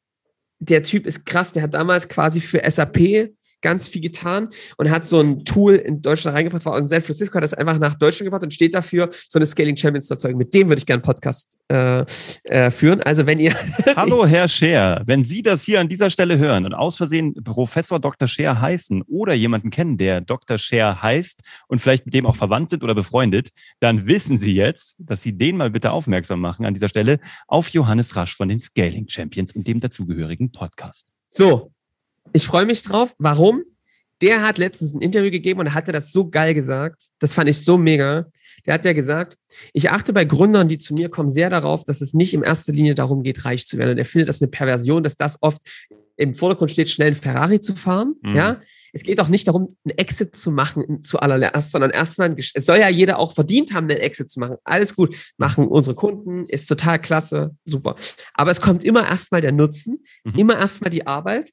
der 0.58 0.82
Typ 0.82 1.06
ist 1.06 1.26
krass, 1.26 1.52
der 1.52 1.64
hat 1.64 1.74
damals 1.74 2.08
quasi 2.08 2.40
für 2.40 2.62
SAP 2.68 3.32
ganz 3.62 3.88
viel 3.88 4.02
getan 4.02 4.50
und 4.76 4.90
hat 4.90 5.04
so 5.04 5.20
ein 5.20 5.44
Tool 5.44 5.76
in 5.76 6.02
Deutschland 6.02 6.36
reingebracht, 6.36 6.66
war 6.66 6.78
in 6.78 6.86
San 6.86 7.00
Francisco, 7.00 7.36
hat 7.36 7.44
das 7.44 7.54
einfach 7.54 7.78
nach 7.78 7.94
Deutschland 7.94 8.26
gebracht 8.26 8.42
und 8.42 8.52
steht 8.52 8.74
dafür, 8.74 9.08
so 9.28 9.38
eine 9.38 9.46
Scaling 9.46 9.76
Champions 9.76 10.08
zu 10.08 10.14
erzeugen. 10.14 10.36
Mit 10.36 10.52
dem 10.52 10.68
würde 10.68 10.80
ich 10.80 10.86
gerne 10.86 11.02
einen 11.02 11.06
Podcast 11.06 11.56
äh, 11.70 12.04
äh, 12.44 12.70
führen. 12.70 13.00
Also 13.02 13.26
wenn 13.26 13.40
ihr. 13.40 13.54
Hallo, 13.96 14.26
Herr 14.26 14.48
Scher. 14.48 15.02
Wenn 15.06 15.24
Sie 15.24 15.42
das 15.42 15.62
hier 15.62 15.80
an 15.80 15.88
dieser 15.88 16.10
Stelle 16.10 16.38
hören 16.38 16.66
und 16.66 16.74
aus 16.74 16.96
Versehen 16.96 17.34
Professor 17.42 17.98
Dr. 17.98 18.28
Scher 18.28 18.60
heißen 18.60 19.02
oder 19.02 19.32
jemanden 19.34 19.70
kennen, 19.70 19.96
der 19.96 20.20
Dr. 20.20 20.58
Scher 20.58 21.02
heißt 21.02 21.40
und 21.68 21.78
vielleicht 21.80 22.04
mit 22.04 22.14
dem 22.14 22.26
auch 22.26 22.36
verwandt 22.36 22.70
sind 22.70 22.82
oder 22.82 22.94
befreundet, 22.94 23.50
dann 23.80 24.06
wissen 24.06 24.36
Sie 24.38 24.54
jetzt, 24.54 24.96
dass 24.98 25.22
Sie 25.22 25.36
den 25.38 25.56
mal 25.56 25.70
bitte 25.70 25.92
aufmerksam 25.92 26.40
machen 26.40 26.66
an 26.66 26.74
dieser 26.74 26.88
Stelle 26.88 27.20
auf 27.46 27.68
Johannes 27.68 28.16
Rasch 28.16 28.36
von 28.36 28.48
den 28.48 28.58
Scaling 28.58 29.08
Champions 29.08 29.54
und 29.54 29.66
dem 29.66 29.80
dazugehörigen 29.80 30.50
Podcast. 30.50 31.08
So, 31.28 31.72
ich 32.32 32.46
freue 32.46 32.66
mich 32.66 32.82
drauf. 32.82 33.14
Warum? 33.18 33.62
Der 34.20 34.42
hat 34.42 34.58
letztens 34.58 34.94
ein 34.94 35.00
Interview 35.00 35.30
gegeben 35.30 35.60
und 35.60 35.74
hat 35.74 35.88
das 35.88 36.12
so 36.12 36.28
geil 36.28 36.54
gesagt. 36.54 37.02
Das 37.18 37.34
fand 37.34 37.48
ich 37.48 37.62
so 37.62 37.76
mega. 37.76 38.26
Der 38.66 38.74
hat 38.74 38.84
ja 38.84 38.92
gesagt, 38.92 39.36
ich 39.72 39.90
achte 39.90 40.12
bei 40.12 40.24
Gründern, 40.24 40.68
die 40.68 40.78
zu 40.78 40.94
mir 40.94 41.08
kommen, 41.08 41.30
sehr 41.30 41.50
darauf, 41.50 41.84
dass 41.84 42.00
es 42.00 42.14
nicht 42.14 42.32
in 42.32 42.42
erster 42.42 42.72
Linie 42.72 42.94
darum 42.94 43.24
geht, 43.24 43.44
reich 43.44 43.66
zu 43.66 43.76
werden. 43.78 43.90
Und 43.90 43.98
er 43.98 44.04
findet 44.04 44.28
das 44.28 44.40
eine 44.40 44.50
Perversion, 44.50 45.02
dass 45.02 45.16
das 45.16 45.38
oft 45.40 45.60
im 46.16 46.34
Vordergrund 46.36 46.70
steht, 46.70 46.88
schnell 46.88 47.08
ein 47.08 47.14
Ferrari 47.16 47.58
zu 47.58 47.74
fahren. 47.74 48.14
Mhm. 48.22 48.36
Ja, 48.36 48.60
es 48.92 49.02
geht 49.02 49.18
auch 49.20 49.28
nicht 49.28 49.48
darum, 49.48 49.76
einen 49.84 49.98
Exit 49.98 50.36
zu 50.36 50.50
machen 50.50 51.02
zu 51.02 51.18
allererst, 51.18 51.72
sondern 51.72 51.90
erstmal, 51.90 52.30
ein 52.30 52.36
es 52.36 52.66
soll 52.66 52.78
ja 52.78 52.88
jeder 52.88 53.18
auch 53.18 53.32
verdient 53.32 53.72
haben, 53.72 53.90
einen 53.90 54.00
Exit 54.00 54.30
zu 54.30 54.38
machen. 54.38 54.56
Alles 54.64 54.94
gut, 54.94 55.16
machen 55.38 55.66
unsere 55.66 55.96
Kunden, 55.96 56.46
ist 56.46 56.66
total 56.66 57.00
klasse, 57.00 57.56
super. 57.64 57.96
Aber 58.34 58.50
es 58.50 58.60
kommt 58.60 58.84
immer 58.84 59.08
erstmal 59.08 59.40
der 59.40 59.52
Nutzen, 59.52 60.04
mhm. 60.24 60.34
immer 60.36 60.58
erstmal 60.58 60.90
die 60.90 61.06
Arbeit 61.06 61.50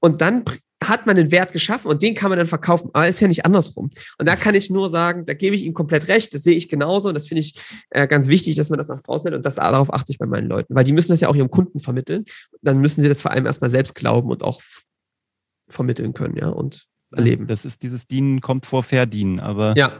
und 0.00 0.20
dann 0.20 0.44
hat 0.84 1.06
man 1.06 1.16
einen 1.16 1.32
Wert 1.32 1.52
geschaffen 1.52 1.90
und 1.90 2.02
den 2.02 2.14
kann 2.14 2.30
man 2.30 2.38
dann 2.38 2.46
verkaufen. 2.46 2.90
Aber 2.92 3.08
ist 3.08 3.20
ja 3.20 3.26
nicht 3.26 3.44
andersrum. 3.44 3.90
Und 4.18 4.28
da 4.28 4.36
kann 4.36 4.54
ich 4.54 4.70
nur 4.70 4.90
sagen, 4.90 5.24
da 5.24 5.34
gebe 5.34 5.56
ich 5.56 5.64
Ihnen 5.64 5.74
komplett 5.74 6.06
recht. 6.06 6.32
Das 6.32 6.44
sehe 6.44 6.56
ich 6.56 6.68
genauso. 6.68 7.08
Und 7.08 7.14
das 7.14 7.26
finde 7.26 7.40
ich 7.40 7.54
äh, 7.90 8.06
ganz 8.06 8.28
wichtig, 8.28 8.54
dass 8.54 8.70
man 8.70 8.78
das 8.78 8.88
nach 8.88 9.00
draußen 9.00 9.28
hält. 9.28 9.36
Und 9.36 9.44
das, 9.44 9.56
darauf 9.56 9.92
achte 9.92 10.12
ich 10.12 10.18
bei 10.18 10.26
meinen 10.26 10.46
Leuten. 10.46 10.74
Weil 10.74 10.84
die 10.84 10.92
müssen 10.92 11.10
das 11.10 11.20
ja 11.20 11.28
auch 11.28 11.34
ihrem 11.34 11.50
Kunden 11.50 11.80
vermitteln. 11.80 12.24
Dann 12.62 12.78
müssen 12.78 13.02
sie 13.02 13.08
das 13.08 13.20
vor 13.20 13.32
allem 13.32 13.46
erstmal 13.46 13.70
selbst 13.70 13.96
glauben 13.96 14.30
und 14.30 14.44
auch 14.44 14.62
vermitteln 15.68 16.14
können, 16.14 16.36
ja, 16.36 16.48
und 16.48 16.86
erleben. 17.10 17.46
Das 17.46 17.64
ist 17.64 17.82
dieses 17.82 18.06
Dienen 18.06 18.40
kommt 18.40 18.64
vor 18.64 18.82
Verdienen, 18.82 19.40
aber 19.40 19.74
ja. 19.76 19.92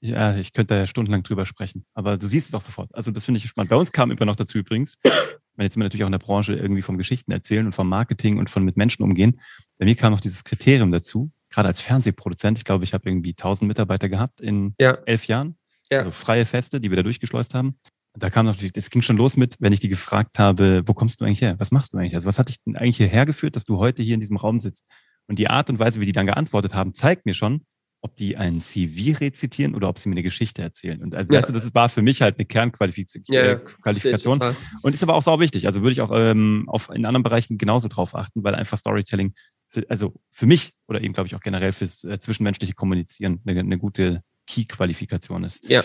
Ja, 0.00 0.36
ich 0.36 0.52
könnte 0.52 0.74
da 0.74 0.80
ja 0.80 0.86
stundenlang 0.86 1.24
drüber 1.24 1.44
sprechen, 1.44 1.84
aber 1.94 2.16
du 2.16 2.26
siehst 2.26 2.48
es 2.48 2.54
auch 2.54 2.60
sofort. 2.60 2.94
Also 2.94 3.10
das 3.10 3.24
finde 3.24 3.38
ich 3.38 3.48
spannend. 3.48 3.70
Bei 3.70 3.76
uns 3.76 3.90
kam 3.90 4.10
immer 4.10 4.26
noch 4.26 4.36
dazu 4.36 4.58
übrigens, 4.58 4.96
wenn 5.56 5.64
jetzt 5.64 5.74
immer 5.74 5.84
natürlich 5.84 6.04
auch 6.04 6.08
in 6.08 6.12
der 6.12 6.20
Branche 6.20 6.54
irgendwie 6.54 6.82
vom 6.82 6.96
Geschichten 6.98 7.32
erzählen 7.32 7.66
und 7.66 7.74
vom 7.74 7.88
Marketing 7.88 8.38
und 8.38 8.48
von 8.48 8.64
mit 8.64 8.76
Menschen 8.76 9.02
umgehen. 9.02 9.40
Bei 9.78 9.84
mir 9.84 9.96
kam 9.96 10.12
noch 10.12 10.20
dieses 10.20 10.44
Kriterium 10.44 10.92
dazu, 10.92 11.32
gerade 11.50 11.66
als 11.66 11.80
Fernsehproduzent. 11.80 12.58
Ich 12.58 12.64
glaube, 12.64 12.84
ich 12.84 12.94
habe 12.94 13.08
irgendwie 13.08 13.30
1000 13.30 13.66
Mitarbeiter 13.66 14.08
gehabt 14.08 14.40
in 14.40 14.74
ja. 14.80 14.98
elf 15.06 15.26
Jahren. 15.26 15.56
Ja. 15.90 15.98
Also 16.00 16.12
freie 16.12 16.44
Feste, 16.44 16.80
die 16.80 16.90
wir 16.90 16.96
da 16.96 17.02
durchgeschleust 17.02 17.54
haben. 17.54 17.76
da 18.14 18.30
kam 18.30 18.46
natürlich, 18.46 18.72
es 18.76 18.90
ging 18.90 19.02
schon 19.02 19.16
los 19.16 19.36
mit, 19.36 19.56
wenn 19.58 19.72
ich 19.72 19.80
die 19.80 19.88
gefragt 19.88 20.38
habe, 20.38 20.82
wo 20.86 20.94
kommst 20.94 21.20
du 21.20 21.24
eigentlich 21.24 21.40
her? 21.40 21.56
Was 21.58 21.72
machst 21.72 21.92
du 21.92 21.98
eigentlich? 21.98 22.14
Also 22.14 22.28
was 22.28 22.38
hat 22.38 22.48
dich 22.48 22.62
denn 22.62 22.76
eigentlich 22.76 22.98
hierher 22.98 23.26
geführt, 23.26 23.56
dass 23.56 23.64
du 23.64 23.78
heute 23.78 24.02
hier 24.02 24.14
in 24.14 24.20
diesem 24.20 24.36
Raum 24.36 24.60
sitzt? 24.60 24.84
Und 25.26 25.38
die 25.38 25.48
Art 25.48 25.70
und 25.70 25.78
Weise, 25.78 26.00
wie 26.00 26.06
die 26.06 26.12
dann 26.12 26.26
geantwortet 26.26 26.74
haben, 26.74 26.94
zeigt 26.94 27.26
mir 27.26 27.34
schon, 27.34 27.64
ob 28.00 28.14
die 28.14 28.36
ein 28.36 28.60
CV 28.60 29.18
rezitieren 29.18 29.74
oder 29.74 29.88
ob 29.88 29.98
sie 29.98 30.08
mir 30.08 30.14
eine 30.14 30.22
Geschichte 30.22 30.62
erzählen. 30.62 31.02
Und 31.02 31.16
also, 31.16 31.32
ja. 31.32 31.38
weißt 31.38 31.48
du, 31.48 31.52
das 31.52 31.74
war 31.74 31.88
für 31.88 32.02
mich 32.02 32.22
halt 32.22 32.38
eine 32.38 32.44
Kernqualifikation. 32.44 33.34
Ja, 33.34 33.56
Qualifikation. 33.56 34.54
Und 34.82 34.94
ist 34.94 35.02
aber 35.02 35.14
auch 35.14 35.22
sau 35.22 35.40
wichtig. 35.40 35.66
Also 35.66 35.82
würde 35.82 35.92
ich 35.92 36.00
auch 36.00 36.12
ähm, 36.14 36.64
auf, 36.68 36.90
in 36.90 37.06
anderen 37.06 37.24
Bereichen 37.24 37.58
genauso 37.58 37.88
drauf 37.88 38.14
achten, 38.14 38.44
weil 38.44 38.54
einfach 38.54 38.78
Storytelling, 38.78 39.34
für, 39.66 39.84
also 39.88 40.14
für 40.30 40.46
mich 40.46 40.72
oder 40.86 41.02
eben, 41.02 41.12
glaube 41.12 41.26
ich, 41.26 41.34
auch 41.34 41.40
generell 41.40 41.72
fürs 41.72 42.04
äh, 42.04 42.20
zwischenmenschliche 42.20 42.74
Kommunizieren 42.74 43.40
eine, 43.44 43.60
eine 43.60 43.78
gute 43.78 44.22
Key-Qualifikation 44.46 45.44
ist. 45.44 45.68
Ja. 45.68 45.82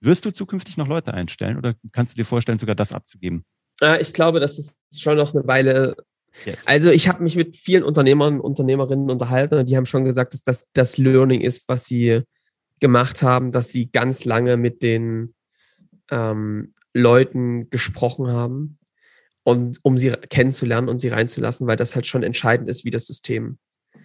Wirst 0.00 0.24
du 0.24 0.32
zukünftig 0.32 0.76
noch 0.76 0.88
Leute 0.88 1.14
einstellen 1.14 1.56
oder 1.56 1.74
kannst 1.92 2.12
du 2.12 2.16
dir 2.16 2.24
vorstellen, 2.24 2.58
sogar 2.58 2.74
das 2.74 2.92
abzugeben? 2.92 3.44
Ich 4.00 4.12
glaube, 4.12 4.38
dass 4.38 4.58
es 4.58 4.76
schon 4.96 5.16
noch 5.16 5.34
eine 5.34 5.46
Weile 5.46 5.96
Yes. 6.44 6.66
Also 6.66 6.90
ich 6.90 7.08
habe 7.08 7.22
mich 7.22 7.36
mit 7.36 7.56
vielen 7.56 7.82
Unternehmern, 7.82 8.40
Unternehmerinnen 8.40 9.10
unterhalten 9.10 9.54
und 9.54 9.68
die 9.68 9.76
haben 9.76 9.86
schon 9.86 10.04
gesagt, 10.04 10.34
dass 10.34 10.42
das 10.42 10.68
das 10.72 10.96
Learning 10.96 11.40
ist, 11.40 11.64
was 11.68 11.84
sie 11.84 12.22
gemacht 12.80 13.22
haben, 13.22 13.52
dass 13.52 13.68
sie 13.68 13.90
ganz 13.90 14.24
lange 14.24 14.56
mit 14.56 14.82
den 14.82 15.34
ähm, 16.10 16.74
Leuten 16.94 17.70
gesprochen 17.70 18.28
haben 18.28 18.78
und 19.44 19.78
um 19.82 19.98
sie 19.98 20.10
kennenzulernen 20.10 20.88
und 20.88 20.98
sie 20.98 21.08
reinzulassen, 21.08 21.66
weil 21.66 21.76
das 21.76 21.94
halt 21.94 22.06
schon 22.06 22.22
entscheidend 22.22 22.68
ist, 22.68 22.84
wie 22.84 22.90
das 22.90 23.06
System 23.06 23.58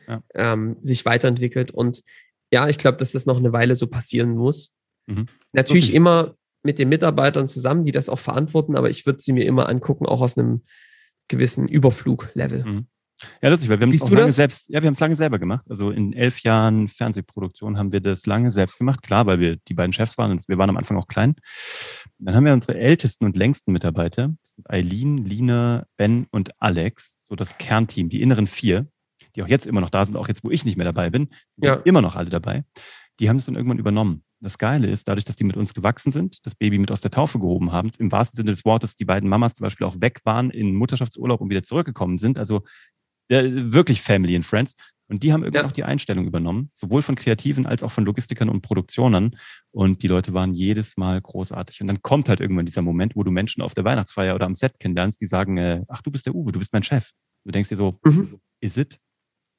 ja. 0.08 0.22
ähm, 0.34 0.78
sich 0.82 1.06
weiterentwickelt. 1.06 1.72
Und 1.72 2.04
ja, 2.52 2.68
ich 2.70 2.78
glaube, 2.78 2.98
dass 2.98 3.12
das 3.12 3.26
noch 3.26 3.38
eine 3.38 3.54
Weile 3.54 3.76
so 3.76 3.88
passieren 3.88 4.36
muss. 4.36 4.72
Mhm. 5.06 5.26
Natürlich 5.54 5.94
immer 5.94 6.36
mit 6.63 6.80
den 6.80 6.90
Mitarbeitern 6.90 7.48
zusammen, 7.48 7.84
die 7.84 7.92
das 7.92 8.10
auch 8.10 8.20
verantworten, 8.20 8.76
aber 8.76 8.90
ich 8.90 9.06
würde 9.06 9.20
sie 9.20 9.32
mir 9.32 9.46
immer 9.46 9.70
angucken, 9.70 10.06
auch 10.06 10.22
aus 10.22 10.38
einem 10.38 10.63
gewissen 11.28 11.68
Überfluglevel. 11.68 12.63
Mhm. 12.63 12.88
Ja, 13.42 13.50
lustig, 13.50 13.70
weil 13.70 13.80
wir 13.80 13.88
haben 13.88 13.94
es 13.94 14.02
lange 14.02 14.28
das? 14.28 14.36
selbst, 14.36 14.70
ja, 14.70 14.82
wir 14.82 14.88
haben 14.88 14.94
es 14.94 15.00
lange 15.00 15.16
selber 15.16 15.40
gemacht. 15.40 15.66
Also 15.70 15.90
in 15.90 16.13
elf 16.13 16.42
Jahren 16.42 16.88
Fernsehproduktion 16.88 17.78
haben 17.78 17.92
wir 17.92 18.00
das 18.00 18.28
lange 18.28 18.52
selbst 18.52 18.78
gemacht. 18.78 19.02
Klar, 19.02 19.26
weil 19.26 19.40
wir 19.40 19.56
die 19.56 19.74
beiden 19.74 19.92
Chefs 19.92 20.18
waren 20.18 20.32
und 20.32 20.48
wir 20.48 20.58
waren 20.58 20.70
am 20.70 20.78
Anfang 20.78 20.98
auch 20.98 21.08
klein. 21.08 21.36
Dann 22.20 22.36
haben 22.36 22.46
wir 22.46 22.54
unsere 22.54 22.78
ältesten 22.78 23.26
und 23.26 23.36
längsten 23.36 23.72
Mitarbeiter, 23.72 24.36
Eileen, 24.66 25.18
Lina, 25.18 25.86
Ben 25.98 26.28
und 26.30 26.52
Alex, 26.62 27.22
so 27.28 27.36
das 27.36 27.58
Kernteam, 27.58 28.10
die 28.10 28.22
inneren 28.22 28.46
vier, 28.46 28.88
die 29.36 29.42
auch 29.42 29.48
jetzt 29.48 29.66
immer 29.66 29.82
noch 29.82 29.90
da 29.90 30.06
sind, 30.06 30.16
auch 30.16 30.28
jetzt, 30.28 30.44
wo 30.44 30.52
ich 30.52 30.63
nicht 30.63 30.78
mehr 30.78 30.86
dabei 30.86 31.10
bin, 31.10 31.30
sind 31.50 31.66
ja. 31.66 31.76
immer 31.86 32.02
noch 32.02 32.16
alle 32.16 32.30
dabei. 32.30 32.66
Die 33.20 33.30
haben 33.30 33.38
es 33.38 33.46
dann 33.46 33.56
irgendwann 33.56 33.80
übernommen 33.80 34.24
das 34.39 34.58
Geile 34.58 34.88
ist, 34.88 35.08
dadurch, 35.08 35.26
dass 35.26 35.36
die 35.36 35.43
mit 35.43 35.58
uns 35.58 35.73
gewachsen 35.73 36.12
sind, 36.12 36.45
das 36.45 36.56
Baby 36.56 36.78
mit 36.78 36.91
aus 36.91 37.02
der 37.02 37.12
Taufe 37.12 37.39
gehoben 37.39 37.71
haben, 37.71 37.91
im 37.97 38.12
wahrsten 38.12 38.38
Sinne 38.38 38.52
des 38.52 38.65
Wortes, 38.65 38.95
die 38.95 39.06
beiden 39.06 39.30
Mamas 39.30 39.56
zum 39.56 39.63
Beispiel 39.63 39.88
auch 39.88 40.00
weg 40.00 40.21
waren 40.26 40.50
in 40.50 40.76
Mutterschaftsurlaub 40.76 41.41
und 41.41 41.50
wieder 41.50 41.63
zurückgekommen 41.63 42.17
sind, 42.17 42.38
also 42.38 42.63
äh, 43.30 43.43
wirklich 43.50 44.02
Family 44.02 44.36
and 44.36 44.45
Friends. 44.45 44.76
Und 45.10 45.23
die 45.23 45.32
haben 45.32 45.43
irgendwann 45.43 45.63
ja. 45.63 45.67
auch 45.69 45.73
die 45.73 45.86
Einstellung 45.86 46.26
übernommen, 46.26 46.67
sowohl 46.73 47.02
von 47.02 47.15
Kreativen 47.15 47.65
als 47.65 47.82
auch 47.82 47.91
von 47.91 48.04
Logistikern 48.04 48.50
und 48.50 48.62
Produktionern. 48.62 49.38
Und 49.71 50.04
die 50.04 50.08
Leute 50.08 50.34
waren 50.34 50.54
jedes 50.54 50.97
Mal 50.97 51.21
großartig. 51.21 51.80
Und 51.80 51.88
dann 51.88 52.02
kommt 52.02 52.28
halt 52.28 52.41
irgendwann 52.41 52.65
dieser 52.65 52.82
Moment, 52.82 53.15
wo 53.15 53.23
du 53.23 53.32
Menschen 53.32 53.62
auf 53.62 53.73
der 53.73 53.86
Weihnachtsfeier 53.86 54.36
oder 54.36 54.45
am 54.45 54.56
Set 54.56 54.80
kennenlernst, 54.80 55.21
die 55.21 55.26
sagen, 55.26 55.58
äh, 55.58 55.84
ach, 55.88 56.02
du 56.02 56.12
bist 56.12 56.26
der 56.26 56.36
Uwe, 56.36 56.52
du 56.52 56.60
bist 56.60 56.73
mein 56.73 56.84
Chef. 56.84 57.12
Du 57.45 57.52
denkst 57.52 57.69
dir 57.69 57.78
so, 57.78 57.97
mhm. 58.04 58.41
is 58.60 58.76
it? 58.76 59.00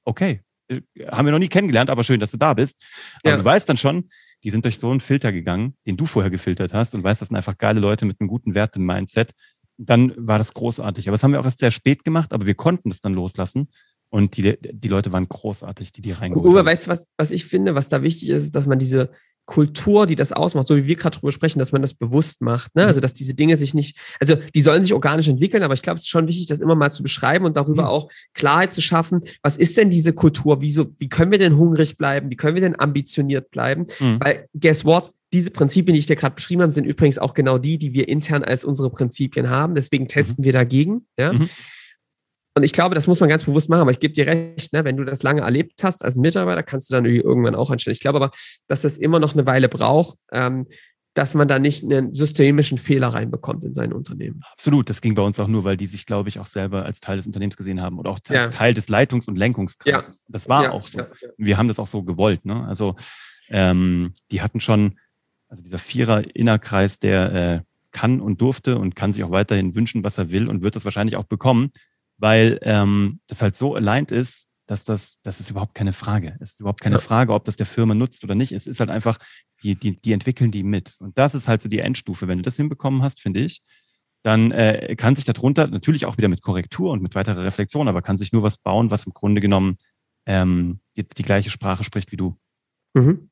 Okay. 0.04 0.42
Äh, 0.68 0.82
haben 1.10 1.24
wir 1.24 1.32
noch 1.32 1.38
nie 1.38 1.48
kennengelernt, 1.48 1.88
aber 1.88 2.04
schön, 2.04 2.20
dass 2.20 2.30
du 2.30 2.36
da 2.36 2.52
bist. 2.52 2.84
Aber 3.22 3.30
ja. 3.30 3.36
du 3.38 3.44
weißt 3.44 3.66
dann 3.70 3.78
schon, 3.78 4.10
die 4.44 4.50
sind 4.50 4.64
durch 4.64 4.78
so 4.78 4.90
einen 4.90 5.00
Filter 5.00 5.32
gegangen, 5.32 5.74
den 5.86 5.96
du 5.96 6.06
vorher 6.06 6.30
gefiltert 6.30 6.72
hast 6.72 6.94
und 6.94 7.02
weißt, 7.02 7.20
das 7.20 7.28
sind 7.28 7.36
einfach 7.36 7.58
geile 7.58 7.80
Leute 7.80 8.04
mit 8.04 8.20
einem 8.20 8.28
guten 8.28 8.54
Werte-Mindset. 8.54 9.32
Dann 9.76 10.12
war 10.16 10.38
das 10.38 10.54
großartig. 10.54 11.08
Aber 11.08 11.14
das 11.14 11.22
haben 11.22 11.32
wir 11.32 11.40
auch 11.40 11.44
erst 11.44 11.60
sehr 11.60 11.70
spät 11.70 12.04
gemacht, 12.04 12.32
aber 12.32 12.46
wir 12.46 12.54
konnten 12.54 12.90
es 12.90 13.00
dann 13.00 13.14
loslassen. 13.14 13.68
Und 14.10 14.36
die, 14.36 14.56
die 14.60 14.88
Leute 14.88 15.12
waren 15.12 15.28
großartig, 15.28 15.92
die 15.92 16.00
die 16.00 16.12
reingeholt 16.12 16.46
Uwe, 16.46 16.60
haben. 16.60 16.66
weißt 16.66 16.86
du, 16.86 16.90
was, 16.90 17.06
was 17.16 17.30
ich 17.30 17.44
finde, 17.44 17.74
was 17.74 17.88
da 17.88 18.02
wichtig 18.02 18.30
ist, 18.30 18.54
dass 18.54 18.66
man 18.66 18.78
diese 18.78 19.10
Kultur, 19.48 20.06
die 20.06 20.14
das 20.14 20.32
ausmacht, 20.32 20.66
so 20.66 20.76
wie 20.76 20.86
wir 20.86 20.96
gerade 20.96 21.18
drüber 21.18 21.32
sprechen, 21.32 21.58
dass 21.58 21.72
man 21.72 21.80
das 21.80 21.94
bewusst 21.94 22.42
macht. 22.42 22.74
Ne? 22.76 22.82
Mhm. 22.82 22.88
Also, 22.88 23.00
dass 23.00 23.14
diese 23.14 23.32
Dinge 23.32 23.56
sich 23.56 23.72
nicht, 23.72 23.96
also 24.20 24.36
die 24.54 24.60
sollen 24.60 24.82
sich 24.82 24.92
organisch 24.92 25.26
entwickeln, 25.26 25.62
aber 25.62 25.72
ich 25.72 25.80
glaube, 25.80 25.96
es 25.96 26.02
ist 26.02 26.10
schon 26.10 26.28
wichtig, 26.28 26.46
das 26.46 26.60
immer 26.60 26.74
mal 26.74 26.92
zu 26.92 27.02
beschreiben 27.02 27.46
und 27.46 27.56
darüber 27.56 27.84
mhm. 27.84 27.88
auch 27.88 28.10
Klarheit 28.34 28.74
zu 28.74 28.82
schaffen. 28.82 29.22
Was 29.42 29.56
ist 29.56 29.78
denn 29.78 29.88
diese 29.88 30.12
Kultur? 30.12 30.60
Wieso, 30.60 30.88
wie 30.98 31.08
können 31.08 31.30
wir 31.32 31.38
denn 31.38 31.56
hungrig 31.56 31.96
bleiben? 31.96 32.30
Wie 32.30 32.36
können 32.36 32.56
wir 32.56 32.60
denn 32.60 32.78
ambitioniert 32.78 33.50
bleiben? 33.50 33.86
Mhm. 34.00 34.20
Weil, 34.22 34.48
guess 34.52 34.84
what? 34.84 35.12
Diese 35.32 35.50
Prinzipien, 35.50 35.94
die 35.94 36.00
ich 36.00 36.06
dir 36.06 36.16
gerade 36.16 36.34
beschrieben 36.34 36.60
habe, 36.60 36.72
sind 36.72 36.84
übrigens 36.84 37.18
auch 37.18 37.32
genau 37.32 37.56
die, 37.56 37.78
die 37.78 37.94
wir 37.94 38.06
intern 38.06 38.44
als 38.44 38.66
unsere 38.66 38.90
Prinzipien 38.90 39.48
haben. 39.48 39.74
Deswegen 39.74 40.04
mhm. 40.04 40.08
testen 40.08 40.44
wir 40.44 40.52
dagegen. 40.52 41.06
Ja. 41.18 41.32
Und 42.58 42.64
ich 42.64 42.72
glaube, 42.72 42.96
das 42.96 43.06
muss 43.06 43.20
man 43.20 43.28
ganz 43.28 43.44
bewusst 43.44 43.68
machen, 43.68 43.82
aber 43.82 43.92
ich 43.92 44.00
gebe 44.00 44.12
dir 44.12 44.26
recht, 44.26 44.72
ne, 44.72 44.84
wenn 44.84 44.96
du 44.96 45.04
das 45.04 45.22
lange 45.22 45.42
erlebt 45.42 45.84
hast 45.84 46.04
als 46.04 46.16
Mitarbeiter, 46.16 46.64
kannst 46.64 46.90
du 46.90 46.94
dann 46.94 47.04
irgendwann 47.04 47.54
auch 47.54 47.70
einstellen. 47.70 47.92
Ich 47.92 48.00
glaube 48.00 48.16
aber, 48.16 48.30
dass 48.66 48.82
das 48.82 48.98
immer 48.98 49.20
noch 49.20 49.34
eine 49.34 49.46
Weile 49.46 49.68
braucht, 49.68 50.18
ähm, 50.32 50.66
dass 51.14 51.34
man 51.34 51.46
da 51.46 51.60
nicht 51.60 51.84
einen 51.84 52.12
systemischen 52.12 52.76
Fehler 52.76 53.08
reinbekommt 53.08 53.64
in 53.64 53.74
sein 53.74 53.92
Unternehmen. 53.92 54.40
Absolut, 54.50 54.90
das 54.90 55.00
ging 55.00 55.14
bei 55.14 55.22
uns 55.22 55.38
auch 55.38 55.46
nur, 55.46 55.62
weil 55.62 55.76
die 55.76 55.86
sich, 55.86 56.04
glaube 56.04 56.30
ich, 56.30 56.40
auch 56.40 56.46
selber 56.46 56.84
als 56.84 57.00
Teil 57.00 57.18
des 57.18 57.28
Unternehmens 57.28 57.56
gesehen 57.56 57.80
haben 57.80 57.96
oder 58.00 58.10
auch 58.10 58.18
als 58.18 58.28
ja. 58.28 58.48
Teil 58.48 58.74
des 58.74 58.88
Leitungs- 58.88 59.28
und 59.28 59.38
Lenkungskreises. 59.38 60.18
Ja. 60.18 60.26
Das 60.28 60.48
war 60.48 60.64
ja, 60.64 60.72
auch 60.72 60.88
so. 60.88 61.02
Wir 61.36 61.58
haben 61.58 61.68
das 61.68 61.78
auch 61.78 61.86
so 61.86 62.02
gewollt. 62.02 62.44
Ne? 62.44 62.66
Also 62.66 62.96
ähm, 63.50 64.14
die 64.32 64.42
hatten 64.42 64.58
schon, 64.58 64.98
also 65.48 65.62
dieser 65.62 65.78
Vierer-Innerkreis, 65.78 66.98
der 66.98 67.32
äh, 67.32 67.60
kann 67.92 68.20
und 68.20 68.40
durfte 68.40 68.78
und 68.78 68.96
kann 68.96 69.12
sich 69.12 69.22
auch 69.22 69.30
weiterhin 69.30 69.76
wünschen, 69.76 70.02
was 70.02 70.18
er 70.18 70.32
will 70.32 70.48
und 70.48 70.64
wird 70.64 70.74
das 70.74 70.84
wahrscheinlich 70.84 71.16
auch 71.16 71.24
bekommen 71.24 71.70
weil 72.18 72.58
ähm, 72.62 73.20
das 73.26 73.42
halt 73.42 73.56
so 73.56 73.74
aligned 73.74 74.10
ist, 74.10 74.48
dass 74.66 74.84
das, 74.84 75.18
das 75.22 75.40
ist 75.40 75.50
überhaupt 75.50 75.74
keine 75.74 75.94
Frage. 75.94 76.36
Es 76.40 76.52
ist 76.52 76.60
überhaupt 76.60 76.82
keine 76.82 76.96
ja. 76.96 77.00
Frage, 77.00 77.32
ob 77.32 77.44
das 77.44 77.56
der 77.56 77.66
Firma 77.66 77.94
nutzt 77.94 78.22
oder 78.22 78.34
nicht. 78.34 78.52
Es 78.52 78.66
ist 78.66 78.80
halt 78.80 78.90
einfach, 78.90 79.18
die, 79.62 79.76
die, 79.76 79.98
die 79.98 80.12
entwickeln 80.12 80.50
die 80.50 80.62
mit. 80.62 80.96
Und 80.98 81.16
das 81.16 81.34
ist 81.34 81.48
halt 81.48 81.62
so 81.62 81.68
die 81.68 81.78
Endstufe. 81.78 82.28
Wenn 82.28 82.38
du 82.38 82.42
das 82.42 82.56
hinbekommen 82.56 83.02
hast, 83.02 83.20
finde 83.20 83.40
ich, 83.40 83.62
dann 84.22 84.50
äh, 84.50 84.94
kann 84.96 85.14
sich 85.14 85.24
darunter 85.24 85.68
natürlich 85.68 86.04
auch 86.04 86.18
wieder 86.18 86.28
mit 86.28 86.42
Korrektur 86.42 86.90
und 86.92 87.02
mit 87.02 87.14
weiterer 87.14 87.44
Reflexion, 87.44 87.88
aber 87.88 88.02
kann 88.02 88.18
sich 88.18 88.32
nur 88.32 88.42
was 88.42 88.58
bauen, 88.58 88.90
was 88.90 89.06
im 89.06 89.14
Grunde 89.14 89.40
genommen 89.40 89.78
ähm, 90.26 90.80
die, 90.96 91.08
die, 91.08 91.22
gleiche 91.22 91.50
Sprache 91.50 91.84
spricht 91.84 92.12
wie 92.12 92.16
du. 92.16 92.36
Mhm. 92.94 93.30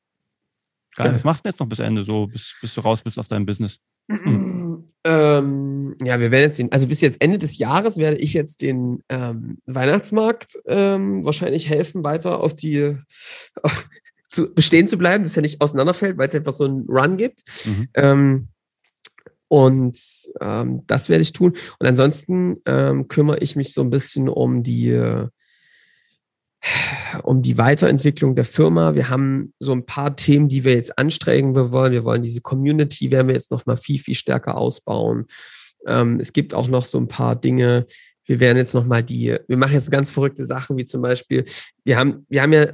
Geil, 0.95 1.13
was 1.13 1.23
machst 1.23 1.45
du 1.45 1.49
jetzt 1.49 1.59
noch 1.59 1.67
bis 1.67 1.79
Ende, 1.79 2.03
so 2.03 2.25
bis, 2.25 2.55
bis 2.61 2.73
du 2.73 2.81
raus 2.81 3.03
bist 3.03 3.19
aus 3.19 3.27
deinem 3.27 3.45
Business? 3.45 3.79
Ähm, 4.09 5.95
ja, 6.03 6.19
wir 6.19 6.31
werden 6.31 6.43
jetzt 6.43 6.59
den, 6.59 6.71
also 6.71 6.87
bis 6.87 6.99
jetzt 6.99 7.21
Ende 7.21 7.37
des 7.37 7.57
Jahres 7.57 7.97
werde 7.97 8.17
ich 8.17 8.33
jetzt 8.33 8.61
den 8.61 9.03
ähm, 9.07 9.59
Weihnachtsmarkt 9.65 10.59
ähm, 10.65 11.23
wahrscheinlich 11.23 11.69
helfen, 11.69 12.03
weiter 12.03 12.41
auf 12.41 12.53
die 12.53 12.97
zu, 14.29 14.53
bestehen 14.53 14.87
zu 14.87 14.97
bleiben, 14.97 15.23
dass 15.23 15.37
er 15.37 15.43
nicht 15.43 15.61
auseinanderfällt, 15.61 16.17
weil 16.17 16.27
es 16.27 16.35
einfach 16.35 16.51
so 16.51 16.65
einen 16.65 16.85
Run 16.89 17.15
gibt. 17.15 17.43
Mhm. 17.65 17.87
Ähm, 17.93 18.47
und 19.47 19.97
ähm, 20.41 20.83
das 20.87 21.07
werde 21.07 21.21
ich 21.21 21.31
tun. 21.31 21.53
Und 21.79 21.87
ansonsten 21.87 22.57
ähm, 22.65 23.07
kümmere 23.07 23.39
ich 23.39 23.55
mich 23.55 23.73
so 23.73 23.81
ein 23.81 23.89
bisschen 23.89 24.27
um 24.27 24.61
die 24.61 24.89
äh, 24.89 25.27
um 27.23 27.41
die 27.41 27.57
Weiterentwicklung 27.57 28.35
der 28.35 28.45
Firma. 28.45 28.95
Wir 28.95 29.09
haben 29.09 29.53
so 29.59 29.71
ein 29.71 29.85
paar 29.85 30.15
Themen, 30.15 30.49
die 30.49 30.63
wir 30.63 30.73
jetzt 30.73 30.97
anstrengen 30.97 31.55
wollen. 31.55 31.91
Wir 31.91 32.03
wollen 32.03 32.23
diese 32.23 32.41
Community, 32.41 33.11
werden 33.11 33.27
wir 33.27 33.35
jetzt 33.35 33.51
noch 33.51 33.65
mal 33.65 33.77
viel, 33.77 33.99
viel 33.99 34.15
stärker 34.15 34.57
ausbauen. 34.57 35.25
Ähm, 35.85 36.19
es 36.19 36.33
gibt 36.33 36.53
auch 36.53 36.67
noch 36.67 36.85
so 36.85 36.97
ein 36.97 37.07
paar 37.07 37.35
Dinge. 37.35 37.85
Wir 38.25 38.39
werden 38.39 38.57
jetzt 38.57 38.73
noch 38.73 38.85
mal 38.85 39.03
die, 39.03 39.37
wir 39.47 39.57
machen 39.57 39.73
jetzt 39.73 39.91
ganz 39.91 40.11
verrückte 40.11 40.45
Sachen, 40.45 40.77
wie 40.77 40.85
zum 40.85 41.01
Beispiel, 41.01 41.45
wir 41.85 41.97
haben, 41.97 42.25
wir 42.29 42.41
haben 42.41 42.53
ja, 42.53 42.67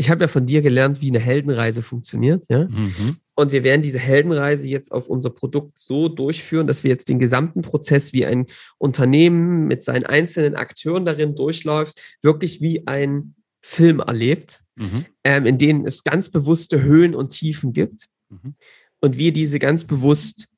ich 0.00 0.08
habe 0.08 0.24
ja 0.24 0.28
von 0.28 0.46
dir 0.46 0.62
gelernt, 0.62 1.02
wie 1.02 1.10
eine 1.10 1.18
Heldenreise 1.18 1.82
funktioniert, 1.82 2.46
ja. 2.48 2.64
Mhm. 2.64 3.18
Und 3.34 3.52
wir 3.52 3.64
werden 3.64 3.82
diese 3.82 3.98
Heldenreise 3.98 4.66
jetzt 4.66 4.92
auf 4.92 5.08
unser 5.08 5.28
Produkt 5.28 5.78
so 5.78 6.08
durchführen, 6.08 6.66
dass 6.66 6.84
wir 6.84 6.90
jetzt 6.90 7.10
den 7.10 7.18
gesamten 7.18 7.60
Prozess 7.60 8.14
wie 8.14 8.24
ein 8.24 8.46
Unternehmen 8.78 9.66
mit 9.68 9.84
seinen 9.84 10.06
einzelnen 10.06 10.56
Akteuren 10.56 11.04
darin 11.04 11.34
durchläuft, 11.34 12.00
wirklich 12.22 12.62
wie 12.62 12.86
ein 12.86 13.34
Film 13.60 14.00
erlebt, 14.00 14.62
mhm. 14.76 15.04
ähm, 15.22 15.44
in 15.44 15.58
denen 15.58 15.86
es 15.86 16.02
ganz 16.02 16.30
bewusste 16.30 16.80
Höhen 16.80 17.14
und 17.14 17.28
Tiefen 17.28 17.74
gibt 17.74 18.06
mhm. 18.30 18.54
und 19.02 19.18
wir 19.18 19.34
diese 19.34 19.58
ganz 19.58 19.84
bewusst 19.84 20.48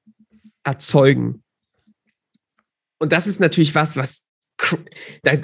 erzeugen. 0.62 1.42
Und 3.00 3.10
das 3.10 3.26
ist 3.26 3.40
natürlich 3.40 3.74
was, 3.74 3.96
was 3.96 4.24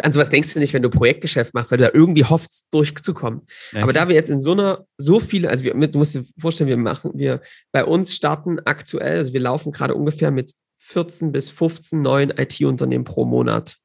an 0.02 0.12
sowas 0.12 0.30
denkst 0.30 0.52
du 0.52 0.58
nicht, 0.58 0.72
wenn 0.72 0.82
du 0.82 0.90
Projektgeschäft 0.90 1.54
machst, 1.54 1.70
weil 1.70 1.78
du 1.78 1.84
da 1.84 1.90
irgendwie 1.92 2.24
hoffst, 2.24 2.66
durchzukommen. 2.70 3.42
Ja, 3.72 3.82
Aber 3.82 3.92
da 3.92 4.08
wir 4.08 4.14
jetzt 4.14 4.30
in 4.30 4.40
so 4.40 4.52
einer, 4.52 4.86
so 4.96 5.20
viele, 5.20 5.48
also 5.48 5.64
wir, 5.64 5.74
du 5.74 5.98
musst 5.98 6.14
dir 6.14 6.24
vorstellen, 6.38 6.68
wir 6.68 6.76
machen, 6.76 7.12
wir 7.14 7.40
bei 7.72 7.84
uns 7.84 8.14
starten 8.14 8.58
aktuell, 8.64 9.18
also 9.18 9.32
wir 9.32 9.40
laufen 9.40 9.72
gerade 9.72 9.94
ungefähr 9.94 10.30
mit 10.30 10.52
14 10.78 11.32
bis 11.32 11.50
15 11.50 12.00
neuen 12.00 12.30
IT-Unternehmen 12.30 13.04
pro 13.04 13.24
Monat. 13.24 13.78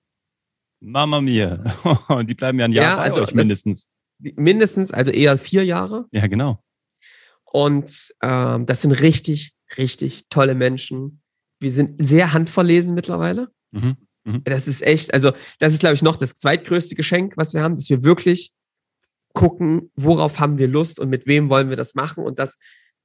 Mama 0.79 1.21
mia. 1.21 1.63
die 2.23 2.35
bleiben 2.35 2.59
ja 2.59 2.65
ein 2.65 2.73
Jahr 2.73 2.85
ja, 2.85 2.95
bei 2.97 3.01
also 3.03 3.21
euch 3.21 3.33
mindestens. 3.33 3.87
Das, 4.19 4.33
mindestens, 4.35 4.91
also 4.91 5.11
eher 5.11 5.37
vier 5.37 5.65
Jahre. 5.65 6.05
Ja, 6.11 6.27
genau. 6.27 6.63
Und 7.45 8.13
ähm, 8.21 8.65
das 8.65 8.81
sind 8.81 8.91
richtig, 8.91 9.53
richtig 9.77 10.25
tolle 10.29 10.55
Menschen. 10.55 11.21
Wir 11.59 11.71
sind 11.71 12.01
sehr 12.03 12.33
handverlesen 12.33 12.93
mittlerweile. 12.93 13.49
Mhm. 13.71 13.97
Mhm. 14.23 14.43
Das 14.43 14.67
ist 14.67 14.81
echt, 14.81 15.13
also 15.13 15.31
das 15.59 15.73
ist, 15.73 15.79
glaube 15.79 15.95
ich, 15.95 16.01
noch 16.01 16.15
das 16.15 16.35
zweitgrößte 16.35 16.95
Geschenk, 16.95 17.37
was 17.37 17.53
wir 17.53 17.61
haben, 17.61 17.75
dass 17.75 17.89
wir 17.89 18.03
wirklich 18.03 18.53
gucken, 19.33 19.91
worauf 19.95 20.39
haben 20.39 20.57
wir 20.57 20.67
Lust 20.67 20.99
und 20.99 21.09
mit 21.09 21.25
wem 21.25 21.49
wollen 21.49 21.69
wir 21.69 21.75
das 21.75 21.95
machen. 21.95 22.23
Und 22.23 22.39
das, 22.39 22.57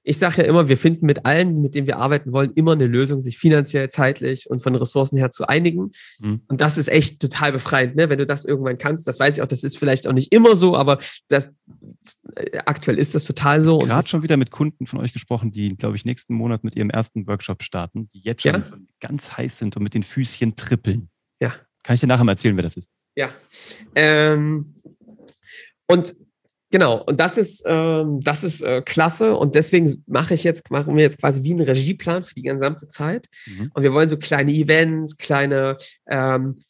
ich 0.09 0.17
sage 0.19 0.43
ja 0.43 0.49
immer, 0.49 0.69
wir 0.69 0.79
finden 0.79 1.05
mit 1.05 1.27
allen, 1.27 1.61
mit 1.61 1.75
denen 1.75 1.87
wir 1.87 1.99
arbeiten 1.99 2.33
wollen, 2.33 2.53
immer 2.55 2.73
eine 2.73 2.87
Lösung, 2.87 3.21
sich 3.21 3.37
finanziell, 3.37 3.91
zeitlich 3.91 4.49
und 4.49 4.63
von 4.63 4.75
Ressourcen 4.75 5.19
her 5.19 5.31
zu 5.31 5.47
einigen. 5.47 5.93
Mhm. 6.19 6.41
Und 6.49 6.63
das 6.63 6.79
ist 6.79 6.89
echt 6.89 7.21
total 7.21 7.53
befreiend, 7.53 7.95
ne? 7.95 8.09
wenn 8.09 8.19
du 8.19 8.27
das 8.27 8.47
irgendwann 8.47 8.79
kannst. 8.79 9.07
Das 9.07 9.21
weiß 9.21 9.37
ich 9.37 9.43
auch, 9.43 9.47
das 9.47 9.63
ist 9.63 9.77
vielleicht 9.77 10.07
auch 10.07 10.15
nicht 10.15 10.33
immer 10.33 10.57
so, 10.57 10.75
aber 10.75 10.99
das, 11.29 11.51
aktuell 12.65 12.99
ist 12.99 13.15
das 13.15 13.27
total 13.27 13.61
so. 13.61 13.81
Gerade 13.81 14.09
schon 14.09 14.23
wieder 14.23 14.39
mit 14.39 14.51
Kunden 14.51 14.87
von 14.87 14.99
euch 14.99 15.13
gesprochen, 15.13 15.53
die, 15.53 15.77
glaube 15.77 15.97
ich, 15.97 16.07
nächsten 16.07 16.33
Monat 16.33 16.65
mit 16.65 16.75
ihrem 16.75 16.89
ersten 16.89 17.27
Workshop 17.27 17.63
starten, 17.63 18.09
die 18.09 18.21
jetzt 18.21 18.43
schon 18.43 18.55
ja? 18.55 18.63
ganz 19.01 19.37
heiß 19.37 19.59
sind 19.59 19.77
und 19.77 19.83
mit 19.83 19.93
den 19.93 20.05
Füßchen 20.05 20.57
trippeln. 20.57 21.11
Ja. 21.39 21.53
Kann 21.83 21.95
ich 21.95 22.01
dir 22.01 22.07
nachher 22.07 22.25
mal 22.25 22.33
erzählen, 22.33 22.57
wer 22.57 22.63
das 22.63 22.79
ist? 22.79 22.89
Ja. 23.15 23.31
Ähm, 23.95 24.75
und 25.87 26.15
genau, 26.71 27.03
und 27.05 27.19
das 27.21 27.37
ist, 27.37 27.63
ähm, 27.67 28.21
das 28.21 28.45
ist 28.45 28.61
äh, 28.63 28.83
klasse. 28.83 29.37
Und 29.37 29.55
deswegen 29.55 30.05
mache 30.07 30.35
ich 30.35 30.45
jetzt, 30.45 30.71
machen 30.71 30.97
wir 30.97 31.03
jetzt 31.03 31.21
quasi 31.21 31.43
wie 31.43 31.53
einen 31.53 31.61
Regieplan 31.61 32.25
für 32.25 32.35
die 32.35 32.43
gesamte 32.43 32.89
Zeit. 32.89 33.29
Mhm. 33.47 33.71
Und 33.75 33.83
wir 33.83 33.93
wollen 33.93 34.09
so 34.09 34.17
kleine 34.17 34.53
Events, 34.53 35.17
kleine 35.17 35.79
ähm, 36.09 36.63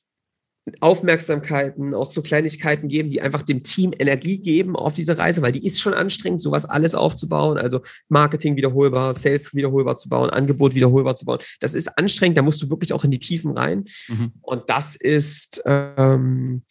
Aufmerksamkeiten, 0.81 1.95
auch 1.95 2.11
so 2.11 2.23
Kleinigkeiten 2.23 2.89
geben, 2.89 3.11
die 3.11 3.23
einfach 3.23 3.43
dem 3.43 3.63
Team 3.63 3.93
Energie 3.99 4.39
geben 4.39 4.77
auf 4.77 4.95
diese 4.95 5.19
Reise, 5.19 5.43
weil 5.43 5.53
die 5.53 5.67
ist 5.67 5.81
schon 5.81 5.95
anstrengend, 5.95 6.43
sowas 6.43 6.65
alles 6.65 6.95
aufzubauen, 6.95 7.59
also 7.59 7.81
Marketing 8.09 8.57
wiederholbar, 8.57 9.15
Sales 9.15 9.55
wiederholbar 9.55 9.97
zu 9.97 10.09
bauen, 10.09 10.31
Angebot 10.31 10.75
wiederholbar 10.75 11.17
zu 11.17 11.25
bauen. 11.25 11.41
Das 11.61 11.75
ist 11.75 11.97
anstrengend, 11.99 12.39
da 12.39 12.43
musst 12.43 12.63
du 12.63 12.71
wirklich 12.71 12.93
auch 12.93 13.05
in 13.05 13.11
die 13.11 13.19
Tiefen 13.19 13.57
rein. 13.57 13.85
Mhm. 14.09 14.33
Und 14.43 14.69
das 14.69 14.97
ist, 14.97 15.63
ähm, 15.65 16.63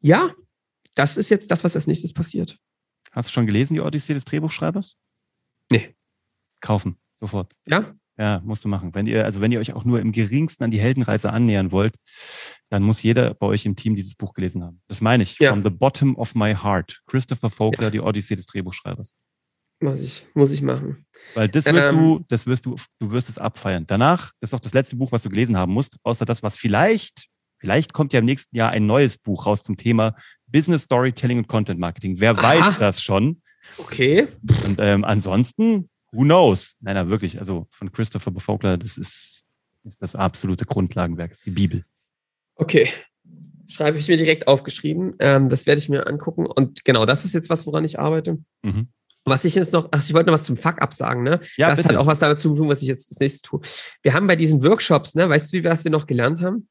ja, 0.00 0.32
das 0.94 1.16
ist 1.16 1.30
jetzt 1.30 1.50
das, 1.50 1.64
was 1.64 1.76
als 1.76 1.86
nächstes 1.86 2.12
passiert. 2.12 2.58
Hast 3.12 3.28
du 3.28 3.32
schon 3.32 3.46
gelesen, 3.46 3.74
die 3.74 3.80
Odyssee 3.80 4.14
des 4.14 4.24
Drehbuchschreibers? 4.24 4.96
Nee. 5.70 5.94
Kaufen, 6.60 6.96
sofort. 7.14 7.54
Ja? 7.66 7.94
Ja, 8.18 8.42
musst 8.44 8.64
du 8.64 8.68
machen. 8.68 8.94
Wenn 8.94 9.06
ihr, 9.06 9.24
also 9.24 9.40
wenn 9.40 9.52
ihr 9.52 9.60
euch 9.60 9.72
auch 9.72 9.84
nur 9.84 10.00
im 10.00 10.12
geringsten 10.12 10.64
an 10.64 10.70
die 10.70 10.80
Heldenreise 10.80 11.32
annähern 11.32 11.72
wollt, 11.72 11.96
dann 12.68 12.82
muss 12.82 13.02
jeder 13.02 13.34
bei 13.34 13.46
euch 13.46 13.64
im 13.64 13.74
Team 13.74 13.96
dieses 13.96 14.14
Buch 14.14 14.34
gelesen 14.34 14.62
haben. 14.62 14.80
Das 14.88 15.00
meine 15.00 15.22
ich. 15.22 15.38
Ja. 15.38 15.50
From 15.50 15.62
the 15.62 15.70
bottom 15.70 16.16
of 16.16 16.34
my 16.34 16.54
heart. 16.54 17.00
Christopher 17.06 17.50
Vogler, 17.50 17.84
ja. 17.84 17.90
die 17.90 18.00
Odyssee 18.00 18.36
des 18.36 18.46
Drehbuchschreibers. 18.46 19.14
Muss 19.80 20.00
ich, 20.00 20.26
muss 20.34 20.52
ich 20.52 20.62
machen. 20.62 21.06
Weil 21.34 21.48
das 21.48 21.64
wirst 21.66 21.88
ähm, 21.88 21.96
du, 21.96 22.24
das 22.28 22.46
wirst 22.46 22.66
du, 22.66 22.76
du 23.00 23.10
wirst 23.10 23.28
es 23.28 23.38
abfeiern. 23.38 23.84
Danach, 23.86 24.30
das 24.40 24.50
ist 24.50 24.54
auch 24.54 24.60
das 24.60 24.74
letzte 24.74 24.96
Buch, 24.96 25.10
was 25.10 25.24
du 25.24 25.28
gelesen 25.28 25.56
haben 25.56 25.72
musst, 25.72 25.96
außer 26.04 26.24
das, 26.24 26.42
was 26.42 26.56
vielleicht, 26.56 27.26
vielleicht 27.58 27.92
kommt 27.92 28.12
ja 28.12 28.20
im 28.20 28.26
nächsten 28.26 28.54
Jahr 28.56 28.70
ein 28.70 28.86
neues 28.86 29.18
Buch 29.18 29.46
raus 29.46 29.64
zum 29.64 29.76
Thema 29.76 30.14
Business 30.52 30.82
Storytelling 30.82 31.38
und 31.38 31.48
Content 31.48 31.80
Marketing. 31.80 32.20
Wer 32.20 32.32
Aha. 32.38 32.42
weiß 32.42 32.78
das 32.78 33.02
schon? 33.02 33.42
Okay. 33.78 34.28
Und 34.66 34.78
ähm, 34.80 35.04
ansonsten 35.04 35.88
who 36.12 36.22
knows? 36.22 36.76
Nein, 36.80 36.94
nein, 36.94 37.10
wirklich. 37.10 37.40
Also 37.40 37.66
von 37.70 37.90
Christopher 37.90 38.32
Vogler, 38.36 38.78
das 38.78 38.98
ist, 38.98 39.42
ist 39.84 40.02
das 40.02 40.14
absolute 40.14 40.64
Grundlagenwerk, 40.64 41.30
das 41.30 41.38
ist 41.38 41.46
die 41.46 41.50
Bibel. 41.50 41.84
Okay. 42.54 42.88
Schreibe 43.66 43.98
ich 43.98 44.08
mir 44.08 44.18
direkt 44.18 44.46
aufgeschrieben. 44.48 45.14
Ähm, 45.18 45.48
das 45.48 45.66
werde 45.66 45.78
ich 45.78 45.88
mir 45.88 46.06
angucken. 46.06 46.46
Und 46.46 46.84
genau, 46.84 47.06
das 47.06 47.24
ist 47.24 47.32
jetzt 47.32 47.48
was, 47.48 47.66
woran 47.66 47.84
ich 47.84 47.98
arbeite. 47.98 48.38
Mhm. 48.62 48.88
Was 49.24 49.44
ich 49.44 49.54
jetzt 49.54 49.72
noch, 49.72 49.88
ach, 49.92 50.02
ich 50.02 50.12
wollte 50.12 50.26
noch 50.26 50.34
was 50.34 50.44
zum 50.44 50.56
Fuck-up 50.56 50.92
sagen, 50.92 51.22
ne? 51.22 51.40
Ja, 51.56 51.70
das 51.70 51.78
bitte. 51.78 51.90
hat 51.90 51.96
auch 51.96 52.06
was 52.06 52.18
damit 52.18 52.38
zu 52.38 52.54
tun, 52.54 52.68
was 52.68 52.82
ich 52.82 52.88
jetzt 52.88 53.10
das 53.10 53.20
nächste 53.20 53.48
tue. 53.48 53.60
Wir 54.02 54.14
haben 54.14 54.26
bei 54.26 54.34
diesen 54.36 54.62
Workshops, 54.64 55.14
ne, 55.14 55.28
weißt 55.28 55.52
du, 55.52 55.56
wie 55.56 55.62
wir 55.62 55.70
das 55.70 55.84
wir 55.84 55.92
noch 55.92 56.06
gelernt 56.06 56.42
haben? 56.42 56.68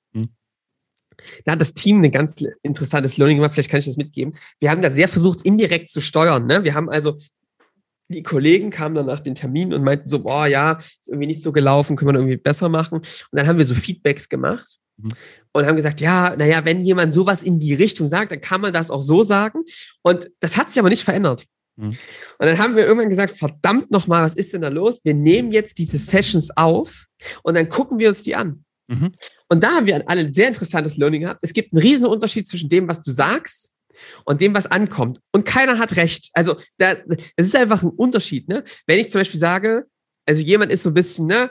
Da 1.46 1.54
hat 1.54 1.62
das 1.62 1.74
Team 1.74 2.04
ein 2.04 2.12
ganz 2.12 2.36
interessantes 2.64 3.18
Learning 3.18 3.38
gemacht, 3.38 3.54
vielleicht 3.54 3.70
kann 3.70 3.80
ich 3.80 3.86
das 3.86 3.98
mitgeben. 3.98 4.34
Wir 4.60 4.72
haben 4.72 4.82
da 4.82 4.90
sehr 4.90 5.08
versucht, 5.08 5.42
indirekt 5.42 5.90
zu 5.90 6.02
steuern. 6.02 6.46
Ne? 6.46 6.64
Wir 6.64 6.74
haben 6.74 6.90
also 6.90 7.18
die 8.12 8.24
Kollegen 8.24 8.70
kamen 8.70 8.96
dann 8.96 9.06
nach 9.06 9.22
den 9.22 9.36
Terminen 9.36 9.74
und 9.74 9.84
meinten 9.84 10.08
so, 10.08 10.20
boah, 10.20 10.46
ja, 10.46 10.74
ist 10.74 11.08
irgendwie 11.08 11.28
nicht 11.28 11.42
so 11.42 11.52
gelaufen, 11.52 11.96
können 11.96 12.14
wir 12.14 12.20
irgendwie 12.20 12.38
besser 12.38 12.70
machen. 12.70 13.00
Und 13.00 13.06
dann 13.32 13.48
haben 13.48 13.58
wir 13.58 13.66
so 13.66 13.74
Feedbacks 13.74 14.30
gemacht 14.30 14.78
mhm. 14.98 15.10
und 15.54 15.66
haben 15.66 15.76
gesagt, 15.76 16.02
ja, 16.02 16.36
naja, 16.36 16.64
wenn 16.66 16.84
jemand 16.84 17.14
sowas 17.14 17.44
in 17.44 17.60
die 17.60 17.74
Richtung 17.74 18.08
sagt, 18.08 18.32
dann 18.32 18.42
kann 18.42 18.62
man 18.62 18.74
das 18.74 18.92
auch 18.92 19.02
so 19.02 19.24
sagen. 19.24 19.64
Und 20.02 20.30
das 20.40 20.58
hat 20.58 20.70
sich 20.70 20.80
aber 20.80 20.90
nicht 20.90 21.04
verändert. 21.04 21.46
Mhm. 21.78 21.98
Und 22.38 22.46
dann 22.46 22.58
haben 22.58 22.76
wir 22.76 22.86
irgendwann 22.86 23.10
gesagt, 23.10 23.38
verdammt 23.38 23.92
nochmal, 23.92 24.24
was 24.24 24.36
ist 24.36 24.54
denn 24.54 24.62
da 24.62 24.68
los? 24.68 25.02
Wir 25.04 25.14
nehmen 25.14 25.52
jetzt 25.52 25.78
diese 25.78 25.98
Sessions 25.98 26.56
auf 26.56 27.08
und 27.44 27.56
dann 27.56 27.70
gucken 27.70 28.00
wir 28.00 28.10
uns 28.10 28.24
die 28.24 28.36
an. 28.36 28.66
Mhm. 28.92 29.12
Und 29.48 29.64
da 29.64 29.72
haben 29.72 29.86
wir 29.86 30.04
alle 30.10 30.22
ein 30.22 30.34
sehr 30.34 30.50
interessantes 30.50 30.98
Learning 30.98 31.22
gehabt. 31.22 31.40
Es 31.44 31.54
gibt 31.54 31.74
einen 31.74 31.82
riesen 31.82 32.08
Unterschied 32.08 32.46
zwischen 32.46 32.70
dem, 32.70 32.88
was 32.90 33.02
du 33.02 33.12
sagst 33.12 33.72
und 34.26 34.42
dem, 34.42 34.54
was 34.54 34.66
ankommt. 34.68 35.20
Und 35.32 35.46
keiner 35.46 35.80
hat 35.80 35.96
recht. 35.96 36.30
Also, 36.34 36.58
da, 36.78 36.94
es 37.36 37.48
ist 37.48 37.56
einfach 37.56 37.84
ein 37.84 37.90
Unterschied, 37.90 38.50
ne? 38.50 38.64
Wenn 38.88 39.00
ich 39.00 39.10
zum 39.10 39.22
Beispiel 39.22 39.40
sage, 39.40 39.86
also 40.26 40.42
jemand 40.44 40.72
ist 40.72 40.84
so 40.84 40.90
ein 40.90 40.94
bisschen, 40.94 41.26
ne, 41.28 41.50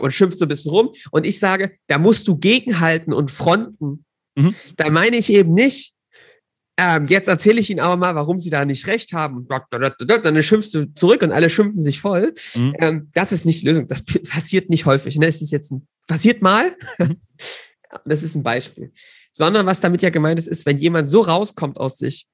und 0.00 0.14
schimpft 0.14 0.38
so 0.38 0.44
ein 0.44 0.48
bisschen 0.48 0.70
rum, 0.70 0.92
und 1.10 1.26
ich 1.26 1.38
sage, 1.38 1.76
da 1.88 1.98
musst 1.98 2.28
du 2.28 2.36
gegenhalten 2.36 3.12
und 3.12 3.30
fronten. 3.30 4.04
Mhm. 4.36 4.54
Da 4.76 4.90
meine 4.90 5.16
ich 5.16 5.32
eben 5.32 5.52
nicht, 5.52 5.93
ähm, 6.76 7.06
jetzt 7.06 7.28
erzähle 7.28 7.60
ich 7.60 7.70
Ihnen 7.70 7.80
aber 7.80 7.96
mal, 7.96 8.14
warum 8.14 8.38
Sie 8.38 8.50
da 8.50 8.64
nicht 8.64 8.86
recht 8.86 9.12
haben. 9.12 9.46
Dann 9.70 10.42
schimpfst 10.42 10.70
du 10.74 10.92
zurück 10.94 11.22
und 11.22 11.32
alle 11.32 11.50
schimpfen 11.50 11.80
sich 11.80 12.00
voll. 12.00 12.34
Mhm. 12.54 12.74
Ähm, 12.78 13.10
das 13.14 13.32
ist 13.32 13.46
nicht 13.46 13.62
die 13.62 13.66
Lösung. 13.66 13.86
Das 13.86 14.02
passiert 14.28 14.70
nicht 14.70 14.86
häufig. 14.86 15.16
Ne? 15.16 15.26
Es 15.26 15.40
ist 15.40 15.52
jetzt 15.52 15.70
ein, 15.70 15.86
passiert 16.06 16.42
mal. 16.42 16.76
das 18.04 18.22
ist 18.22 18.34
ein 18.34 18.42
Beispiel 18.42 18.90
sondern 19.34 19.66
was 19.66 19.80
damit 19.80 20.00
ja 20.02 20.10
gemeint 20.10 20.38
ist, 20.38 20.46
ist, 20.46 20.64
wenn 20.64 20.78
jemand 20.78 21.08
so 21.08 21.20
rauskommt 21.20 21.78
aus 21.78 21.98
sich, 21.98 22.28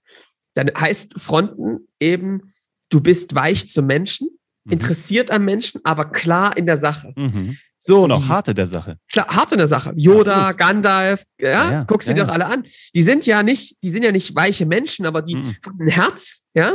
dann 0.55 0.70
heißt 0.76 1.18
Fronten 1.18 1.88
eben, 1.99 2.53
du 2.91 3.01
bist 3.01 3.34
weich 3.34 3.70
zum 3.70 3.86
Menschen, 3.86 4.28
mhm. 4.70 4.74
interessiert 4.74 5.30
am 5.30 5.44
Menschen, 5.44 5.80
aber 5.84 6.06
klar 6.06 6.56
in 6.56 6.66
der 6.66 6.76
Sache. 6.76 7.12
Mhm. 7.16 7.58
So 7.82 8.04
und 8.04 8.12
auch 8.12 8.28
harte 8.28 8.52
der 8.52 8.66
Sache. 8.66 8.98
Klar, 9.10 9.26
harte 9.28 9.56
der 9.56 9.66
Sache. 9.66 9.94
Yoda, 9.96 10.34
Absolut. 10.34 10.58
Gandalf, 10.58 11.24
ja, 11.40 11.48
ja, 11.48 11.72
ja 11.72 11.84
guck 11.84 12.02
sie 12.02 12.12
ja, 12.12 12.24
doch 12.24 12.28
alle 12.28 12.44
an. 12.44 12.66
Die 12.94 13.02
sind 13.02 13.24
ja 13.24 13.42
nicht, 13.42 13.82
die 13.82 13.88
sind 13.88 14.02
ja 14.02 14.12
nicht 14.12 14.34
weiche 14.34 14.66
Menschen, 14.66 15.06
aber 15.06 15.22
die 15.22 15.36
mhm. 15.36 15.56
haben 15.64 15.80
ein 15.80 15.88
Herz, 15.88 16.44
ja. 16.52 16.74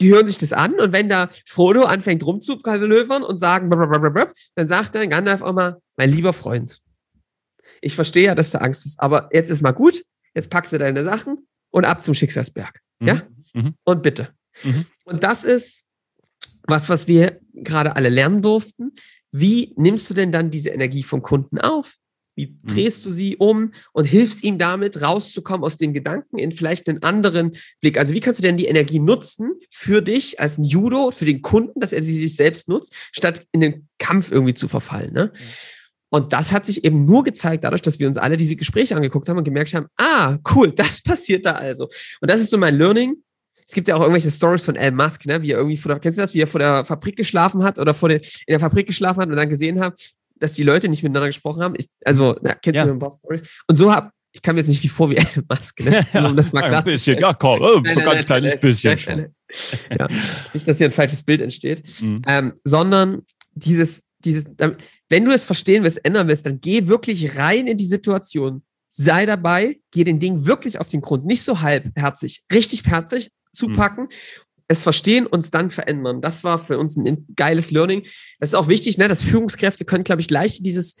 Die 0.00 0.10
hören 0.10 0.26
sich 0.26 0.38
das 0.38 0.52
an 0.52 0.74
und 0.80 0.92
wenn 0.92 1.08
da 1.08 1.28
Frodo 1.46 1.84
anfängt 1.84 2.26
rumzukalöfern 2.26 3.22
und 3.22 3.38
sagen, 3.38 3.70
dann 3.70 4.68
sagt 4.68 4.96
dann 4.96 5.10
Gandalf 5.10 5.42
auch 5.42 5.52
mal, 5.52 5.80
mein 5.96 6.10
lieber 6.10 6.32
Freund, 6.32 6.80
ich 7.80 7.94
verstehe 7.94 8.26
ja, 8.26 8.34
dass 8.34 8.50
du 8.50 8.60
Angst 8.60 8.84
hast, 8.84 8.98
aber 8.98 9.28
jetzt 9.32 9.48
ist 9.48 9.60
mal 9.60 9.70
gut, 9.70 10.02
jetzt 10.34 10.50
packst 10.50 10.72
du 10.72 10.78
deine 10.78 11.04
Sachen 11.04 11.46
und 11.70 11.84
ab 11.84 12.02
zum 12.02 12.14
Schicksalsberg, 12.14 12.80
mhm. 12.98 13.08
ja. 13.08 13.22
Mhm. 13.54 13.74
Und 13.84 14.02
bitte. 14.02 14.30
Mhm. 14.64 14.86
Und 15.04 15.22
das 15.22 15.44
ist 15.44 15.84
was, 16.66 16.88
was 16.88 17.06
wir 17.08 17.40
gerade 17.54 17.96
alle 17.96 18.08
lernen 18.08 18.42
durften 18.42 18.92
wie 19.32 19.72
nimmst 19.76 20.08
du 20.10 20.14
denn 20.14 20.30
dann 20.30 20.50
diese 20.50 20.68
Energie 20.68 21.02
vom 21.02 21.22
Kunden 21.22 21.58
auf? 21.58 21.96
Wie 22.34 22.46
mhm. 22.46 22.66
drehst 22.66 23.04
du 23.04 23.10
sie 23.10 23.36
um 23.36 23.72
und 23.92 24.04
hilfst 24.04 24.42
ihm 24.42 24.58
damit 24.58 25.02
rauszukommen 25.02 25.64
aus 25.64 25.76
den 25.76 25.92
Gedanken 25.92 26.38
in 26.38 26.52
vielleicht 26.52 26.88
einen 26.88 27.02
anderen 27.02 27.56
Blick? 27.80 27.98
Also 27.98 28.14
wie 28.14 28.20
kannst 28.20 28.40
du 28.40 28.42
denn 28.42 28.56
die 28.56 28.66
Energie 28.66 28.98
nutzen 28.98 29.52
für 29.70 30.02
dich 30.02 30.38
als 30.38 30.58
ein 30.58 30.64
Judo, 30.64 31.10
für 31.10 31.24
den 31.24 31.42
Kunden, 31.42 31.80
dass 31.80 31.92
er 31.92 32.02
sie 32.02 32.14
sich 32.14 32.36
selbst 32.36 32.68
nutzt, 32.68 32.94
statt 33.12 33.46
in 33.52 33.60
den 33.60 33.88
Kampf 33.98 34.30
irgendwie 34.30 34.54
zu 34.54 34.68
verfallen? 34.68 35.12
Ne? 35.12 35.32
Und 36.10 36.34
das 36.34 36.52
hat 36.52 36.66
sich 36.66 36.84
eben 36.84 37.06
nur 37.06 37.24
gezeigt 37.24 37.64
dadurch, 37.64 37.82
dass 37.82 37.98
wir 37.98 38.06
uns 38.06 38.18
alle 38.18 38.36
diese 38.36 38.56
Gespräche 38.56 38.94
angeguckt 38.96 39.28
haben 39.28 39.38
und 39.38 39.44
gemerkt 39.44 39.72
haben, 39.72 39.86
ah, 39.96 40.38
cool, 40.54 40.72
das 40.76 41.02
passiert 41.02 41.46
da 41.46 41.52
also. 41.52 41.84
Und 42.20 42.30
das 42.30 42.40
ist 42.40 42.50
so 42.50 42.58
mein 42.58 42.76
Learning 42.76 43.16
es 43.72 43.74
gibt 43.74 43.88
ja 43.88 43.96
auch 43.96 44.00
irgendwelche 44.00 44.30
Stories 44.30 44.64
von 44.64 44.76
Elon 44.76 44.96
Musk, 44.96 45.24
ne, 45.24 45.40
wie 45.40 45.52
er 45.52 45.56
irgendwie 45.56 45.78
vor 45.78 45.88
der, 45.88 45.98
kennst 45.98 46.18
du 46.18 46.20
das, 46.20 46.34
wie 46.34 46.42
er 46.42 46.46
vor 46.46 46.58
der 46.58 46.84
Fabrik 46.84 47.16
geschlafen 47.16 47.64
hat 47.64 47.78
oder 47.78 47.94
vor 47.94 48.10
der, 48.10 48.18
in 48.18 48.48
der 48.48 48.60
Fabrik 48.60 48.86
geschlafen 48.86 49.22
hat 49.22 49.30
und 49.30 49.36
dann 49.36 49.48
gesehen 49.48 49.80
hat, 49.80 49.98
dass 50.36 50.52
die 50.52 50.62
Leute 50.62 50.90
nicht 50.90 51.02
miteinander 51.02 51.28
gesprochen 51.28 51.62
haben. 51.62 51.74
Ich, 51.78 51.86
also, 52.04 52.36
na, 52.42 52.52
kennst 52.52 52.76
ja. 52.76 52.84
du 52.84 52.92
ein 52.92 52.98
paar 52.98 53.12
Stories? 53.12 53.40
Und 53.66 53.76
so 53.76 53.90
hab, 53.90 54.12
ich 54.32 54.42
kam 54.42 54.58
jetzt 54.58 54.68
nicht 54.68 54.82
wie 54.82 54.88
vor 54.88 55.08
wie 55.08 55.16
Elon 55.16 55.46
Musk, 55.48 55.80
ne? 55.80 56.04
um 56.12 56.36
das 56.36 56.52
mal 56.52 56.60
klar 56.68 56.80
Ein 56.80 56.84
bisschen, 56.84 57.18
ja 57.18 57.32
komm, 57.32 57.62
oh, 57.62 57.80
nein, 57.82 57.96
nein, 57.96 58.04
ganz 58.04 58.26
kleines 58.26 58.60
bisschen 58.60 58.98
schon. 58.98 59.26
ja, 59.98 60.06
nicht, 60.52 60.68
dass 60.68 60.76
hier 60.76 60.88
ein 60.88 60.92
falsches 60.92 61.22
Bild 61.22 61.40
entsteht, 61.40 61.82
mhm. 62.02 62.20
ähm, 62.28 62.52
sondern 62.64 63.22
dieses, 63.54 64.02
dieses, 64.18 64.44
wenn 65.08 65.24
du 65.24 65.30
es 65.30 65.44
verstehen 65.44 65.82
willst, 65.82 66.04
ändern 66.04 66.28
willst, 66.28 66.44
dann 66.44 66.60
geh 66.60 66.88
wirklich 66.88 67.38
rein 67.38 67.66
in 67.66 67.78
die 67.78 67.86
Situation, 67.86 68.64
sei 68.90 69.24
dabei, 69.24 69.78
geh 69.92 70.04
den 70.04 70.18
Ding 70.18 70.44
wirklich 70.44 70.78
auf 70.78 70.88
den 70.88 71.00
Grund, 71.00 71.24
nicht 71.24 71.42
so 71.42 71.62
halbherzig, 71.62 72.44
richtig 72.52 72.84
herzig, 72.84 73.30
zupacken. 73.52 74.04
Mhm. 74.04 74.08
Es 74.68 74.82
verstehen, 74.82 75.26
uns 75.26 75.50
dann 75.50 75.70
verändern. 75.70 76.20
Das 76.20 76.44
war 76.44 76.58
für 76.58 76.78
uns 76.78 76.96
ein 76.96 77.26
geiles 77.36 77.70
Learning. 77.70 78.02
Das 78.40 78.50
ist 78.50 78.54
auch 78.54 78.68
wichtig, 78.68 78.96
ne, 78.96 79.08
dass 79.08 79.22
Führungskräfte 79.22 79.84
können, 79.84 80.04
glaube 80.04 80.22
ich, 80.22 80.30
leicht 80.30 80.64
dieses, 80.64 80.96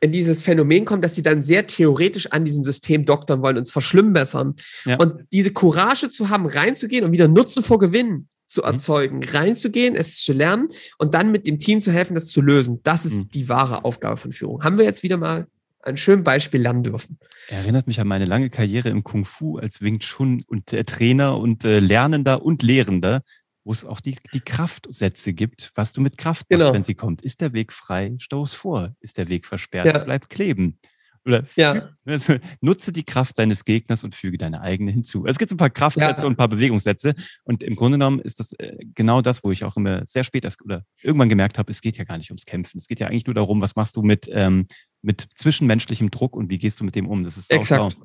in 0.00 0.12
dieses 0.12 0.42
Phänomen 0.42 0.84
kommen, 0.84 1.00
dass 1.00 1.14
sie 1.14 1.22
dann 1.22 1.42
sehr 1.42 1.66
theoretisch 1.66 2.26
an 2.32 2.44
diesem 2.44 2.64
System 2.64 3.06
doktern 3.06 3.42
wollen, 3.42 3.56
uns 3.56 3.70
verschlimmbessern. 3.70 4.54
Ja. 4.84 4.98
Und 4.98 5.24
diese 5.32 5.52
Courage 5.52 6.10
zu 6.10 6.28
haben, 6.28 6.46
reinzugehen 6.46 7.04
und 7.04 7.12
wieder 7.12 7.28
Nutzen 7.28 7.62
vor 7.62 7.78
Gewinn 7.78 8.28
zu 8.46 8.62
mhm. 8.62 8.66
erzeugen, 8.66 9.16
mhm. 9.18 9.28
reinzugehen, 9.30 9.96
es 9.96 10.18
zu 10.18 10.32
lernen 10.32 10.68
und 10.98 11.14
dann 11.14 11.30
mit 11.30 11.46
dem 11.46 11.58
Team 11.58 11.80
zu 11.80 11.92
helfen, 11.92 12.14
das 12.14 12.26
zu 12.26 12.42
lösen. 12.42 12.80
Das 12.82 13.06
ist 13.06 13.16
mhm. 13.16 13.28
die 13.28 13.48
wahre 13.48 13.84
Aufgabe 13.84 14.16
von 14.16 14.32
Führung. 14.32 14.62
Haben 14.62 14.76
wir 14.76 14.84
jetzt 14.84 15.02
wieder 15.02 15.16
mal 15.16 15.46
ein 15.82 15.96
schönes 15.96 16.24
Beispiel 16.24 16.60
lernen 16.60 16.82
dürfen. 16.82 17.18
Erinnert 17.48 17.86
mich 17.86 18.00
an 18.00 18.08
meine 18.08 18.24
lange 18.24 18.50
Karriere 18.50 18.90
im 18.90 19.02
Kung 19.02 19.24
Fu 19.24 19.58
als 19.58 19.80
Wing 19.80 19.98
Chun 20.00 20.44
und 20.46 20.72
äh, 20.72 20.84
Trainer 20.84 21.38
und 21.38 21.64
äh, 21.64 21.80
Lernender 21.80 22.42
und 22.42 22.62
Lehrender, 22.62 23.22
wo 23.64 23.72
es 23.72 23.84
auch 23.84 24.00
die, 24.00 24.16
die 24.32 24.40
Kraftsätze 24.40 25.32
gibt, 25.32 25.72
was 25.74 25.92
du 25.92 26.00
mit 26.00 26.18
Kraft 26.18 26.50
machst, 26.50 26.60
genau. 26.60 26.72
wenn 26.72 26.82
sie 26.82 26.94
kommt. 26.94 27.22
Ist 27.22 27.40
der 27.40 27.52
Weg 27.52 27.72
frei, 27.72 28.14
stau 28.18 28.42
es 28.42 28.54
vor. 28.54 28.94
Ist 29.00 29.18
der 29.18 29.28
Weg 29.28 29.46
versperrt, 29.46 29.86
ja. 29.86 29.98
bleib 29.98 30.28
kleben. 30.28 30.78
Oder 31.24 31.44
ja. 31.56 31.90
Also, 32.04 32.36
nutze 32.60 32.92
die 32.92 33.04
Kraft 33.04 33.38
deines 33.38 33.64
Gegners 33.64 34.04
und 34.04 34.14
füge 34.14 34.38
deine 34.38 34.60
eigene 34.60 34.90
hinzu. 34.90 35.26
Es 35.26 35.38
gibt 35.38 35.52
ein 35.52 35.56
paar 35.56 35.70
Kraftsätze 35.70 36.22
ja. 36.22 36.26
und 36.26 36.32
ein 36.32 36.36
paar 36.36 36.48
Bewegungssätze. 36.48 37.14
Und 37.44 37.62
im 37.62 37.76
Grunde 37.76 37.98
genommen 37.98 38.20
ist 38.20 38.40
das 38.40 38.52
äh, 38.54 38.76
genau 38.94 39.20
das, 39.20 39.44
wo 39.44 39.50
ich 39.50 39.64
auch 39.64 39.76
immer 39.76 40.04
sehr 40.06 40.24
spät 40.24 40.44
erst 40.44 40.62
oder 40.62 40.84
irgendwann 41.02 41.28
gemerkt 41.28 41.58
habe, 41.58 41.70
es 41.70 41.80
geht 41.82 41.98
ja 41.98 42.04
gar 42.04 42.18
nicht 42.18 42.30
ums 42.30 42.46
Kämpfen. 42.46 42.78
Es 42.78 42.86
geht 42.86 43.00
ja 43.00 43.08
eigentlich 43.08 43.26
nur 43.26 43.34
darum, 43.34 43.60
was 43.60 43.76
machst 43.76 43.96
du 43.96 44.02
mit, 44.02 44.28
ähm, 44.32 44.66
mit 45.02 45.28
zwischenmenschlichem 45.36 46.10
Druck 46.10 46.36
und 46.36 46.50
wie 46.50 46.58
gehst 46.58 46.80
du 46.80 46.84
mit 46.84 46.94
dem 46.94 47.06
um. 47.06 47.24
Das 47.24 47.36
ist 47.36 47.50
Exakt. 47.50 47.96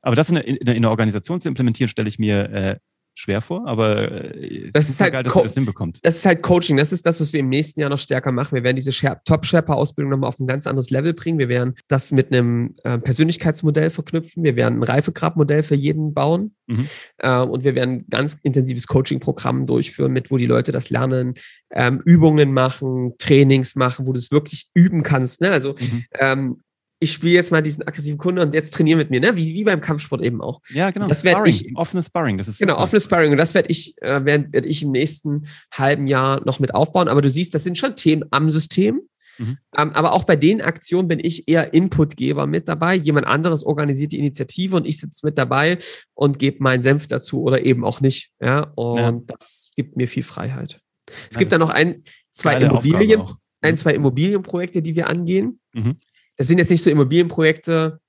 Aber 0.00 0.16
das 0.16 0.30
in 0.30 0.36
in 0.36 0.82
der 0.82 0.90
Organisation 0.90 1.40
zu 1.40 1.48
implementieren, 1.48 1.88
stelle 1.88 2.08
ich 2.08 2.18
mir 2.18 2.50
äh, 2.50 2.76
schwer 3.14 3.40
vor, 3.40 3.66
aber 3.66 4.10
äh, 4.34 4.70
das 4.72 4.88
ist 4.88 5.00
halt 5.00 5.12
geil, 5.12 5.22
dass 5.22 5.32
Co 5.32 5.42
das 5.42 5.54
hinbekommt. 5.54 6.00
Das 6.02 6.16
ist 6.16 6.26
halt 6.26 6.42
Coaching. 6.42 6.76
Das 6.76 6.92
ist 6.92 7.04
das, 7.06 7.20
was 7.20 7.32
wir 7.32 7.40
im 7.40 7.48
nächsten 7.48 7.80
Jahr 7.80 7.90
noch 7.90 7.98
stärker 7.98 8.32
machen. 8.32 8.54
Wir 8.54 8.64
werden 8.64 8.76
diese 8.76 8.92
Top-Sherpa-Ausbildung 9.24 10.10
nochmal 10.10 10.28
auf 10.28 10.38
ein 10.40 10.46
ganz 10.46 10.66
anderes 10.66 10.90
Level 10.90 11.12
bringen. 11.12 11.38
Wir 11.38 11.48
werden 11.48 11.74
das 11.88 12.12
mit 12.12 12.32
einem 12.32 12.74
äh, 12.84 12.98
Persönlichkeitsmodell 12.98 13.90
verknüpfen. 13.90 14.42
Wir 14.42 14.56
werden 14.56 14.78
ein 14.78 14.82
Reifegrad-Modell 14.82 15.62
für 15.62 15.74
jeden 15.74 16.14
bauen. 16.14 16.54
Mhm. 16.66 16.86
Äh, 17.18 17.38
und 17.40 17.64
wir 17.64 17.74
werden 17.74 17.94
ein 17.94 18.06
ganz 18.08 18.38
intensives 18.42 18.86
Coaching-Programm 18.86 19.66
durchführen, 19.66 20.12
mit 20.12 20.30
wo 20.30 20.38
die 20.38 20.46
Leute 20.46 20.72
das 20.72 20.90
lernen, 20.90 21.34
ähm, 21.70 22.00
Übungen 22.04 22.52
machen, 22.52 23.14
Trainings 23.18 23.74
machen, 23.74 24.06
wo 24.06 24.12
du 24.12 24.18
es 24.18 24.30
wirklich 24.30 24.70
üben 24.74 25.02
kannst. 25.02 25.40
Ne? 25.40 25.50
Also 25.50 25.74
mhm. 25.78 26.04
ähm, 26.18 26.60
ich 27.02 27.12
spiele 27.12 27.34
jetzt 27.34 27.50
mal 27.50 27.62
diesen 27.62 27.82
aggressiven 27.82 28.16
Kunden 28.16 28.40
und 28.40 28.54
jetzt 28.54 28.74
trainiere 28.74 28.96
mit 28.96 29.10
mir, 29.10 29.20
ne? 29.20 29.36
Wie, 29.36 29.54
wie 29.54 29.64
beim 29.64 29.80
Kampfsport 29.80 30.22
eben 30.22 30.40
auch. 30.40 30.60
Ja, 30.68 30.90
genau. 30.92 31.08
Das 31.08 31.24
werde 31.24 31.48
ich. 31.50 31.74
Offenes 31.74 32.06
Sparring, 32.06 32.38
das 32.38 32.46
ist 32.46 32.60
Genau, 32.60 32.74
super. 32.74 32.84
offenes 32.84 33.04
Sparring. 33.04 33.32
Und 33.32 33.38
das 33.38 33.54
werde 33.54 33.70
ich, 33.70 34.00
äh, 34.00 34.24
werde 34.24 34.52
werd 34.52 34.66
ich 34.66 34.84
im 34.84 34.92
nächsten 34.92 35.48
halben 35.74 36.06
Jahr 36.06 36.40
noch 36.44 36.60
mit 36.60 36.74
aufbauen. 36.74 37.08
Aber 37.08 37.20
du 37.20 37.28
siehst, 37.28 37.54
das 37.54 37.64
sind 37.64 37.76
schon 37.76 37.96
Themen 37.96 38.22
am 38.30 38.50
System. 38.50 39.00
Mhm. 39.38 39.58
Ähm, 39.76 39.90
aber 39.94 40.12
auch 40.12 40.22
bei 40.22 40.36
den 40.36 40.60
Aktionen 40.60 41.08
bin 41.08 41.18
ich 41.18 41.48
eher 41.48 41.74
Inputgeber 41.74 42.46
mit 42.46 42.68
dabei. 42.68 42.94
Jemand 42.94 43.26
anderes 43.26 43.64
organisiert 43.64 44.12
die 44.12 44.20
Initiative 44.20 44.76
und 44.76 44.86
ich 44.86 45.00
sitze 45.00 45.26
mit 45.26 45.36
dabei 45.36 45.78
und 46.14 46.38
gebe 46.38 46.62
meinen 46.62 46.82
Senf 46.82 47.08
dazu 47.08 47.42
oder 47.42 47.64
eben 47.64 47.84
auch 47.84 48.00
nicht. 48.00 48.30
Ja, 48.40 48.70
und 48.76 48.98
ja. 48.98 49.20
das 49.26 49.70
gibt 49.74 49.96
mir 49.96 50.06
viel 50.06 50.22
Freiheit. 50.22 50.80
Es 51.28 51.34
ja, 51.34 51.38
gibt 51.40 51.50
da 51.50 51.58
noch 51.58 51.70
ein, 51.70 52.04
zwei 52.30 52.60
Immobilien, 52.60 53.22
ein, 53.60 53.72
mhm. 53.72 53.76
zwei 53.76 53.94
Immobilienprojekte, 53.94 54.82
die 54.82 54.94
wir 54.94 55.08
angehen. 55.08 55.58
Mhm 55.72 55.96
das 56.36 56.48
sind 56.48 56.58
jetzt 56.58 56.70
nicht 56.70 56.82
so 56.82 56.90
Immobilienprojekte, 56.90 58.00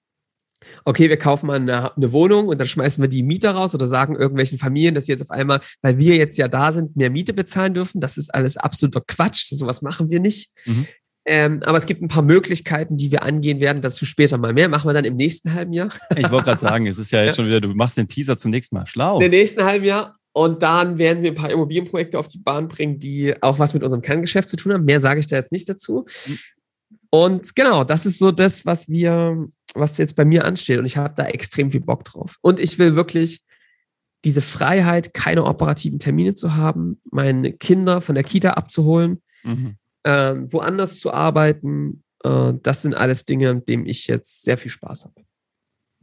okay, 0.85 1.09
wir 1.09 1.17
kaufen 1.17 1.47
mal 1.47 1.57
eine, 1.57 1.95
eine, 1.95 2.11
Wohnung 2.11 2.47
und 2.47 2.59
dann 2.59 2.67
schmeißen 2.67 3.01
wir 3.03 3.09
die 3.09 3.23
Mieter 3.23 3.51
raus 3.51 3.75
oder 3.75 3.87
sagen 3.87 4.15
irgendwelchen 4.15 4.57
Familien, 4.57 4.95
dass 4.95 5.05
sie 5.05 5.11
jetzt 5.11 5.21
auf 5.21 5.31
einmal, 5.31 5.61
weil 5.81 5.97
wir 5.97 6.15
jetzt 6.15 6.37
ja 6.37 6.47
da 6.47 6.71
sind, 6.71 6.95
mehr 6.95 7.09
Miete 7.09 7.33
bezahlen 7.33 7.73
dürfen. 7.73 7.99
Das 7.99 8.17
ist 8.17 8.33
alles 8.33 8.57
absoluter 8.57 9.01
Quatsch. 9.05 9.47
Sowas 9.47 9.81
machen 9.81 10.09
wir 10.09 10.19
nicht. 10.19 10.51
Mhm. 10.65 10.87
Ähm, 11.25 11.61
aber 11.63 11.77
es 11.77 11.85
gibt 11.85 12.01
ein 12.01 12.09
paar 12.09 12.23
Möglichkeiten, 12.23 12.97
die 12.97 13.11
wir 13.11 13.23
angehen 13.23 13.59
werden. 13.61 13.81
Dazu 13.81 14.05
später 14.05 14.37
mal 14.37 14.53
mehr. 14.53 14.67
Machen 14.67 14.89
wir 14.89 14.93
dann 14.93 15.05
im 15.05 15.15
nächsten 15.15 15.53
halben 15.53 15.73
Jahr. 15.73 15.89
ich 16.15 16.29
wollte 16.29 16.45
gerade 16.45 16.59
sagen, 16.59 16.87
es 16.87 16.97
ist 16.97 17.11
ja 17.11 17.23
jetzt 17.23 17.35
schon 17.37 17.45
wieder, 17.45 17.61
du 17.61 17.69
machst 17.69 17.97
den 17.97 18.07
Teaser 18.07 18.37
zum 18.37 18.51
nächsten 18.51 18.75
Mal. 18.75 18.85
Schlau. 18.87 19.21
Im 19.21 19.31
nächsten 19.31 19.63
halben 19.63 19.85
Jahr. 19.85 20.17
Und 20.35 20.63
dann 20.63 20.97
werden 20.97 21.21
wir 21.21 21.31
ein 21.31 21.35
paar 21.35 21.51
Immobilienprojekte 21.51 22.17
auf 22.17 22.27
die 22.27 22.39
Bahn 22.39 22.67
bringen, 22.67 22.99
die 22.99 23.41
auch 23.41 23.59
was 23.59 23.73
mit 23.73 23.83
unserem 23.83 24.01
Kerngeschäft 24.01 24.49
zu 24.49 24.57
tun 24.57 24.73
haben. 24.73 24.83
Mehr 24.83 24.99
sage 24.99 25.19
ich 25.19 25.27
da 25.27 25.35
jetzt 25.35 25.51
nicht 25.51 25.69
dazu. 25.69 26.05
Mhm. 26.27 26.39
Und 27.13 27.55
genau, 27.55 27.83
das 27.83 28.07
ist 28.07 28.17
so 28.17 28.31
das, 28.31 28.65
was 28.65 28.89
wir, 28.89 29.47
was 29.75 29.97
jetzt 29.97 30.15
bei 30.15 30.25
mir 30.25 30.45
ansteht. 30.45 30.79
Und 30.79 30.87
ich 30.87 30.97
habe 30.97 31.13
da 31.15 31.27
extrem 31.27 31.69
viel 31.69 31.81
Bock 31.81 32.03
drauf. 32.05 32.37
Und 32.41 32.59
ich 32.59 32.79
will 32.79 32.95
wirklich 32.95 33.43
diese 34.25 34.41
Freiheit, 34.41 35.13
keine 35.13 35.43
operativen 35.43 35.99
Termine 35.99 36.33
zu 36.33 36.55
haben, 36.55 36.99
meine 37.11 37.53
Kinder 37.53 38.01
von 38.01 38.15
der 38.15 38.23
Kita 38.23 38.53
abzuholen, 38.53 39.21
mhm. 39.43 39.75
äh, 40.01 40.33
woanders 40.51 40.99
zu 40.99 41.13
arbeiten. 41.13 42.03
Äh, 42.23 42.53
das 42.63 42.81
sind 42.81 42.95
alles 42.95 43.25
Dinge, 43.25 43.51
an 43.51 43.63
denen 43.63 43.85
ich 43.85 44.07
jetzt 44.07 44.41
sehr 44.41 44.57
viel 44.57 44.71
Spaß 44.71 45.05
habe 45.05 45.13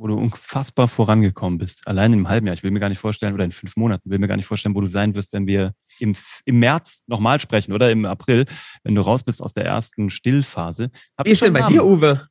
wo 0.01 0.07
du 0.07 0.14
unfassbar 0.14 0.88
vorangekommen 0.88 1.59
bist. 1.59 1.86
Allein 1.86 2.14
im 2.14 2.26
halben 2.26 2.46
Jahr. 2.46 2.55
Ich 2.55 2.62
will 2.62 2.70
mir 2.70 2.80
gar 2.80 2.88
nicht 2.88 2.98
vorstellen, 2.98 3.34
oder 3.34 3.44
in 3.44 3.53
fünf 3.53 3.76
Monaten, 3.76 4.09
will 4.09 4.18
mir 4.18 4.28
gar 4.28 4.36
nicht 4.36 4.46
vorstellen, 4.46 4.74
wo 4.74 4.80
du 4.80 4.86
sein 4.86 5.14
wirst, 5.14 5.34
wenn 5.34 5.46
wir 5.46 5.74
im, 5.98 6.16
im 6.46 6.59
März 6.59 7.03
nochmal 7.07 7.38
sprechen 7.38 7.74
oder 7.74 7.90
im 7.90 8.07
April, 8.07 8.46
wenn 8.82 8.94
du 8.94 9.03
raus 9.03 9.22
bist 9.22 9.42
aus 9.42 9.53
der 9.53 9.66
ersten 9.66 10.09
Stillphase. 10.09 10.90
Hab 11.18 11.26
Wie 11.26 11.30
ist 11.32 11.42
denn 11.42 11.53
bei 11.53 11.66
dir, 11.66 11.84
Uwe? 11.84 12.28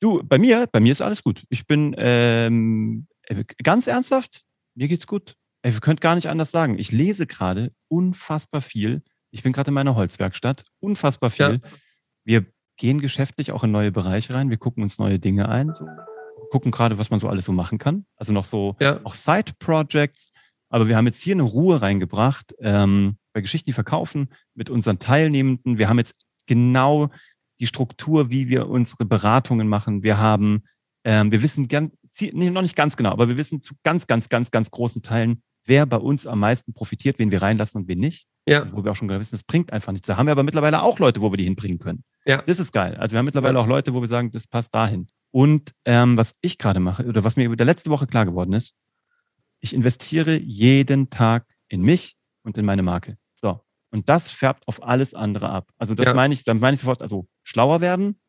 Du, 0.00 0.22
bei 0.24 0.38
mir, 0.38 0.66
bei 0.72 0.80
mir 0.80 0.90
ist 0.90 1.02
alles 1.02 1.22
gut. 1.22 1.44
Ich 1.50 1.66
bin 1.66 1.94
ähm, 1.98 3.06
ganz 3.62 3.88
ernsthaft, 3.88 4.42
mir 4.74 4.88
geht's 4.88 5.06
gut. 5.06 5.36
Ey, 5.60 5.74
wir 5.74 5.80
könnt 5.80 6.00
gar 6.00 6.14
nicht 6.14 6.30
anders 6.30 6.50
sagen. 6.50 6.78
Ich 6.78 6.92
lese 6.92 7.26
gerade 7.26 7.72
unfassbar 7.88 8.62
viel. 8.62 9.02
Ich 9.30 9.42
bin 9.42 9.52
gerade 9.52 9.68
in 9.68 9.74
meiner 9.74 9.96
Holzwerkstatt, 9.96 10.64
unfassbar 10.80 11.28
viel. 11.28 11.60
Ja. 11.62 11.70
Wir 12.24 12.46
gehen 12.78 13.02
geschäftlich 13.02 13.52
auch 13.52 13.64
in 13.64 13.70
neue 13.70 13.92
Bereiche 13.92 14.32
rein. 14.32 14.48
Wir 14.48 14.56
gucken 14.56 14.82
uns 14.82 14.98
neue 14.98 15.18
Dinge 15.18 15.50
ein. 15.50 15.72
So 15.72 15.86
gucken 16.52 16.70
gerade, 16.70 16.98
was 16.98 17.08
man 17.08 17.18
so 17.18 17.28
alles 17.28 17.46
so 17.46 17.52
machen 17.52 17.78
kann. 17.78 18.04
Also 18.16 18.34
noch 18.34 18.44
so 18.44 18.76
ja. 18.78 19.00
auch 19.04 19.14
Side-Projects. 19.14 20.30
Aber 20.68 20.86
wir 20.86 20.96
haben 20.96 21.06
jetzt 21.06 21.20
hier 21.20 21.34
eine 21.34 21.44
Ruhe 21.44 21.80
reingebracht 21.80 22.54
ähm, 22.60 23.16
bei 23.32 23.40
Geschichten, 23.40 23.70
die 23.70 23.72
verkaufen 23.72 24.28
mit 24.54 24.68
unseren 24.68 24.98
Teilnehmenden. 24.98 25.78
Wir 25.78 25.88
haben 25.88 25.98
jetzt 25.98 26.14
genau 26.46 27.08
die 27.58 27.66
Struktur, 27.66 28.30
wie 28.30 28.50
wir 28.50 28.68
unsere 28.68 29.06
Beratungen 29.06 29.66
machen. 29.66 30.02
Wir 30.02 30.18
haben, 30.18 30.64
ähm, 31.04 31.32
wir 31.32 31.42
wissen 31.42 31.68
ganz, 31.68 31.94
nee, 32.20 32.50
noch 32.50 32.60
nicht 32.60 32.76
ganz 32.76 32.98
genau, 32.98 33.12
aber 33.12 33.28
wir 33.28 33.38
wissen 33.38 33.62
zu 33.62 33.74
ganz, 33.82 34.06
ganz, 34.06 34.28
ganz, 34.28 34.50
ganz 34.50 34.70
großen 34.70 35.00
Teilen, 35.02 35.42
wer 35.64 35.86
bei 35.86 35.96
uns 35.96 36.26
am 36.26 36.40
meisten 36.40 36.74
profitiert, 36.74 37.18
wen 37.18 37.30
wir 37.30 37.40
reinlassen 37.40 37.80
und 37.80 37.88
wen 37.88 37.98
nicht. 37.98 38.26
Ja. 38.46 38.60
Also 38.60 38.76
wo 38.76 38.84
wir 38.84 38.92
auch 38.92 38.96
schon 38.96 39.08
wissen, 39.08 39.36
es 39.36 39.44
bringt 39.44 39.72
einfach 39.72 39.92
nichts. 39.92 40.06
Da 40.06 40.18
haben 40.18 40.26
wir 40.26 40.32
aber 40.32 40.42
mittlerweile 40.42 40.82
auch 40.82 40.98
Leute, 40.98 41.22
wo 41.22 41.32
wir 41.32 41.38
die 41.38 41.44
hinbringen 41.44 41.78
können. 41.78 42.04
Ja. 42.26 42.42
Das 42.42 42.60
ist 42.60 42.72
geil. 42.72 42.96
Also 42.96 43.12
wir 43.12 43.20
haben 43.20 43.26
mittlerweile 43.26 43.54
ja. 43.54 43.60
auch 43.60 43.66
Leute, 43.66 43.94
wo 43.94 44.02
wir 44.02 44.08
sagen, 44.08 44.30
das 44.32 44.46
passt 44.46 44.74
dahin. 44.74 45.08
Und 45.32 45.72
ähm, 45.86 46.16
was 46.16 46.36
ich 46.42 46.58
gerade 46.58 46.78
mache, 46.78 47.04
oder 47.04 47.24
was 47.24 47.36
mir 47.36 47.46
über 47.46 47.56
der 47.56 47.66
letzte 47.66 47.90
Woche 47.90 48.06
klar 48.06 48.26
geworden 48.26 48.52
ist, 48.52 48.74
ich 49.60 49.74
investiere 49.74 50.36
jeden 50.36 51.10
Tag 51.10 51.46
in 51.68 51.82
mich 51.82 52.16
und 52.44 52.58
in 52.58 52.66
meine 52.66 52.82
Marke. 52.82 53.16
So. 53.32 53.60
Und 53.90 54.08
das 54.08 54.30
färbt 54.30 54.68
auf 54.68 54.82
alles 54.82 55.14
andere 55.14 55.48
ab. 55.48 55.70
Also 55.78 55.94
das 55.94 56.06
ja. 56.06 56.14
meine 56.14 56.34
ich, 56.34 56.44
dann 56.44 56.60
meine 56.60 56.74
ich 56.74 56.80
sofort, 56.80 57.00
also 57.00 57.26
schlauer 57.42 57.80
werden, 57.80 58.20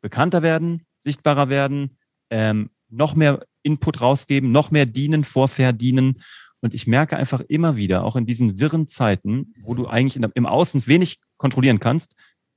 bekannter 0.00 0.42
werden, 0.42 0.84
sichtbarer 0.96 1.48
werden, 1.48 1.96
ähm, 2.30 2.70
noch 2.88 3.14
mehr 3.14 3.46
Input 3.62 4.00
rausgeben, 4.00 4.50
noch 4.50 4.70
mehr 4.70 4.86
dienen, 4.86 5.24
vorverdienen. 5.24 6.22
Und 6.60 6.74
ich 6.74 6.86
merke 6.86 7.16
einfach 7.16 7.40
immer 7.40 7.76
wieder, 7.76 8.02
auch 8.02 8.16
in 8.16 8.26
diesen 8.26 8.58
wirren 8.58 8.86
Zeiten, 8.88 9.54
wo 9.62 9.74
du 9.74 9.86
eigentlich 9.86 10.20
der, 10.20 10.30
im 10.34 10.46
Außen 10.46 10.86
wenig 10.86 11.20
kontrollieren 11.36 11.78
kannst, 11.78 12.14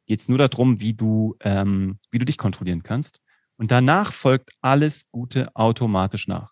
geht 0.08 0.22
es 0.22 0.30
nur 0.30 0.40
darum, 0.40 0.80
wie 0.80 0.94
du, 0.94 1.36
ähm, 1.42 2.00
wie 2.10 2.18
du 2.18 2.26
dich 2.26 2.38
kontrollieren 2.38 2.82
kannst. 2.82 3.20
Und 3.62 3.70
danach 3.70 4.12
folgt 4.12 4.50
alles 4.62 5.06
Gute 5.12 5.56
automatisch 5.56 6.28
nach. 6.28 6.50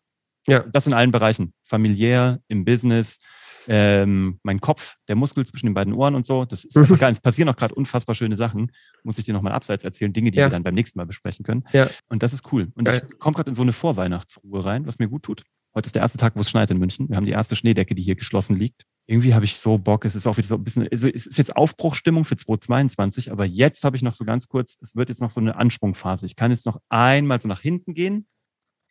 Ja. 0.47 0.59
Das 0.59 0.85
in 0.85 0.93
allen 0.93 1.09
Bereichen. 1.09 1.55
Familiär, 1.63 2.39
im 2.47 2.65
Business, 2.65 3.17
ähm, 3.67 4.39
mein 4.43 4.61
Kopf, 4.61 4.95
der 5.07 5.15
Muskel 5.15 5.43
zwischen 5.43 5.65
den 5.65 5.73
beiden 5.73 5.93
Ohren 5.93 6.13
und 6.13 6.23
so. 6.23 6.45
Das 6.45 6.65
ist 6.65 6.77
einfach 6.77 6.99
geil. 6.99 7.13
Es 7.13 7.19
passieren 7.19 7.49
auch 7.49 7.55
gerade 7.55 7.73
unfassbar 7.73 8.13
schöne 8.13 8.35
Sachen. 8.35 8.71
Muss 9.01 9.17
ich 9.17 9.25
dir 9.25 9.33
nochmal 9.33 9.53
abseits 9.53 9.83
erzählen, 9.83 10.13
Dinge, 10.13 10.29
die 10.29 10.37
ja. 10.37 10.45
wir 10.45 10.49
dann 10.51 10.61
beim 10.61 10.75
nächsten 10.75 10.99
Mal 10.99 11.07
besprechen 11.07 11.43
können. 11.43 11.63
Ja. 11.71 11.87
Und 12.09 12.21
das 12.21 12.31
ist 12.31 12.53
cool. 12.53 12.67
Und 12.75 12.83
geil. 12.83 13.01
ich 13.09 13.17
komme 13.17 13.33
gerade 13.33 13.49
in 13.49 13.55
so 13.55 13.63
eine 13.63 13.73
Vorweihnachtsruhe 13.73 14.63
rein, 14.63 14.85
was 14.85 14.99
mir 14.99 15.09
gut 15.09 15.23
tut. 15.23 15.41
Heute 15.73 15.87
ist 15.87 15.95
der 15.95 16.03
erste 16.03 16.19
Tag, 16.19 16.35
wo 16.35 16.41
es 16.41 16.49
schneit 16.51 16.69
in 16.69 16.77
München. 16.77 17.09
Wir 17.09 17.15
haben 17.15 17.25
die 17.25 17.31
erste 17.31 17.55
Schneedecke, 17.55 17.95
die 17.95 18.03
hier 18.03 18.17
geschlossen 18.17 18.55
liegt 18.55 18.85
irgendwie 19.09 19.33
habe 19.33 19.43
ich 19.43 19.57
so 19.57 19.79
Bock, 19.79 20.05
es 20.05 20.15
ist 20.15 20.27
auch 20.27 20.37
wieder 20.37 20.47
so 20.47 20.53
ein 20.53 20.63
bisschen, 20.63 20.87
also 20.91 21.07
es 21.07 21.25
ist 21.25 21.39
jetzt 21.39 21.55
Aufbruchstimmung 21.55 22.25
für 22.25 22.37
2022, 22.37 23.31
aber 23.31 23.43
jetzt 23.43 23.83
habe 23.83 23.97
ich 23.97 24.03
noch 24.03 24.13
so 24.13 24.23
ganz 24.23 24.47
kurz, 24.47 24.77
es 24.81 24.95
wird 24.95 25.09
jetzt 25.09 25.19
noch 25.19 25.31
so 25.31 25.39
eine 25.39 25.55
Ansprungphase. 25.55 26.27
Ich 26.27 26.35
kann 26.35 26.51
jetzt 26.51 26.67
noch 26.67 26.79
einmal 26.89 27.39
so 27.39 27.47
nach 27.47 27.59
hinten 27.59 27.95
gehen, 27.95 28.27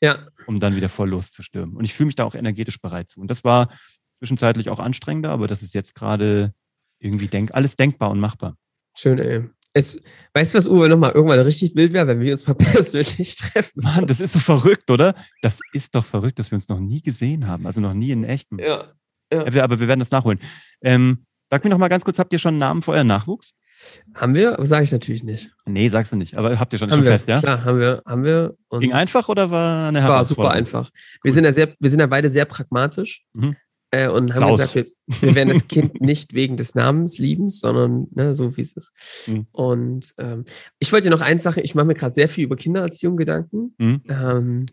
ja. 0.00 0.26
um 0.46 0.58
dann 0.58 0.74
wieder 0.74 0.88
voll 0.88 1.10
loszustürmen. 1.10 1.76
Und 1.76 1.84
ich 1.84 1.94
fühle 1.94 2.08
mich 2.08 2.16
da 2.16 2.24
auch 2.24 2.34
energetisch 2.34 2.80
bereit 2.80 3.08
zu. 3.08 3.20
Und 3.20 3.28
das 3.28 3.44
war 3.44 3.72
zwischenzeitlich 4.14 4.70
auch 4.70 4.80
anstrengender, 4.80 5.30
aber 5.30 5.46
das 5.46 5.62
ist 5.62 5.72
jetzt 5.72 5.94
gerade 5.94 6.52
irgendwie 6.98 7.28
denk, 7.28 7.54
alles 7.54 7.76
denkbar 7.76 8.10
und 8.10 8.18
machbar. 8.18 8.56
Schön, 8.96 9.20
ey. 9.20 9.48
Es, 9.72 10.00
weißt 10.34 10.54
du, 10.54 10.58
was 10.58 10.66
Uwe 10.66 10.88
nochmal 10.88 11.12
irgendwann 11.12 11.38
richtig 11.38 11.76
wild 11.76 11.92
wäre, 11.92 12.08
wenn 12.08 12.18
wir 12.18 12.32
uns 12.32 12.44
mal 12.44 12.54
persönlich 12.58 13.36
treffen? 13.36 13.82
Mann, 13.84 14.08
das 14.08 14.18
ist 14.18 14.32
so 14.32 14.40
verrückt, 14.40 14.90
oder? 14.90 15.14
Das 15.42 15.60
ist 15.72 15.94
doch 15.94 16.04
verrückt, 16.04 16.40
dass 16.40 16.50
wir 16.50 16.56
uns 16.56 16.68
noch 16.68 16.80
nie 16.80 17.02
gesehen 17.02 17.46
haben. 17.46 17.66
Also 17.66 17.80
noch 17.80 17.94
nie 17.94 18.10
in 18.10 18.24
echten. 18.24 18.58
Ja, 18.58 18.97
ja. 19.32 19.64
Aber 19.64 19.80
wir 19.80 19.88
werden 19.88 20.00
das 20.00 20.10
nachholen. 20.10 20.38
Ähm, 20.82 21.24
sag 21.50 21.64
mir 21.64 21.70
noch 21.70 21.78
mal 21.78 21.88
ganz 21.88 22.04
kurz, 22.04 22.18
habt 22.18 22.32
ihr 22.32 22.38
schon 22.38 22.54
einen 22.54 22.58
Namen 22.58 22.82
für 22.82 22.92
euren 22.92 23.06
Nachwuchs? 23.06 23.54
Haben 24.14 24.34
wir, 24.34 24.54
aber 24.54 24.66
sage 24.66 24.84
ich 24.84 24.92
natürlich 24.92 25.22
nicht. 25.22 25.50
Nee, 25.64 25.88
sagst 25.88 26.12
du 26.12 26.16
nicht. 26.16 26.36
Aber 26.36 26.58
habt 26.58 26.72
ihr 26.72 26.78
schon, 26.78 26.90
schon 26.90 27.04
wir, 27.04 27.12
fest, 27.12 27.28
ja? 27.28 27.38
Klar, 27.38 27.64
haben 27.64 27.78
wir. 27.78 28.02
Haben 28.04 28.24
wir 28.24 28.56
Ging 28.80 28.92
einfach 28.92 29.28
oder 29.28 29.50
war 29.50 29.88
eine 29.88 30.02
War 30.02 30.24
super 30.24 30.50
einfach. 30.50 30.90
Cool. 30.90 31.20
Wir, 31.22 31.32
sind 31.32 31.44
ja 31.44 31.52
sehr, 31.52 31.74
wir 31.78 31.90
sind 31.90 32.00
ja 32.00 32.06
beide 32.06 32.30
sehr 32.30 32.44
pragmatisch 32.44 33.24
mhm. 33.34 33.56
äh, 33.92 34.08
und 34.08 34.34
haben 34.34 34.42
Klaus. 34.42 34.58
gesagt, 34.58 34.74
wir, 34.74 35.22
wir, 35.22 35.34
werden 35.36 35.50
das 35.50 35.68
Kind 35.68 36.00
nicht 36.00 36.34
wegen 36.34 36.56
des 36.56 36.74
Namens 36.74 37.18
lieben, 37.18 37.50
sondern 37.50 38.08
ne, 38.10 38.34
so 38.34 38.56
wie 38.56 38.62
es 38.62 38.72
ist. 38.72 38.92
Mhm. 39.26 39.46
Und 39.52 40.12
ähm, 40.18 40.44
ich 40.80 40.92
wollte 40.92 41.08
dir 41.08 41.14
noch 41.14 41.24
eins 41.24 41.44
sagen, 41.44 41.60
ich 41.62 41.74
mache 41.76 41.86
mir 41.86 41.94
gerade 41.94 42.12
sehr 42.12 42.28
viel 42.28 42.44
über 42.44 42.56
Kindererziehung 42.56 43.16
Gedanken. 43.16 43.74
Mhm. 43.78 44.02
Ähm, 44.08 44.66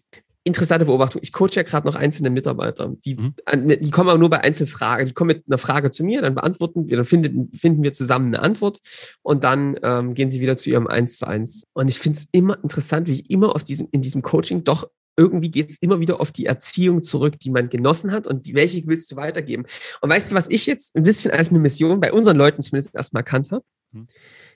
interessante 0.45 0.85
Beobachtung. 0.85 1.21
Ich 1.23 1.33
coache 1.33 1.55
ja 1.55 1.63
gerade 1.63 1.87
noch 1.87 1.95
einzelne 1.95 2.29
Mitarbeiter. 2.29 2.93
Die, 3.03 3.15
mhm. 3.15 3.33
die 3.81 3.89
kommen 3.89 4.09
aber 4.09 4.19
nur 4.19 4.29
bei 4.29 4.41
Einzelfragen. 4.41 5.05
Die 5.07 5.13
kommen 5.13 5.29
mit 5.29 5.43
einer 5.47 5.57
Frage 5.57 5.91
zu 5.91 6.03
mir, 6.03 6.21
dann 6.21 6.35
beantworten 6.35 6.87
wir, 6.87 6.97
dann 6.97 7.05
finden, 7.05 7.51
finden 7.51 7.83
wir 7.83 7.93
zusammen 7.93 8.27
eine 8.27 8.43
Antwort 8.43 8.79
und 9.23 9.43
dann 9.43 9.77
ähm, 9.81 10.13
gehen 10.13 10.29
sie 10.29 10.41
wieder 10.41 10.55
zu 10.55 10.69
ihrem 10.69 10.87
Eins 10.87 11.17
zu 11.17 11.27
eins. 11.27 11.65
Und 11.73 11.87
ich 11.87 11.99
finde 11.99 12.19
es 12.19 12.27
immer 12.31 12.63
interessant, 12.63 13.07
wie 13.07 13.13
ich 13.13 13.29
immer 13.29 13.55
auf 13.55 13.63
diesem, 13.63 13.87
in 13.91 14.01
diesem 14.01 14.21
Coaching 14.21 14.63
doch 14.63 14.87
irgendwie 15.17 15.49
geht 15.49 15.71
es 15.71 15.77
immer 15.79 15.99
wieder 15.99 16.19
auf 16.19 16.31
die 16.31 16.45
Erziehung 16.45 17.01
zurück, 17.01 17.39
die 17.39 17.49
man 17.49 17.69
genossen 17.69 18.11
hat 18.11 18.27
und 18.27 18.45
die, 18.45 18.53
welche 18.53 18.85
willst 18.85 19.09
du 19.11 19.15
weitergeben. 19.15 19.65
Und 20.01 20.09
weißt 20.11 20.31
du, 20.31 20.35
was 20.35 20.49
ich 20.49 20.65
jetzt 20.65 20.95
ein 20.95 21.03
bisschen 21.03 21.31
als 21.31 21.49
eine 21.49 21.59
Mission 21.59 22.01
bei 22.01 22.13
unseren 22.13 22.37
Leuten 22.37 22.61
zumindest 22.61 22.95
erstmal 22.95 23.21
erkannt 23.21 23.51
habe? 23.51 23.63
Mhm 23.93 24.07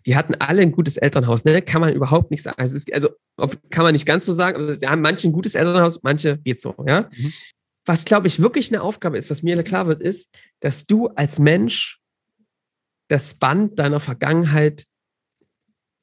die 0.05 0.15
hatten 0.15 0.35
alle 0.35 0.61
ein 0.61 0.71
gutes 0.71 0.97
Elternhaus, 0.97 1.45
ne? 1.45 1.61
Kann 1.61 1.81
man 1.81 1.93
überhaupt 1.93 2.31
nicht 2.31 2.43
sagen. 2.43 2.59
Also, 2.59 2.77
ist, 2.77 2.93
also 2.93 3.09
kann 3.69 3.83
man 3.83 3.93
nicht 3.93 4.05
ganz 4.05 4.25
so 4.25 4.33
sagen, 4.33 4.57
aber 4.57 4.77
sie 4.77 4.87
haben 4.87 5.01
manche 5.01 5.27
ein 5.27 5.33
gutes 5.33 5.55
Elternhaus, 5.55 6.01
manche 6.03 6.37
geht 6.37 6.59
so, 6.59 6.75
ja. 6.87 7.09
Mhm. 7.15 7.33
Was, 7.85 8.05
glaube 8.05 8.27
ich, 8.27 8.39
wirklich 8.39 8.71
eine 8.71 8.81
Aufgabe 8.81 9.17
ist, 9.17 9.29
was 9.29 9.43
mir 9.43 9.61
klar 9.63 9.87
wird, 9.87 10.01
ist, 10.01 10.37
dass 10.59 10.85
du 10.85 11.07
als 11.07 11.39
Mensch 11.39 11.99
das 13.07 13.33
Band 13.33 13.79
deiner 13.79 13.99
Vergangenheit, 13.99 14.85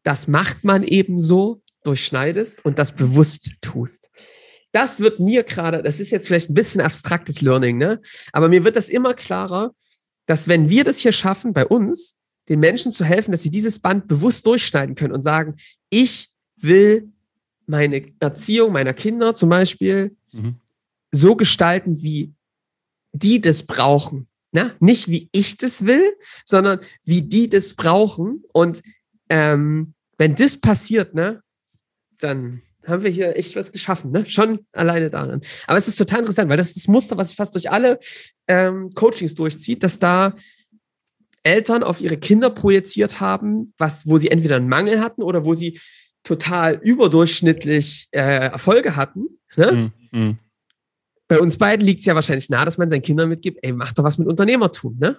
das 0.02 0.26
macht 0.26 0.64
man 0.64 0.82
eben 0.82 1.18
so, 1.18 1.62
durchschneidest 1.84 2.64
und 2.64 2.78
das 2.78 2.92
bewusst 2.92 3.52
tust. 3.60 4.10
Das 4.72 5.00
wird 5.00 5.20
mir 5.20 5.44
gerade, 5.44 5.82
das 5.82 6.00
ist 6.00 6.10
jetzt 6.10 6.26
vielleicht 6.26 6.50
ein 6.50 6.54
bisschen 6.54 6.80
abstraktes 6.80 7.40
Learning, 7.40 7.78
ne? 7.78 8.00
Aber 8.32 8.48
mir 8.48 8.64
wird 8.64 8.76
das 8.76 8.88
immer 8.88 9.14
klarer, 9.14 9.72
dass 10.26 10.48
wenn 10.48 10.68
wir 10.68 10.84
das 10.84 10.98
hier 10.98 11.12
schaffen 11.12 11.52
bei 11.52 11.64
uns, 11.64 12.16
den 12.48 12.60
Menschen 12.60 12.92
zu 12.92 13.04
helfen, 13.04 13.32
dass 13.32 13.42
sie 13.42 13.50
dieses 13.50 13.78
Band 13.78 14.06
bewusst 14.06 14.46
durchschneiden 14.46 14.94
können 14.94 15.14
und 15.14 15.22
sagen, 15.22 15.54
ich 15.90 16.30
will 16.56 17.10
meine 17.66 18.02
Erziehung 18.20 18.72
meiner 18.72 18.92
Kinder 18.94 19.34
zum 19.34 19.48
Beispiel 19.48 20.16
mhm. 20.32 20.56
so 21.10 21.36
gestalten, 21.36 22.02
wie 22.02 22.32
die 23.12 23.40
das 23.40 23.64
brauchen. 23.64 24.28
Na? 24.52 24.72
Nicht 24.80 25.08
wie 25.08 25.28
ich 25.32 25.56
das 25.56 25.84
will, 25.84 26.14
sondern 26.44 26.80
wie 27.04 27.22
die 27.22 27.48
das 27.48 27.74
brauchen. 27.74 28.44
Und 28.52 28.82
ähm, 29.28 29.94
wenn 30.18 30.34
das 30.34 30.56
passiert, 30.56 31.14
ne, 31.14 31.42
dann 32.18 32.62
haben 32.86 33.02
wir 33.02 33.10
hier 33.10 33.36
echt 33.36 33.56
was 33.56 33.72
geschaffen, 33.72 34.12
ne? 34.12 34.24
Schon 34.28 34.60
alleine 34.72 35.10
darin. 35.10 35.40
Aber 35.66 35.76
es 35.76 35.88
ist 35.88 35.96
total 35.96 36.20
interessant, 36.20 36.48
weil 36.48 36.56
das 36.56 36.68
ist 36.68 36.76
das 36.76 36.88
Muster, 36.88 37.16
was 37.16 37.28
sich 37.28 37.36
fast 37.36 37.54
durch 37.54 37.70
alle 37.70 37.98
ähm, 38.46 38.92
Coachings 38.94 39.34
durchzieht, 39.34 39.82
dass 39.82 39.98
da 39.98 40.36
Eltern 41.46 41.84
auf 41.84 42.00
ihre 42.00 42.16
Kinder 42.16 42.50
projiziert 42.50 43.20
haben, 43.20 43.72
was, 43.78 44.06
wo 44.06 44.18
sie 44.18 44.30
entweder 44.30 44.56
einen 44.56 44.68
Mangel 44.68 45.00
hatten 45.00 45.22
oder 45.22 45.44
wo 45.44 45.54
sie 45.54 45.78
total 46.24 46.80
überdurchschnittlich 46.82 48.08
äh, 48.10 48.50
Erfolge 48.50 48.96
hatten. 48.96 49.26
Ne? 49.54 49.92
Mm, 50.12 50.18
mm. 50.18 50.38
Bei 51.28 51.38
uns 51.38 51.56
beiden 51.56 51.86
liegt 51.86 52.00
es 52.00 52.06
ja 52.06 52.16
wahrscheinlich 52.16 52.50
nahe, 52.50 52.64
dass 52.64 52.78
man 52.78 52.90
seinen 52.90 53.02
Kindern 53.02 53.28
mitgibt, 53.28 53.58
ey, 53.62 53.72
mach 53.72 53.92
doch 53.92 54.02
was 54.02 54.18
mit 54.18 54.26
Unternehmertum, 54.26 54.98
ne? 54.98 55.18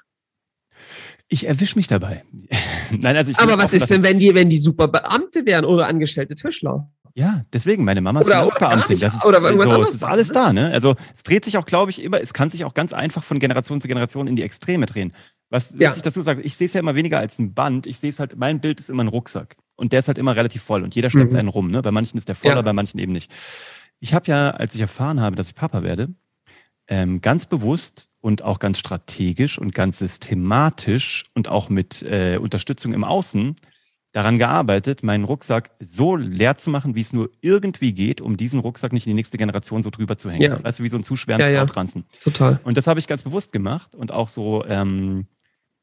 Ich 1.29 1.47
erwische 1.47 1.77
mich 1.77 1.87
dabei. 1.87 2.23
Nein, 2.91 3.15
also 3.15 3.31
ich 3.31 3.39
Aber 3.39 3.57
was 3.57 3.73
ist 3.73 3.89
denn, 3.89 4.03
wenn 4.03 4.19
die, 4.19 4.33
wenn 4.35 4.49
die 4.49 4.59
super 4.59 4.87
Beamte 4.87 5.45
wären 5.45 5.65
oder 5.65 5.87
angestellte 5.87 6.35
Tischler? 6.35 6.89
Ja, 7.17 7.45
deswegen, 7.51 7.83
meine 7.83 7.99
Mama 7.99 8.19
ist 8.19 8.27
oder, 8.27 8.35
Finanzbeamtin. 8.35 8.99
Das 8.99 9.15
ist, 9.15 9.25
oder 9.25 9.41
so, 9.41 9.81
es 9.81 9.95
ist 9.95 10.03
alles 10.03 10.27
ne? 10.27 10.33
da, 10.35 10.53
ne? 10.53 10.71
Also 10.71 10.95
es 11.15 11.23
dreht 11.23 11.45
sich 11.45 11.57
auch, 11.57 11.65
glaube 11.65 11.89
ich, 11.89 12.03
immer, 12.03 12.21
es 12.21 12.31
kann 12.31 12.51
sich 12.51 12.63
auch 12.63 12.75
ganz 12.75 12.93
einfach 12.93 13.23
von 13.23 13.39
Generation 13.39 13.81
zu 13.81 13.87
Generation 13.87 14.27
in 14.27 14.35
die 14.35 14.43
Extreme 14.43 14.85
drehen. 14.85 15.11
Was 15.49 15.73
ja. 15.79 15.95
ich 15.95 16.03
dazu 16.03 16.21
sage, 16.21 16.43
ich 16.43 16.55
sehe 16.55 16.67
es 16.67 16.73
ja 16.73 16.79
immer 16.79 16.93
weniger 16.93 17.17
als 17.17 17.39
ein 17.39 17.55
Band. 17.55 17.87
Ich 17.87 17.97
sehe 17.97 18.11
es 18.11 18.19
halt, 18.19 18.37
mein 18.37 18.61
Bild 18.61 18.79
ist 18.79 18.91
immer 18.91 19.03
ein 19.03 19.07
Rucksack. 19.07 19.55
Und 19.75 19.93
der 19.93 19.99
ist 19.99 20.07
halt 20.07 20.19
immer 20.19 20.35
relativ 20.35 20.61
voll 20.61 20.83
und 20.83 20.93
jeder 20.93 21.09
schleppt 21.09 21.31
mhm. 21.31 21.39
einen 21.39 21.47
rum. 21.47 21.71
Ne? 21.71 21.81
Bei 21.81 21.89
manchen 21.89 22.19
ist 22.19 22.27
der 22.27 22.35
voller, 22.35 22.57
ja. 22.57 22.61
bei 22.61 22.73
manchen 22.73 22.99
eben 22.99 23.13
nicht. 23.13 23.31
Ich 23.99 24.13
habe 24.13 24.27
ja, 24.27 24.51
als 24.51 24.75
ich 24.75 24.81
erfahren 24.81 25.19
habe, 25.19 25.35
dass 25.35 25.47
ich 25.47 25.55
Papa 25.55 25.81
werde, 25.81 26.09
ähm, 26.87 27.21
ganz 27.21 27.47
bewusst 27.47 28.09
und 28.21 28.43
auch 28.43 28.59
ganz 28.59 28.77
strategisch 28.77 29.57
und 29.57 29.73
ganz 29.73 29.97
systematisch 29.97 31.25
und 31.33 31.47
auch 31.47 31.69
mit 31.69 32.03
äh, 32.03 32.37
Unterstützung 32.39 32.93
im 32.93 33.03
Außen 33.03 33.55
daran 34.17 34.39
gearbeitet, 34.39 35.03
meinen 35.03 35.25
Rucksack 35.25 35.69
so 35.79 36.15
leer 36.15 36.57
zu 36.57 36.71
machen, 36.71 36.95
wie 36.95 37.01
es 37.01 37.13
nur 37.13 37.29
irgendwie 37.41 37.93
geht, 37.93 38.19
um 38.19 38.35
diesen 38.35 38.59
Rucksack 38.59 38.91
nicht 38.91 39.05
in 39.05 39.11
die 39.11 39.13
nächste 39.13 39.37
Generation 39.37 39.83
so 39.83 39.91
drüber 39.91 40.17
zu 40.17 40.31
hängen. 40.31 40.41
Ja. 40.41 40.63
Weißt 40.63 40.79
du, 40.79 40.83
wie 40.83 40.89
so 40.89 40.97
ein 40.97 41.03
zu 41.03 41.15
schweren 41.15 41.39
ja, 41.39 41.49
ja. 41.49 41.65
Total. 42.23 42.59
Und 42.63 42.77
das 42.77 42.87
habe 42.87 42.99
ich 42.99 43.05
ganz 43.05 43.21
bewusst 43.21 43.51
gemacht 43.51 43.93
und 43.93 44.11
auch 44.11 44.29
so 44.29 44.65
ähm, 44.67 45.27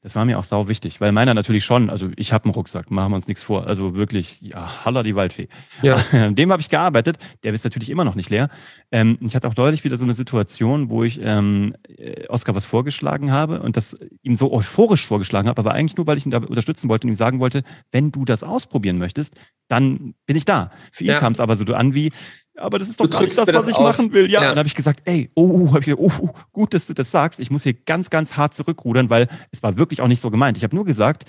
das 0.04 0.14
war 0.14 0.26
mir 0.26 0.38
auch 0.38 0.44
sau 0.44 0.68
wichtig, 0.68 1.00
weil 1.00 1.12
meiner 1.12 1.32
natürlich 1.32 1.64
schon, 1.64 1.88
also 1.88 2.10
ich 2.16 2.34
habe 2.34 2.44
einen 2.44 2.52
Rucksack, 2.52 2.90
machen 2.90 3.12
wir 3.12 3.16
uns 3.16 3.26
nichts 3.26 3.42
vor. 3.42 3.66
Also 3.66 3.96
wirklich, 3.96 4.38
ja, 4.42 4.84
holla 4.84 5.02
die 5.02 5.16
Waldfee. 5.16 5.48
Ja. 5.80 5.96
Dem 6.30 6.52
habe 6.52 6.60
ich 6.60 6.68
gearbeitet, 6.68 7.16
der 7.42 7.54
ist 7.54 7.64
natürlich 7.64 7.88
immer 7.88 8.04
noch 8.04 8.14
nicht 8.14 8.28
leer. 8.28 8.50
Ähm, 8.92 9.16
ich 9.22 9.34
hatte 9.34 9.48
auch 9.48 9.54
deutlich 9.54 9.82
wieder 9.82 9.96
so 9.96 10.04
eine 10.04 10.12
Situation, 10.12 10.90
wo 10.90 11.04
ich 11.04 11.18
ähm, 11.22 11.74
äh, 11.88 12.28
Oskar 12.28 12.54
was 12.54 12.66
vorgeschlagen 12.66 13.32
habe 13.32 13.62
und 13.62 13.78
das 13.78 13.96
ihm 14.20 14.36
so 14.36 14.52
euphorisch 14.52 15.06
vorgeschlagen 15.06 15.48
habe, 15.48 15.58
aber 15.58 15.72
eigentlich 15.72 15.96
nur, 15.96 16.06
weil 16.06 16.18
ich 16.18 16.26
ihn 16.26 16.30
da 16.30 16.36
unterstützen 16.36 16.90
wollte 16.90 17.06
und 17.06 17.14
ihm 17.14 17.16
sagen 17.16 17.40
wollte, 17.40 17.62
wenn 17.90 18.12
du 18.12 18.26
das 18.26 18.44
ausprobieren 18.44 18.98
möchtest, 18.98 19.36
dann 19.68 20.14
bin 20.26 20.36
ich 20.36 20.44
da. 20.44 20.70
Für 20.92 21.04
ihn 21.04 21.12
ja. 21.12 21.18
kam 21.18 21.32
es 21.32 21.40
aber 21.40 21.56
so 21.56 21.64
an 21.72 21.94
wie, 21.94 22.10
aber 22.56 22.78
das 22.78 22.88
ist 22.88 23.00
doch 23.00 23.06
nicht 23.20 23.36
das, 23.36 23.52
was 23.52 23.66
ich 23.66 23.74
auf. 23.74 23.82
machen 23.82 24.12
will. 24.12 24.30
Ja, 24.30 24.40
ja. 24.40 24.48
und 24.48 24.52
dann 24.52 24.58
habe 24.58 24.66
ich 24.68 24.74
gesagt, 24.74 25.02
ey, 25.04 25.30
oh, 25.34 25.72
hab 25.72 25.80
ich 25.80 25.86
gesagt, 25.86 26.00
oh, 26.00 26.30
gut, 26.52 26.74
dass 26.74 26.86
du 26.86 26.94
das 26.94 27.10
sagst. 27.10 27.40
Ich 27.40 27.50
muss 27.50 27.62
hier 27.64 27.74
ganz, 27.74 28.10
ganz 28.10 28.36
hart 28.36 28.54
zurückrudern, 28.54 29.10
weil 29.10 29.28
es 29.50 29.62
war 29.62 29.76
wirklich 29.78 30.00
auch 30.00 30.08
nicht 30.08 30.20
so 30.20 30.30
gemeint. 30.30 30.56
Ich 30.56 30.62
habe 30.62 30.74
nur 30.74 30.84
gesagt, 30.84 31.24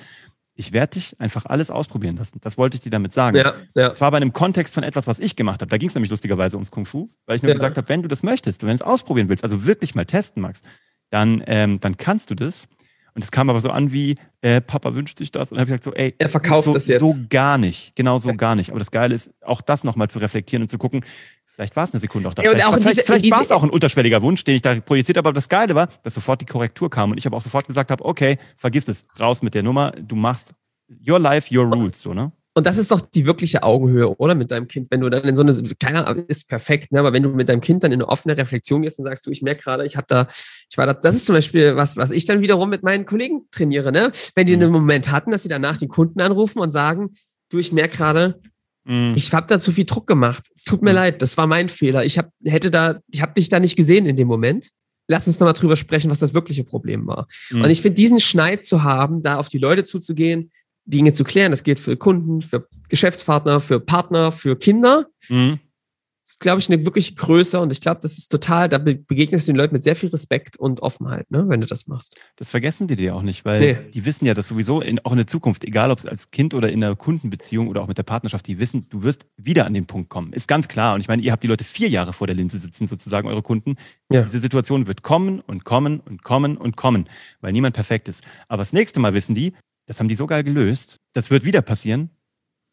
ich 0.55 0.71
werde 0.71 0.91
dich 0.91 1.19
einfach 1.19 1.45
alles 1.45 1.69
ausprobieren 1.69 2.15
lassen. 2.15 2.39
Das 2.41 2.57
wollte 2.57 2.75
ich 2.75 2.81
dir 2.81 2.89
damit 2.89 3.11
sagen. 3.11 3.37
Ja, 3.37 3.53
ja. 3.75 3.89
Das 3.89 4.01
war 4.01 4.09
bei 4.11 4.17
einem 4.17 4.33
Kontext 4.33 4.73
von 4.73 4.83
etwas, 4.83 5.05
was 5.05 5.19
ich 5.19 5.35
gemacht 5.35 5.61
habe. 5.61 5.69
Da 5.69 5.77
ging 5.77 5.89
es 5.89 5.95
nämlich 5.95 6.11
lustigerweise 6.11 6.55
ums 6.55 6.71
Kung 6.71 6.85
Fu, 6.85 7.09
weil 7.25 7.35
ich 7.35 7.43
nur 7.43 7.49
ja. 7.49 7.55
gesagt 7.55 7.77
habe, 7.77 7.89
wenn 7.89 8.01
du 8.01 8.07
das 8.07 8.23
möchtest, 8.23 8.61
wenn 8.61 8.69
du 8.69 8.75
es 8.75 8.81
ausprobieren 8.81 9.27
willst, 9.27 9.43
also 9.43 9.65
wirklich 9.65 9.95
mal 9.95 10.05
testen 10.05 10.41
magst, 10.41 10.63
dann, 11.09 11.43
ähm, 11.47 11.79
dann 11.81 11.97
kannst 11.97 12.31
du 12.31 12.35
das. 12.35 12.67
Und 13.15 13.23
es 13.23 13.31
kam 13.31 13.49
aber 13.49 13.61
so 13.61 13.69
an 13.69 13.93
wie, 13.93 14.15
äh, 14.41 14.59
Papa 14.59 14.93
wünscht 14.93 15.17
sich 15.17 15.31
das. 15.31 15.51
Und 15.51 15.57
habe 15.57 15.69
ich 15.69 15.81
gesagt 15.81 15.85
so, 15.85 15.93
ey, 15.93 16.13
er 16.17 16.29
verkauft 16.29 16.65
so, 16.65 16.73
das 16.73 16.87
jetzt. 16.87 16.99
So 16.99 17.15
gar 17.29 17.57
nicht. 17.57 17.95
Genau 17.95 18.19
so 18.19 18.29
ja. 18.29 18.35
gar 18.35 18.55
nicht. 18.55 18.69
Aber 18.71 18.79
das 18.79 18.91
Geile 18.91 19.15
ist, 19.15 19.31
auch 19.41 19.61
das 19.61 19.85
nochmal 19.85 20.09
zu 20.09 20.19
reflektieren 20.19 20.61
und 20.61 20.69
zu 20.69 20.77
gucken, 20.77 21.03
Vielleicht 21.55 21.77
war 21.77 21.85
es 21.85 21.93
eine 21.93 22.01
Sekunde 22.01 22.27
auch 22.27 22.33
da. 22.33 22.43
Ja, 22.43 22.51
vielleicht, 22.51 22.81
vielleicht, 22.81 23.05
vielleicht 23.05 23.31
war 23.31 23.41
es 23.41 23.49
auch 23.49 23.63
ein 23.63 23.69
unterschwelliger 23.69 24.21
Wunsch, 24.21 24.43
den 24.43 24.57
ich 24.57 24.61
da 24.61 24.77
projiziert 24.77 25.17
habe. 25.17 25.29
Aber 25.29 25.35
das 25.35 25.47
Geile 25.47 25.73
war, 25.73 25.87
dass 26.03 26.13
sofort 26.13 26.41
die 26.41 26.45
Korrektur 26.45 26.89
kam 26.89 27.11
und 27.11 27.17
ich 27.17 27.25
aber 27.25 27.37
auch 27.37 27.41
sofort 27.41 27.65
gesagt 27.65 27.91
habe, 27.91 28.03
okay, 28.03 28.37
vergiss 28.57 28.89
es, 28.89 29.07
raus 29.17 29.41
mit 29.41 29.53
der 29.53 29.63
Nummer. 29.63 29.91
Du 29.91 30.17
machst 30.17 30.53
your 31.07 31.17
life, 31.17 31.57
your 31.57 31.73
rules, 31.73 32.01
so, 32.01 32.13
ne? 32.13 32.33
Und 32.57 32.65
das 32.65 32.77
ist 32.77 32.89
doch 32.89 33.01
die 33.01 33.25
wirkliche 33.25 33.63
Augenhöhe, 33.63 34.17
oder? 34.17 34.33
Mit 34.33 34.49
deinem 34.49 34.69
Kind, 34.69 34.87
wenn 34.89 35.01
du 35.01 35.09
dann 35.09 35.23
in 35.23 35.35
so 35.35 35.41
eine, 35.41 35.53
keiner 35.77 36.15
ist 36.29 36.47
perfekt, 36.47 36.93
ne? 36.93 36.99
aber 36.99 37.11
wenn 37.11 37.21
du 37.21 37.29
mit 37.29 37.49
deinem 37.49 37.59
Kind 37.59 37.83
dann 37.83 37.91
in 37.91 38.01
eine 38.01 38.07
offene 38.07 38.37
Reflexion 38.37 38.81
gehst 38.81 38.97
und 38.97 39.05
sagst, 39.05 39.27
du, 39.27 39.31
ich 39.31 39.41
merke 39.41 39.63
gerade, 39.63 39.85
ich 39.85 39.97
habe 39.97 40.07
da, 40.07 40.27
ich 40.69 40.77
war 40.77 40.85
da, 40.85 40.93
das 40.93 41.15
ist 41.15 41.25
zum 41.25 41.35
Beispiel 41.35 41.75
was, 41.75 41.97
was 41.97 42.11
ich 42.11 42.23
dann 42.23 42.41
wiederum 42.41 42.69
mit 42.69 42.81
meinen 42.81 43.05
Kollegen 43.05 43.41
trainiere, 43.51 43.91
ne? 43.91 44.09
Wenn 44.35 44.47
die 44.47 44.55
mhm. 44.55 44.63
einen 44.63 44.71
Moment 44.71 45.11
hatten, 45.11 45.31
dass 45.31 45.43
sie 45.43 45.49
danach 45.49 45.75
den 45.75 45.89
Kunden 45.89 46.21
anrufen 46.21 46.59
und 46.59 46.71
sagen, 46.71 47.11
du, 47.49 47.59
ich 47.59 47.73
merke 47.73 47.97
gerade, 47.97 48.39
mhm. 48.85 49.15
ich 49.17 49.33
habe 49.33 49.47
da 49.47 49.59
zu 49.59 49.73
viel 49.73 49.85
Druck 49.85 50.07
gemacht. 50.07 50.47
Es 50.55 50.63
tut 50.63 50.81
mir 50.81 50.91
mhm. 50.91 50.95
leid, 50.95 51.21
das 51.21 51.35
war 51.37 51.47
mein 51.47 51.67
Fehler. 51.67 52.05
Ich 52.05 52.17
hab, 52.17 52.29
hätte 52.45 52.71
da, 52.71 53.01
ich 53.11 53.21
habe 53.21 53.33
dich 53.33 53.49
da 53.49 53.59
nicht 53.59 53.75
gesehen 53.75 54.05
in 54.05 54.15
dem 54.15 54.29
Moment. 54.29 54.69
Lass 55.09 55.27
uns 55.27 55.41
nochmal 55.41 55.53
drüber 55.53 55.75
sprechen, 55.75 56.09
was 56.09 56.19
das 56.19 56.33
wirkliche 56.33 56.63
Problem 56.63 57.05
war. 57.05 57.27
Mhm. 57.51 57.63
Und 57.63 57.69
ich 57.69 57.81
finde, 57.81 57.95
diesen 57.95 58.21
Schneid 58.21 58.63
zu 58.63 58.83
haben, 58.83 59.21
da 59.21 59.35
auf 59.35 59.49
die 59.49 59.57
Leute 59.57 59.83
zuzugehen, 59.83 60.51
Dinge 60.85 61.13
zu 61.13 61.23
klären. 61.23 61.51
Das 61.51 61.63
gilt 61.63 61.79
für 61.79 61.97
Kunden, 61.97 62.41
für 62.41 62.67
Geschäftspartner, 62.89 63.61
für 63.61 63.79
Partner, 63.79 64.31
für 64.31 64.55
Kinder. 64.55 65.07
Mhm. 65.29 65.59
Das 66.25 66.31
ist, 66.31 66.39
glaube 66.39 66.59
ich, 66.59 66.71
eine 66.71 66.83
wirklich 66.83 67.15
Größe 67.15 67.59
und 67.59 67.71
ich 67.71 67.81
glaube, 67.81 67.99
das 68.01 68.17
ist 68.17 68.29
total, 68.29 68.67
da 68.67 68.79
begegnest 68.79 69.47
du 69.47 69.51
den 69.51 69.57
Leuten 69.57 69.75
mit 69.75 69.83
sehr 69.83 69.95
viel 69.95 70.09
Respekt 70.09 70.57
und 70.57 70.81
Offenheit, 70.81 71.29
ne, 71.29 71.47
wenn 71.47 71.61
du 71.61 71.67
das 71.67 71.85
machst. 71.85 72.15
Das 72.37 72.49
vergessen 72.49 72.87
die 72.87 72.95
dir 72.95 73.15
auch 73.15 73.21
nicht, 73.21 73.45
weil 73.45 73.59
nee. 73.59 73.77
die 73.93 74.07
wissen 74.07 74.25
ja, 74.25 74.33
dass 74.33 74.47
sowieso 74.47 74.81
in, 74.81 74.99
auch 75.05 75.11
in 75.11 75.17
der 75.17 75.27
Zukunft, 75.27 75.63
egal 75.63 75.91
ob 75.91 75.99
es 75.99 76.07
als 76.07 76.31
Kind 76.31 76.55
oder 76.55 76.71
in 76.71 76.81
der 76.81 76.95
Kundenbeziehung 76.95 77.67
oder 77.67 77.83
auch 77.83 77.87
mit 77.87 77.99
der 77.99 78.03
Partnerschaft, 78.03 78.47
die 78.47 78.59
wissen, 78.59 78.89
du 78.89 79.03
wirst 79.03 79.27
wieder 79.37 79.67
an 79.67 79.75
den 79.75 79.85
Punkt 79.85 80.09
kommen. 80.09 80.33
Ist 80.33 80.47
ganz 80.47 80.67
klar. 80.67 80.95
Und 80.95 81.01
ich 81.01 81.07
meine, 81.07 81.21
ihr 81.21 81.31
habt 81.31 81.43
die 81.43 81.47
Leute 81.47 81.63
vier 81.63 81.89
Jahre 81.89 82.11
vor 82.11 82.25
der 82.25 82.35
Linse 82.35 82.57
sitzen, 82.57 82.87
sozusagen, 82.87 83.27
eure 83.27 83.43
Kunden. 83.43 83.75
Ja. 84.11 84.23
Diese 84.23 84.39
Situation 84.39 84.87
wird 84.87 85.03
kommen 85.03 85.41
und 85.41 85.63
kommen 85.63 85.99
und 85.99 86.23
kommen 86.23 86.57
und 86.57 86.75
kommen, 86.75 87.07
weil 87.41 87.51
niemand 87.51 87.75
perfekt 87.75 88.09
ist. 88.09 88.23
Aber 88.47 88.61
das 88.61 88.73
nächste 88.73 88.99
Mal 88.99 89.13
wissen 89.13 89.35
die, 89.35 89.53
das 89.85 89.99
haben 89.99 90.07
die 90.07 90.15
so 90.15 90.27
geil 90.27 90.43
gelöst. 90.43 90.99
Das 91.13 91.29
wird 91.31 91.45
wieder 91.45 91.61
passieren. 91.61 92.09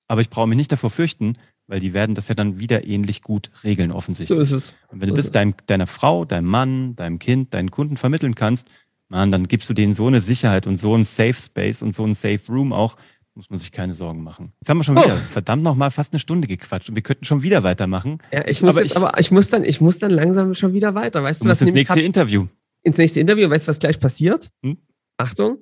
Aber 0.09 0.21
ich 0.21 0.31
brauche 0.31 0.47
mich 0.47 0.57
nicht 0.57 0.73
davor 0.73 0.91
fürchten, 0.91 1.37
weil 1.67 1.81
die 1.81 1.95
werden 1.95 2.15
das 2.15 2.29
ja 2.29 2.35
dann 2.35 2.59
wieder 2.59 2.87
ähnlich 2.87 3.23
gut 3.23 3.51
regeln, 3.65 3.93
offensichtlich. 3.93 4.37
So 4.37 4.43
ist 4.43 4.53
es. 4.53 4.75
Und 4.89 5.01
wenn 5.01 5.09
so 5.09 5.15
du 5.15 5.23
das 5.23 5.31
dein, 5.31 5.55
deiner 5.67 5.87
Frau, 5.87 6.25
deinem 6.25 6.47
Mann, 6.47 6.97
deinem 6.97 7.19
Kind, 7.19 7.55
deinen 7.55 7.71
Kunden 7.71 7.97
vermitteln 7.97 8.35
kannst, 8.35 8.69
man, 9.09 9.31
dann 9.31 9.47
gibst 9.47 9.69
du 9.71 9.75
denen 9.75 9.95
so 9.95 10.07
eine 10.07 10.21
Sicherheit 10.21 10.67
und 10.67 10.79
so 10.79 10.95
einen 10.95 11.05
Safe 11.05 11.35
Space 11.35 11.83
und 11.83 11.95
so 11.95 12.05
einen 12.05 12.15
Safe 12.15 12.41
Room 12.49 12.73
auch, 12.73 12.97
muss 13.35 13.49
man 13.49 13.59
sich 13.59 13.73
keine 13.73 13.95
Sorgen 13.95 14.23
machen. 14.23 14.53
Jetzt 14.61 14.69
haben 14.69 14.79
wir 14.79 14.85
schon 14.85 14.97
wieder 14.97 15.17
oh. 15.17 15.33
verdammt 15.33 15.63
noch 15.63 15.75
mal 15.75 15.91
fast 15.91 16.13
eine 16.13 16.21
Stunde 16.21 16.49
gequatscht 16.49 16.89
und 16.89 16.95
wir 16.95 17.03
könnten 17.03 17.25
schon 17.25 17.43
wieder 17.43 17.63
weitermachen. 17.63 18.19
Ja, 18.33 18.47
ich 18.47 18.63
muss 18.63 18.75
aber, 18.75 18.83
jetzt, 18.83 18.93
ich, 18.93 18.97
aber 18.97 19.19
ich 19.19 19.31
muss 19.31 19.49
dann, 19.49 19.65
ich 19.65 19.81
muss 19.81 19.99
dann 19.99 20.11
langsam 20.11 20.55
schon 20.55 20.73
wieder 20.73 20.95
weiter. 20.95 21.23
Weißt 21.23 21.45
du, 21.45 21.49
was 21.49 21.61
ins 21.61 21.73
nächste 21.73 22.01
Interview? 22.01 22.47
Ins 22.83 22.99
nächste 22.99 23.21
Interview, 23.21 23.49
weißt 23.49 23.67
du, 23.67 23.69
was 23.69 23.79
gleich 23.79 23.99
passiert? 24.01 24.51
Hm? 24.63 24.77
Achtung, 25.17 25.59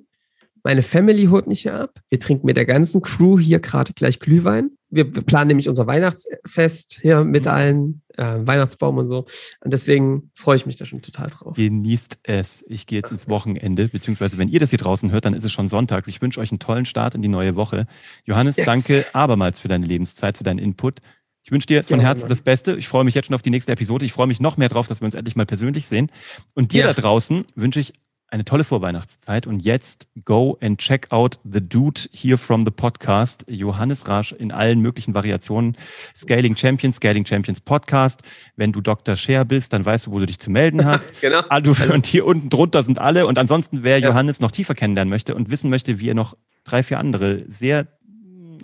meine 0.63 0.83
Family 0.83 1.25
holt 1.25 1.47
mich 1.47 1.61
hier 1.61 1.75
ab. 1.75 1.99
Wir 2.09 2.19
trinken 2.19 2.45
mit 2.45 2.57
der 2.57 2.65
ganzen 2.65 3.01
Crew 3.01 3.39
hier 3.39 3.59
gerade 3.59 3.93
gleich 3.93 4.19
Glühwein. 4.19 4.71
Wir, 4.89 5.15
wir, 5.15 5.21
planen 5.21 5.47
nämlich 5.47 5.69
unser 5.69 5.87
Weihnachtsfest 5.87 6.99
hier 7.01 7.23
mit 7.23 7.45
mhm. 7.45 7.51
allen, 7.51 8.01
äh, 8.17 8.39
Weihnachtsbaum 8.39 8.97
und 8.97 9.07
so. 9.07 9.25
Und 9.61 9.73
deswegen 9.73 10.31
freue 10.33 10.57
ich 10.57 10.65
mich 10.65 10.75
da 10.75 10.85
schon 10.85 11.01
total 11.01 11.29
drauf. 11.29 11.55
Genießt 11.55 12.19
es. 12.23 12.65
Ich 12.67 12.87
gehe 12.87 12.99
jetzt 12.99 13.11
ins 13.11 13.27
Wochenende, 13.29 13.87
beziehungsweise 13.87 14.37
wenn 14.37 14.49
ihr 14.49 14.59
das 14.59 14.69
hier 14.69 14.79
draußen 14.79 15.11
hört, 15.11 15.25
dann 15.25 15.33
ist 15.33 15.45
es 15.45 15.51
schon 15.51 15.67
Sonntag. 15.67 16.07
Ich 16.07 16.21
wünsche 16.21 16.39
euch 16.39 16.51
einen 16.51 16.59
tollen 16.59 16.85
Start 16.85 17.15
in 17.15 17.21
die 17.21 17.29
neue 17.29 17.55
Woche. 17.55 17.87
Johannes, 18.25 18.57
yes. 18.57 18.65
danke 18.65 19.05
abermals 19.13 19.59
für 19.59 19.69
deine 19.69 19.85
Lebenszeit, 19.85 20.37
für 20.37 20.43
deinen 20.43 20.59
Input. 20.59 20.99
Ich 21.43 21.51
wünsche 21.51 21.67
dir 21.67 21.83
von 21.83 21.99
ja, 21.99 22.05
Herzen 22.05 22.23
Mann. 22.23 22.29
das 22.29 22.41
Beste. 22.41 22.75
Ich 22.75 22.87
freue 22.87 23.03
mich 23.03 23.15
jetzt 23.15 23.27
schon 23.27 23.33
auf 23.33 23.41
die 23.41 23.49
nächste 23.49 23.71
Episode. 23.71 24.05
Ich 24.05 24.13
freue 24.13 24.27
mich 24.27 24.39
noch 24.39 24.57
mehr 24.57 24.69
drauf, 24.69 24.87
dass 24.87 25.01
wir 25.01 25.05
uns 25.05 25.15
endlich 25.15 25.35
mal 25.35 25.45
persönlich 25.45 25.87
sehen. 25.87 26.11
Und 26.53 26.73
dir 26.73 26.81
ja. 26.81 26.93
da 26.93 27.01
draußen 27.01 27.45
wünsche 27.55 27.79
ich 27.79 27.93
eine 28.31 28.45
tolle 28.45 28.63
Vorweihnachtszeit 28.63 29.45
und 29.45 29.59
jetzt 29.59 30.07
go 30.23 30.57
and 30.61 30.79
check 30.79 31.11
out 31.11 31.37
the 31.43 31.59
dude 31.59 32.01
here 32.13 32.37
from 32.37 32.63
the 32.65 32.71
podcast, 32.71 33.45
Johannes 33.49 34.07
Rasch 34.07 34.31
in 34.31 34.51
allen 34.53 34.79
möglichen 34.79 35.13
Variationen. 35.13 35.77
Scaling 36.15 36.55
Champions, 36.55 36.95
Scaling 36.95 37.25
Champions 37.25 37.59
Podcast. 37.59 38.21
Wenn 38.55 38.71
du 38.71 38.79
Dr. 38.79 39.17
Share 39.17 39.43
bist, 39.45 39.73
dann 39.73 39.85
weißt 39.85 40.07
du, 40.07 40.11
wo 40.11 40.19
du 40.19 40.25
dich 40.25 40.39
zu 40.39 40.49
melden 40.49 40.85
hast. 40.85 41.19
genau. 41.19 41.41
Also, 41.49 41.75
und 41.93 42.05
hier 42.05 42.25
unten 42.25 42.49
drunter 42.49 42.83
sind 42.83 42.99
alle. 42.99 43.27
Und 43.27 43.37
ansonsten, 43.37 43.83
wer 43.83 43.99
ja. 43.99 44.07
Johannes 44.07 44.39
noch 44.39 44.51
tiefer 44.51 44.75
kennenlernen 44.75 45.09
möchte 45.09 45.35
und 45.35 45.51
wissen 45.51 45.69
möchte, 45.69 45.99
wie 45.99 46.09
er 46.09 46.15
noch 46.15 46.37
drei, 46.63 46.83
vier 46.83 46.99
andere 46.99 47.43
sehr 47.49 47.87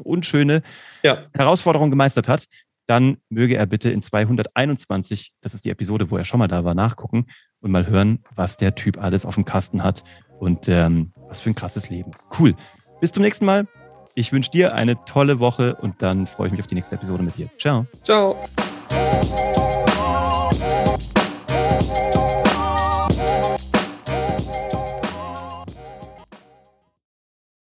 unschöne 0.03 0.61
ja. 1.03 1.25
Herausforderungen 1.33 1.91
gemeistert 1.91 2.27
hat, 2.27 2.47
dann 2.87 3.17
möge 3.29 3.55
er 3.55 3.65
bitte 3.65 3.89
in 3.89 4.01
221, 4.01 5.33
das 5.41 5.53
ist 5.53 5.65
die 5.65 5.69
Episode, 5.69 6.09
wo 6.09 6.17
er 6.17 6.25
schon 6.25 6.39
mal 6.39 6.47
da 6.47 6.65
war, 6.65 6.73
nachgucken 6.73 7.27
und 7.59 7.71
mal 7.71 7.87
hören, 7.87 8.23
was 8.33 8.57
der 8.57 8.75
Typ 8.75 8.97
alles 8.97 9.25
auf 9.25 9.35
dem 9.35 9.45
Kasten 9.45 9.83
hat 9.83 10.03
und 10.39 10.67
ähm, 10.69 11.13
was 11.27 11.41
für 11.41 11.49
ein 11.49 11.55
krasses 11.55 11.89
Leben. 11.89 12.11
Cool. 12.39 12.55
Bis 13.01 13.11
zum 13.11 13.23
nächsten 13.23 13.45
Mal. 13.45 13.67
Ich 14.15 14.33
wünsche 14.33 14.49
dir 14.49 14.73
eine 14.73 15.03
tolle 15.05 15.39
Woche 15.39 15.75
und 15.75 16.01
dann 16.01 16.25
freue 16.25 16.47
ich 16.47 16.51
mich 16.51 16.61
auf 16.61 16.67
die 16.67 16.75
nächste 16.75 16.95
Episode 16.95 17.21
mit 17.21 17.37
dir. 17.37 17.49
Ciao. 17.59 17.85
Ciao. 18.03 18.35